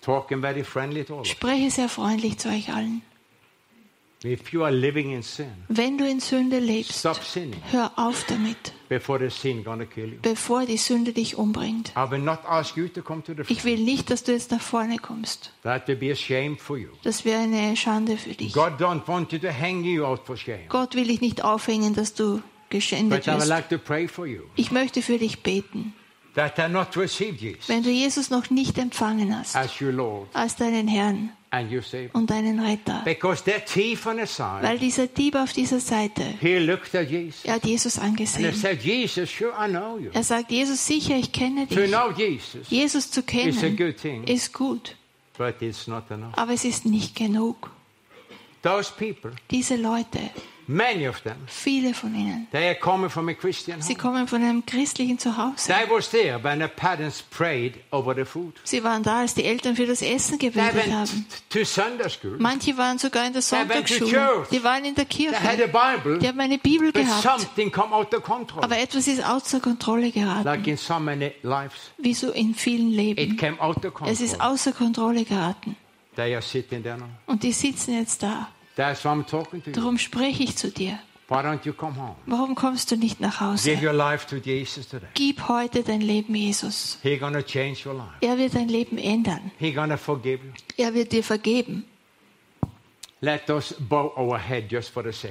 talking 0.00 0.40
very 0.40 0.62
friendly 0.62 1.04
to 1.04 1.14
all 1.14 1.20
of 1.20 1.26
you. 1.26 1.32
Spreche 1.32 1.70
sehr 1.70 1.88
freundlich 1.88 2.38
zu 2.38 2.48
euch 2.48 2.72
allen. 2.72 3.02
If 3.02 3.02
you 3.02 3.02
are 3.02 3.02
living 3.02 3.02
in 3.02 3.06
sin, 3.08 4.07
Wenn 4.20 5.98
du 5.98 6.08
in 6.08 6.18
Sünde 6.20 6.58
lebst, 6.58 6.98
stop 6.98 7.22
sinning 7.22 7.60
hör 7.70 7.92
auf 7.96 8.24
damit, 8.26 8.56
before 8.88 9.18
the 9.20 9.30
sin 9.30 9.62
going 9.62 9.78
to 9.78 9.86
kill 9.86 10.14
you. 10.14 10.18
bevor 10.20 10.66
die 10.66 10.76
Sünde 10.76 11.12
dich 11.12 11.36
umbringt. 11.36 11.92
I 11.96 12.10
will 12.10 12.18
not 12.18 12.40
ask 12.44 12.76
you 12.76 12.88
to 12.88 13.00
come 13.00 13.22
to 13.22 13.32
the 13.34 13.42
Ich 13.46 13.64
will 13.64 13.78
nicht, 13.78 14.10
dass 14.10 14.24
du 14.24 14.32
jetzt 14.32 14.50
nach 14.50 14.60
vorne 14.60 14.96
kommst. 14.98 15.52
That 15.62 15.86
will 15.86 15.94
be 15.94 16.10
a 16.10 16.16
shame 16.16 16.56
for 16.58 16.76
you. 16.76 16.88
Das 17.04 17.24
wäre 17.24 17.42
eine 17.42 17.76
Schande 17.76 18.16
für 18.16 18.34
dich. 18.34 18.52
God 18.52 18.80
don't 18.80 19.06
want 19.06 19.32
you 19.32 19.38
to 19.38 19.48
hang 19.52 19.84
you 19.84 20.04
out 20.04 20.26
for 20.26 20.36
shame. 20.36 20.66
Gott 20.68 20.96
will 20.96 21.06
dich 21.06 21.20
nicht 21.20 21.44
aufhängen, 21.44 21.94
dass 21.94 22.12
du 22.14 22.42
geschändet 22.70 23.20
But 23.20 23.26
I 23.28 23.30
would 23.30 23.40
wirst. 23.42 23.48
like 23.48 23.68
to 23.68 23.78
pray 23.78 24.08
for 24.08 24.26
you 24.26 24.42
Ich 24.56 24.72
möchte 24.72 25.00
für 25.00 25.18
dich 25.18 25.44
beten. 25.44 25.94
That 26.34 26.56
have 26.58 26.70
not 26.72 26.96
received 26.96 27.40
Jesus 27.40 27.68
Wenn 27.68 27.82
du 27.82 27.90
Jesus 27.90 28.30
noch 28.30 28.50
nicht 28.50 28.78
empfangen 28.78 29.36
hast 29.36 29.56
as 29.56 29.80
your 29.80 29.92
Lord 29.92 30.28
als 30.34 30.56
deinen 30.56 30.86
Herrn 30.88 31.30
and 31.50 31.72
your 31.72 31.82
Savior. 31.82 32.10
und 32.14 32.28
deinen 32.30 32.60
Retter, 32.60 33.02
Because 33.04 33.42
that 33.44 33.66
thief 33.66 34.06
on 34.06 34.18
the 34.18 34.26
side, 34.26 34.58
weil 34.62 34.78
dieser 34.78 35.06
Dieb 35.06 35.34
auf 35.34 35.52
dieser 35.52 35.80
Seite, 35.80 36.22
he 36.40 36.58
looked 36.58 36.94
at 36.94 37.10
Jesus 37.10 37.44
er 37.44 37.54
hat 37.54 37.64
Jesus 37.64 37.98
angesehen. 37.98 38.54
said, 38.54 38.82
Jesus, 38.82 39.30
sure, 39.30 39.52
I 39.58 39.68
know 39.68 39.98
you. 39.98 40.10
Er 40.12 40.22
sagt, 40.24 40.50
Jesus, 40.50 40.86
sicher, 40.86 41.16
ich 41.16 41.32
kenne 41.32 41.66
dich. 41.66 41.78
Jesus 42.68 43.10
zu 43.10 43.22
kennen 43.22 43.76
good 43.76 43.96
thing, 43.96 44.24
ist 44.24 44.52
gut, 44.52 44.94
but 45.38 45.60
it's 45.62 45.86
not 45.86 46.10
enough. 46.10 46.36
aber 46.36 46.52
es 46.52 46.64
ist 46.64 46.84
nicht 46.84 47.16
genug. 47.16 47.70
Those 48.62 48.92
people, 48.96 49.32
Diese 49.50 49.76
Leute, 49.76 50.18
many 50.68 51.08
of 51.08 51.22
them, 51.22 51.34
viele 51.46 51.94
von 51.94 52.14
ihnen, 52.14 52.46
they 52.52 52.68
are 52.68 52.74
coming 52.78 53.08
from 53.10 53.28
a 53.28 53.32
Christian 53.34 53.80
sie 53.82 53.94
kommen 53.94 54.28
von 54.28 54.42
einem 54.42 54.64
christlichen 54.66 55.18
Zuhause. 55.18 55.66
They 55.66 55.88
was 55.90 56.10
there 56.10 56.38
when 56.44 56.60
the 56.60 56.68
parents 56.68 57.22
prayed 57.22 57.80
over 57.90 58.14
the 58.14 58.24
food. 58.24 58.54
Sie 58.64 58.84
waren 58.84 59.02
da, 59.02 59.20
als 59.20 59.34
die 59.34 59.44
Eltern 59.44 59.74
für 59.76 59.86
das 59.86 60.02
Essen 60.02 60.38
They 60.38 60.50
gebetet 60.50 60.74
went 60.76 60.92
haben. 60.94 61.26
to 61.48 61.64
Sunday 61.64 62.08
school. 62.10 62.36
Manche 62.38 62.76
waren 62.76 62.98
sogar 62.98 63.26
in 63.26 63.32
der 63.32 63.42
Sonntagsschule. 63.42 64.46
Die 64.52 64.62
waren 64.62 64.84
in 64.84 64.94
der 64.94 65.08
They 65.08 65.26
had 65.32 65.44
a 65.60 65.66
Kirche. 65.66 65.68
Bible, 65.68 66.18
Die 66.18 66.28
haben 66.28 66.40
eine 66.40 66.58
Bibel 66.58 66.92
but 66.92 67.02
gehabt. 67.02 67.22
something 67.22 67.72
come 67.72 67.94
out 67.94 68.14
of 68.14 68.22
control. 68.22 68.62
Aber 68.62 68.78
etwas 68.78 69.06
ist 69.08 69.24
außer 69.24 69.60
Kontrolle 69.60 70.10
geraten. 70.10 70.44
Like 70.44 70.66
in 70.66 70.76
so 70.76 70.98
many 71.00 71.32
lives, 71.42 71.90
Wie 71.96 72.12
so 72.14 72.30
in 72.30 72.54
vielen 72.54 72.90
it 72.92 73.16
Leben. 73.16 73.36
came 73.38 73.58
out 73.60 73.84
of 73.86 73.92
Es 74.06 74.20
ist 74.20 74.32
control. 74.38 74.52
außer 74.52 74.72
Kontrolle 74.72 75.24
geraten. 75.24 75.76
They 76.16 76.34
are 76.34 76.42
sitting 76.42 76.82
there 76.82 76.98
now. 76.98 77.06
Und 77.26 77.42
die 77.42 77.52
sitzen 77.52 77.94
jetzt 77.94 78.22
da. 78.22 78.48
Darum 78.78 79.98
spreche 79.98 80.42
ich 80.44 80.56
zu 80.56 80.70
dir. 80.70 80.98
Why 81.28 81.42
don't 81.42 81.66
you 81.66 81.74
come 81.74 81.94
home? 81.94 82.16
Warum 82.24 82.54
kommst 82.54 82.90
du 82.90 82.96
nicht 82.96 83.20
nach 83.20 83.38
Give 83.38 83.76
Hause? 83.76 83.86
your 83.86 83.92
life 83.92 84.26
to 84.28 84.36
Jesus 84.36 84.88
today. 84.88 85.08
Gib 85.12 85.46
heute 85.46 85.82
dein 85.82 86.00
Leben 86.00 86.34
Jesus. 86.34 86.98
Er 87.02 87.18
wird 87.20 88.54
dein 88.54 88.68
Leben 88.68 88.96
ändern. 88.96 89.50
Er 89.60 90.94
wird 90.94 91.12
dir 91.12 91.22
vergeben. 91.22 91.84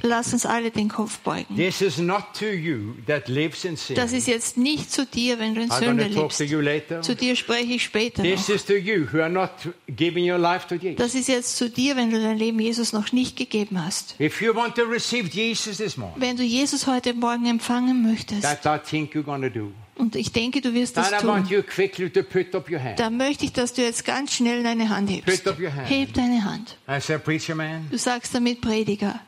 Lass 0.01 0.33
uns 0.33 0.45
alle 0.45 0.71
den 0.71 0.89
Kopf 0.89 1.19
beugen. 1.19 1.55
This 1.55 1.81
is 1.81 1.97
not 1.99 2.23
to 2.37 2.45
you 2.47 2.95
that 3.05 3.29
lives 3.29 3.63
in 3.63 3.77
sin. 3.77 3.95
Das 3.95 4.11
ist 4.11 4.27
jetzt 4.27 4.57
nicht 4.57 4.91
zu 4.91 5.05
dir, 5.05 5.39
wenn 5.39 5.55
du 5.55 5.61
in 5.61 5.71
I'm 5.71 5.79
Sünde 5.79 6.03
going 6.03 6.13
to 6.13 6.15
talk 6.15 6.23
lebst. 6.23 6.37
to 6.39 6.43
you 6.43 6.59
later. 6.59 7.01
Zu 7.01 7.15
dir 7.15 7.35
spreche 7.37 7.73
ich 7.73 7.83
später 7.83 8.23
This 8.23 8.49
noch. 8.49 8.55
is 8.55 8.65
to 8.65 8.73
you 8.73 9.07
who 9.11 9.21
are 9.21 9.29
not 9.29 9.51
giving 9.87 10.29
your 10.29 10.37
life 10.37 10.67
to 10.67 10.75
Jesus. 10.75 10.97
Das 10.97 11.15
ist 11.15 11.29
jetzt 11.29 11.55
zu 11.55 11.69
dir, 11.69 11.95
wenn 11.95 12.11
du 12.11 12.21
dein 12.21 12.37
Leben 12.37 12.59
Jesus 12.59 12.91
noch 12.91 13.13
nicht 13.13 13.37
gegeben 13.37 13.81
hast. 13.81 14.19
If 14.19 14.41
you 14.41 14.53
want 14.53 14.75
to 14.75 14.83
receive 14.83 15.29
Jesus 15.29 15.77
this 15.77 15.95
morning, 15.95 16.19
Wenn 16.19 16.35
du 16.35 16.43
Jesus 16.43 16.87
heute 16.87 17.13
Morgen 17.13 17.45
empfangen 17.45 18.03
möchtest, 18.03 18.41
that 18.41 18.65
I 18.65 18.77
think 18.85 19.13
you're 19.15 19.23
going 19.23 19.41
to 19.43 19.49
do, 19.49 19.71
und 19.97 20.15
ich 20.15 20.31
denke, 20.31 20.61
du 20.61 20.73
wirst 20.73 20.97
das 20.97 21.11
tun, 21.21 21.45
you 21.49 21.61
quickly 21.61 22.09
to 22.09 22.23
put 22.23 22.53
up 22.55 22.69
your 22.69 22.79
hand. 22.79 22.99
dann 22.99 23.17
möchte 23.17 23.45
ich, 23.45 23.53
dass 23.53 23.73
du 23.73 23.81
jetzt 23.81 24.05
ganz 24.05 24.33
schnell 24.33 24.63
deine 24.63 24.89
Hand 24.89 25.09
hebst. 25.09 25.45
Heb 25.85 26.13
deine 26.13 26.43
Hand. 26.43 26.77
I 26.87 26.99
say, 26.99 27.17
preacher 27.17 27.55
man, 27.55 27.87
Du 27.89 27.97
sagst 27.97 28.33
damit, 28.33 28.61
Prediger, 28.61 29.19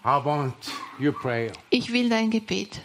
ich 1.69 1.93
will 1.93 2.09
dein 2.09 2.29
Gebet. 2.29 2.81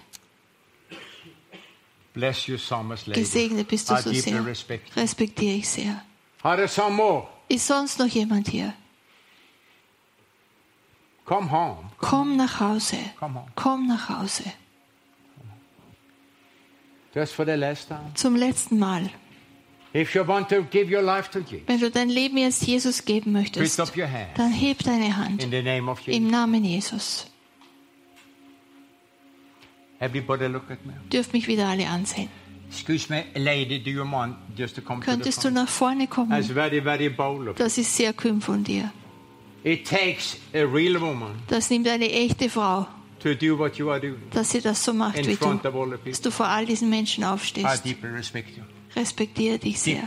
Gesegnet 2.14 3.68
bist 3.68 3.90
du 3.90 3.96
so 3.96 4.12
sehr. 4.12 4.44
Respektiere 4.96 5.54
ich 5.56 5.68
sehr. 5.68 6.02
Are 6.42 6.56
there 6.56 6.68
some 6.68 6.94
more? 6.94 7.26
Ist 7.48 7.66
sonst 7.66 7.98
noch 7.98 8.06
jemand 8.06 8.48
hier? 8.48 8.74
Komm 11.24 12.36
nach 12.36 12.60
Hause. 12.60 12.98
Komm 13.54 13.86
nach 13.86 14.08
Hause. 14.08 14.44
Just 17.14 17.34
for 17.34 17.46
the 17.46 17.56
last 17.56 17.88
time. 17.88 18.12
Zum 18.14 18.36
letzten 18.36 18.78
Mal. 18.78 19.10
If 19.94 20.14
you 20.16 20.26
want 20.26 20.48
to 20.48 20.62
give 20.64 20.90
your 20.92 21.02
life 21.02 21.30
to 21.30 21.38
Jesus, 21.38 21.68
Wenn 21.68 21.78
du 21.78 21.88
dein 21.90 22.08
Leben 22.08 22.36
jetzt 22.36 22.66
Jesus 22.66 23.04
geben 23.04 23.30
möchtest, 23.32 23.76
put 23.76 23.88
up 23.88 23.96
your 23.96 24.08
hand 24.08 24.30
dann 24.36 24.50
heb 24.52 24.82
deine 24.82 25.16
Hand 25.16 25.42
in 25.42 25.50
the 25.52 25.62
name 25.62 25.88
of 25.88 26.00
Jesus. 26.00 26.16
im 26.16 26.26
Namen 26.26 26.64
Jesus. 26.64 27.26
Everybody 30.00 30.46
look 30.46 30.70
at 30.70 30.84
me. 30.84 30.94
Dürft 31.12 31.32
mich 31.32 31.46
wieder 31.46 31.68
alle 31.68 31.88
ansehen. 31.88 32.28
Excuse 32.68 33.08
me, 33.08 33.24
lady, 33.36 33.78
do 33.78 33.90
you 33.90 34.04
mind 34.04 34.34
just 34.56 34.74
to 34.74 34.82
come 34.82 35.00
to 35.00 35.04
the 35.04 35.16
Könntest 35.16 35.44
du 35.44 35.50
nach 35.50 35.68
vorne 35.68 36.06
That's 36.06 36.14
kommen? 36.16 36.42
very, 36.42 36.80
very 36.82 37.08
bold. 37.08 37.60
Das 37.60 37.78
ist 37.78 37.96
sehr 37.96 38.12
kühn 38.12 38.40
von 38.40 38.64
dir. 38.64 38.92
It 39.62 39.86
takes 39.86 40.36
a 40.52 40.64
real 40.64 41.00
woman 41.00 41.36
Das 41.46 41.70
nimmt 41.70 41.86
eine 41.86 42.10
echte 42.10 42.50
Frau, 42.50 42.86
to 43.24 43.34
do 43.34 43.58
what 43.58 43.76
you 43.76 43.90
are 43.90 44.00
doing 44.00 44.22
dass 44.30 44.50
sie 44.50 44.60
das 44.60 44.84
so 44.84 44.92
macht 44.92 45.16
wie 45.26 45.34
du. 45.34 45.60
Dass 46.04 46.20
du 46.20 46.30
vor 46.30 46.46
all 46.46 46.66
diesen 46.66 46.90
Menschen 46.90 47.24
aufstehst. 47.24 47.82
Respektiere 48.94 49.58
dich 49.58 49.80
sehr. 49.80 50.02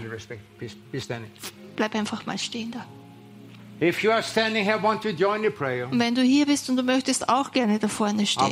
Bleib 1.76 1.96
einfach 1.96 2.26
mal 2.26 2.38
stehen 2.38 2.72
da. 2.72 2.86
If 3.80 4.04
you 4.04 4.12
are 4.12 4.24
standing 4.24 4.64
here, 4.64 4.82
want 4.82 5.04
to 5.04 5.10
join 5.10 5.44
the 5.44 5.52
prayer, 5.52 5.88
Und 5.92 6.00
wenn 6.00 6.16
du 6.16 6.24
hier 6.24 6.48
bist 6.48 6.68
und 6.70 6.78
du 6.78 6.84
möchtest 6.84 7.30
auch 7.30 7.52
gerne 7.52 7.78
da 7.78 7.88
vorne 7.88 8.26
stehen, 8.26 8.52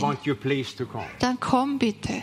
dann 1.19 1.39
komm 1.39 1.79
bitte. 1.79 2.21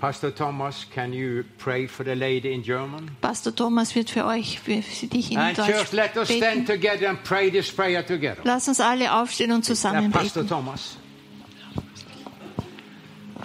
Pastor 0.00 0.30
Thomas, 0.30 0.86
can 0.94 1.12
you 1.12 1.44
pray 1.58 1.88
for 1.88 2.04
the 2.04 2.14
lady 2.14 2.52
in 2.52 2.62
German? 2.62 3.10
Pastor 3.20 3.52
Thomas 3.54 3.94
wird 3.96 4.10
für 4.10 4.24
euch, 4.26 4.60
für, 4.60 4.80
dich 5.08 5.32
in 5.32 5.38
And 5.38 5.58
Deutsch 5.58 5.66
church, 5.66 5.92
let 5.92 6.16
us 6.16 6.28
stand 6.28 6.66
beten. 6.66 6.66
together 6.66 7.08
and 7.08 7.22
pray 7.24 7.50
this 7.50 7.68
prayer 7.70 8.04
together. 8.06 8.40
Lass 8.44 8.68
uns 8.68 8.78
alle 8.80 9.12
aufstehen 9.12 9.50
und 9.50 9.64
zusammen 9.64 10.06
Uh, 10.06 10.10
Pastor 10.12 10.42
beten. 10.42 10.48
Thomas, 10.54 10.96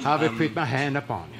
I 0.06 0.20
will 0.22 0.30
put 0.30 0.56
my 0.56 0.66
hand 0.66 0.96
upon 0.96 1.24
you. 1.34 1.39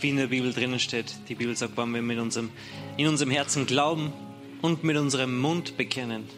wie 0.00 0.10
in 0.10 0.16
der 0.16 0.26
Bibel 0.28 0.52
drinnen 0.52 0.78
steht. 0.78 1.12
Die 1.28 1.34
Bibel 1.34 1.56
sagt, 1.56 1.76
wenn 1.76 1.90
wir 1.92 2.02
mit 2.02 2.18
unserem, 2.18 2.50
in 2.96 3.08
unserem 3.08 3.30
Herzen 3.32 3.66
glauben 3.66 4.12
und 4.62 4.84
mit 4.84 4.96
unserem 4.96 5.36
Mund 5.40 5.76
bekennen. 5.76 6.28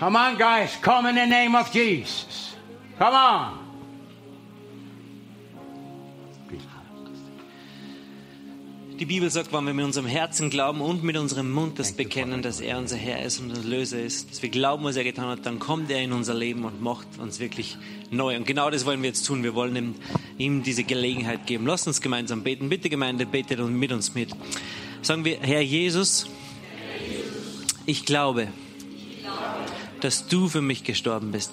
Come 0.00 0.18
on, 0.18 0.36
guys, 0.38 0.70
come 0.82 1.08
in 1.08 1.14
the 1.14 1.26
name 1.26 1.56
of 1.56 1.72
Jesus. 1.72 2.56
Come 2.98 3.14
on. 3.14 3.63
Die 9.00 9.06
Bibel 9.06 9.28
sagt, 9.28 9.52
wenn 9.52 9.64
wir 9.64 9.74
mit 9.74 9.84
unserem 9.84 10.06
Herzen 10.06 10.50
glauben 10.50 10.80
und 10.80 11.02
mit 11.02 11.16
unserem 11.16 11.50
Mund 11.50 11.80
das 11.80 11.92
bekennen, 11.92 12.42
dass 12.42 12.60
er 12.60 12.78
unser 12.78 12.94
Herr 12.94 13.24
ist 13.24 13.40
und 13.40 13.50
unser 13.50 13.64
Löser 13.64 14.00
ist, 14.00 14.30
dass 14.30 14.40
wir 14.40 14.50
glauben, 14.50 14.84
was 14.84 14.94
er 14.94 15.02
getan 15.02 15.26
hat, 15.26 15.44
dann 15.46 15.58
kommt 15.58 15.90
er 15.90 16.00
in 16.00 16.12
unser 16.12 16.32
Leben 16.32 16.64
und 16.64 16.80
macht 16.80 17.08
uns 17.18 17.40
wirklich 17.40 17.76
neu. 18.12 18.36
Und 18.36 18.46
genau 18.46 18.70
das 18.70 18.86
wollen 18.86 19.02
wir 19.02 19.08
jetzt 19.08 19.26
tun. 19.26 19.42
Wir 19.42 19.56
wollen 19.56 19.74
ihm, 19.74 19.94
ihm 20.38 20.62
diese 20.62 20.84
Gelegenheit 20.84 21.44
geben. 21.44 21.66
Lasst 21.66 21.88
uns 21.88 22.00
gemeinsam 22.00 22.44
beten. 22.44 22.68
Bitte 22.68 22.88
Gemeinde, 22.88 23.26
betet 23.26 23.58
und 23.58 23.76
mit 23.76 23.90
uns 23.90 24.14
mit. 24.14 24.30
Sagen 25.02 25.24
wir, 25.24 25.40
Herr 25.40 25.60
Jesus, 25.60 26.28
ich 27.86 28.04
glaube, 28.04 28.46
dass 30.02 30.28
du 30.28 30.48
für 30.48 30.62
mich 30.62 30.84
gestorben 30.84 31.32
bist. 31.32 31.50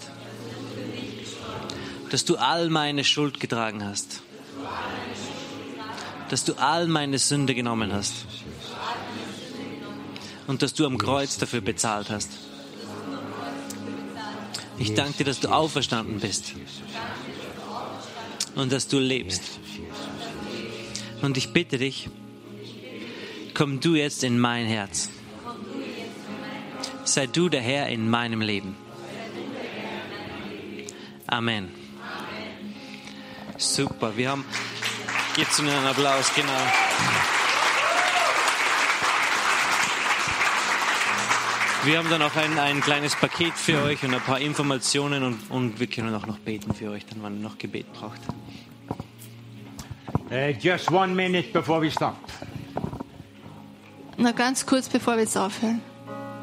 Dass 2.12 2.24
du 2.24 2.36
all 2.36 2.70
meine 2.70 3.04
Schuld 3.04 3.40
getragen 3.40 3.84
hast. 3.84 4.22
Dass 6.32 6.46
du 6.46 6.54
all 6.54 6.88
meine 6.88 7.20
Sünde 7.20 7.54
genommen 7.54 7.92
hast. 7.92 8.26
Und 10.48 10.62
dass 10.62 10.74
du 10.74 10.86
am 10.86 10.98
Kreuz 10.98 11.38
dafür 11.38 11.60
bezahlt 11.60 12.10
hast. 12.10 12.30
Ich 14.78 14.94
danke 14.94 15.18
dir, 15.18 15.24
dass 15.26 15.42
du 15.42 15.50
auferstanden 15.50 16.22
bist. 16.22 16.54
Und 18.56 18.72
dass 18.72 18.88
du 18.88 18.98
lebst. 18.98 19.44
Und 21.22 21.36
ich 21.36 21.52
bitte 21.52 21.78
dich, 21.78 22.10
komm 23.54 23.82
du 23.82 23.96
jetzt 23.96 24.24
in 24.24 24.40
mein 24.40 24.68
Herz. 24.68 25.10
Sei 27.04 27.28
du 27.28 27.50
der 27.50 27.62
Herr 27.62 27.90
in 27.90 28.10
meinem 28.10 28.40
Leben. 28.40 28.78
Amen. 31.28 31.72
Super, 33.58 34.16
wir 34.16 34.30
haben. 34.30 34.46
Gebt 35.36 35.60
ihnen 35.60 35.70
einen 35.70 35.88
Applaus, 35.88 36.34
genau. 36.36 36.52
Wir 41.84 41.98
haben 41.98 42.10
dann 42.10 42.22
auch 42.22 42.36
ein, 42.36 42.60
ein 42.60 42.82
kleines 42.82 43.16
Paket 43.16 43.54
für 43.54 43.82
euch 43.82 44.04
und 44.04 44.14
ein 44.14 44.22
paar 44.22 44.40
Informationen 44.40 45.24
und, 45.24 45.50
und 45.50 45.80
wir 45.80 45.88
können 45.88 46.14
auch 46.14 46.28
noch 46.28 46.38
beten 46.38 46.74
für 46.76 46.92
euch, 46.92 47.06
dann, 47.08 47.24
wenn 47.24 47.38
ihr 47.38 47.44
noch 47.44 47.58
Gebet 47.58 47.92
braucht. 47.94 48.20
Uh, 50.30 50.54
just 50.60 50.92
one 50.92 51.14
minute 51.14 51.52
before 51.52 51.82
we 51.82 51.90
stop. 51.90 52.16
Na 54.18 54.32
ganz 54.32 54.66
kurz, 54.66 54.88
bevor 54.88 55.16
wir 55.16 55.24
jetzt 55.24 55.38
aufhören. 55.38 55.82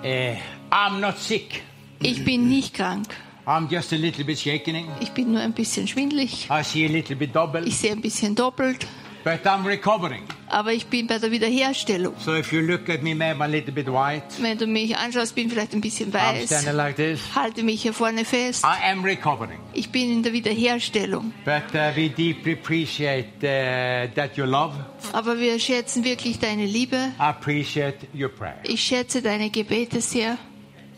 Uh, 0.03 0.37
I'm 0.70 0.98
not 0.98 1.18
sick. 1.18 1.62
Ich 2.01 2.24
bin 2.24 2.48
nicht 2.48 2.74
krank. 2.74 3.14
I'm 3.48 3.66
just 3.70 3.94
a 3.94 3.96
little 3.96 4.24
bit 4.24 4.38
shaking. 4.38 4.87
Ich 5.00 5.12
bin 5.12 5.32
nur 5.32 5.40
ein 5.40 5.54
bisschen 5.54 5.88
schwindlig. 5.88 6.48
I 6.50 6.62
see 6.62 6.84
a 6.84 6.88
little 6.88 7.16
bit 7.16 7.34
double, 7.34 7.66
Ich 7.66 7.78
sehe 7.78 7.92
ein 7.92 8.02
bisschen 8.02 8.34
doppelt. 8.34 8.87
but 9.24 9.44
I'm 9.46 9.64
recovering. 9.66 10.22
Aber 10.50 10.72
ich 10.72 10.87
bin 10.87 11.06
bei 11.06 11.18
der 11.18 11.30
Wiederherstellung. 11.30 12.14
So 12.18 12.34
if 12.34 12.52
you 12.52 12.61
look 12.61 12.88
at 12.90 13.02
me, 13.02 13.14
maybe 13.14 13.42
a 13.42 13.46
little 13.46 13.72
bit 13.72 13.87
white. 13.87 14.22
Wenn 14.40 14.58
du 14.58 14.66
mich 14.66 14.94
anschaust, 14.96 15.34
bin 15.34 15.46
ich 15.46 15.52
vielleicht 15.54 15.72
ein 15.72 15.80
bisschen 15.80 16.12
I'm 16.12 16.44
standing 16.46 16.68
weiß. 16.68 16.74
like 16.76 16.96
this. 16.96 17.20
Halte 17.34 17.62
mich 17.62 17.80
hier 17.82 17.94
vorne 17.94 18.26
fest. 18.26 18.64
I 18.64 18.90
am 18.90 19.02
recovering. 19.02 19.58
Ich 19.72 19.90
bin 19.90 20.12
in 20.12 20.22
der 20.22 20.32
Wiederherstellung. 20.34 21.32
But 21.46 21.74
uh, 21.74 21.96
we 21.96 22.11
deeply 22.11 22.52
appreciate 22.52 23.28
uh, 23.42 24.12
that 24.14 24.37
you 24.37 24.44
love. 24.44 24.74
Aber 25.12 25.38
wir 25.38 25.58
schätzen 25.58 26.04
wirklich 26.04 26.38
deine 26.38 26.66
Liebe. 26.66 26.96
I 27.18 27.22
appreciate 27.22 28.08
your 28.14 28.28
prayer. 28.28 28.58
Ich 28.64 28.82
schätze 28.82 29.22
deine 29.22 29.48
Gebete 29.50 30.02
sehr. 30.02 30.37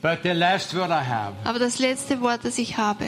But 0.03 0.21
the 0.23 0.31
last 0.31 0.75
word 0.75 0.91
I 0.91 1.05
have, 1.07 1.35
Aber 1.45 1.59
das 1.59 1.79
letzte 1.79 2.21
Wort, 2.21 2.41
das 2.45 2.57
ich 2.59 2.77
habe, 2.79 3.05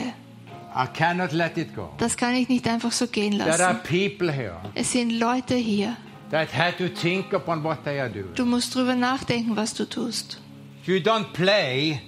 I 0.75 0.85
cannot 0.93 1.31
let 1.31 1.57
it 1.57 1.75
go. 1.75 1.89
das 1.97 2.17
kann 2.17 2.35
ich 2.35 2.49
nicht 2.49 2.67
einfach 2.67 2.91
so 2.91 3.07
gehen 3.07 3.37
There 3.37 3.51
are 3.51 3.57
lassen. 3.73 3.79
people 3.83 4.31
here 4.31 4.57
Es 4.75 4.91
sind 4.91 5.11
Leute 5.11 5.55
hier, 5.55 5.95
that 6.31 6.49
had 6.55 6.77
to 6.77 6.87
think 6.89 7.33
upon 7.33 7.63
what 7.63 7.83
they 7.83 7.99
are 7.99 8.09
doing. 8.09 8.33
Du 8.35 8.45
musst 8.45 8.75
drüber 8.75 8.95
nachdenken, 8.95 9.55
was 9.55 9.73
du 9.73 9.85
tust. 9.89 10.39
You 10.85 10.95
don't 10.97 11.31
play 11.33 11.99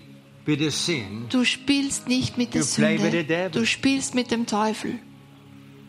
with 0.46 0.60
the 0.60 0.70
sin. 0.70 1.28
Du 1.30 1.44
spielst 1.46 2.08
nicht 2.08 2.38
mit 2.38 2.54
der 2.54 2.62
You 2.62 2.68
play 2.76 2.96
with 2.98 3.12
the 3.12 3.18
Sünde. 3.20 3.24
devil. 3.26 3.52
Du 3.62 3.66
spielst 3.66 4.14
mit 4.16 4.30
dem 4.32 4.46
Teufel. 4.46 5.00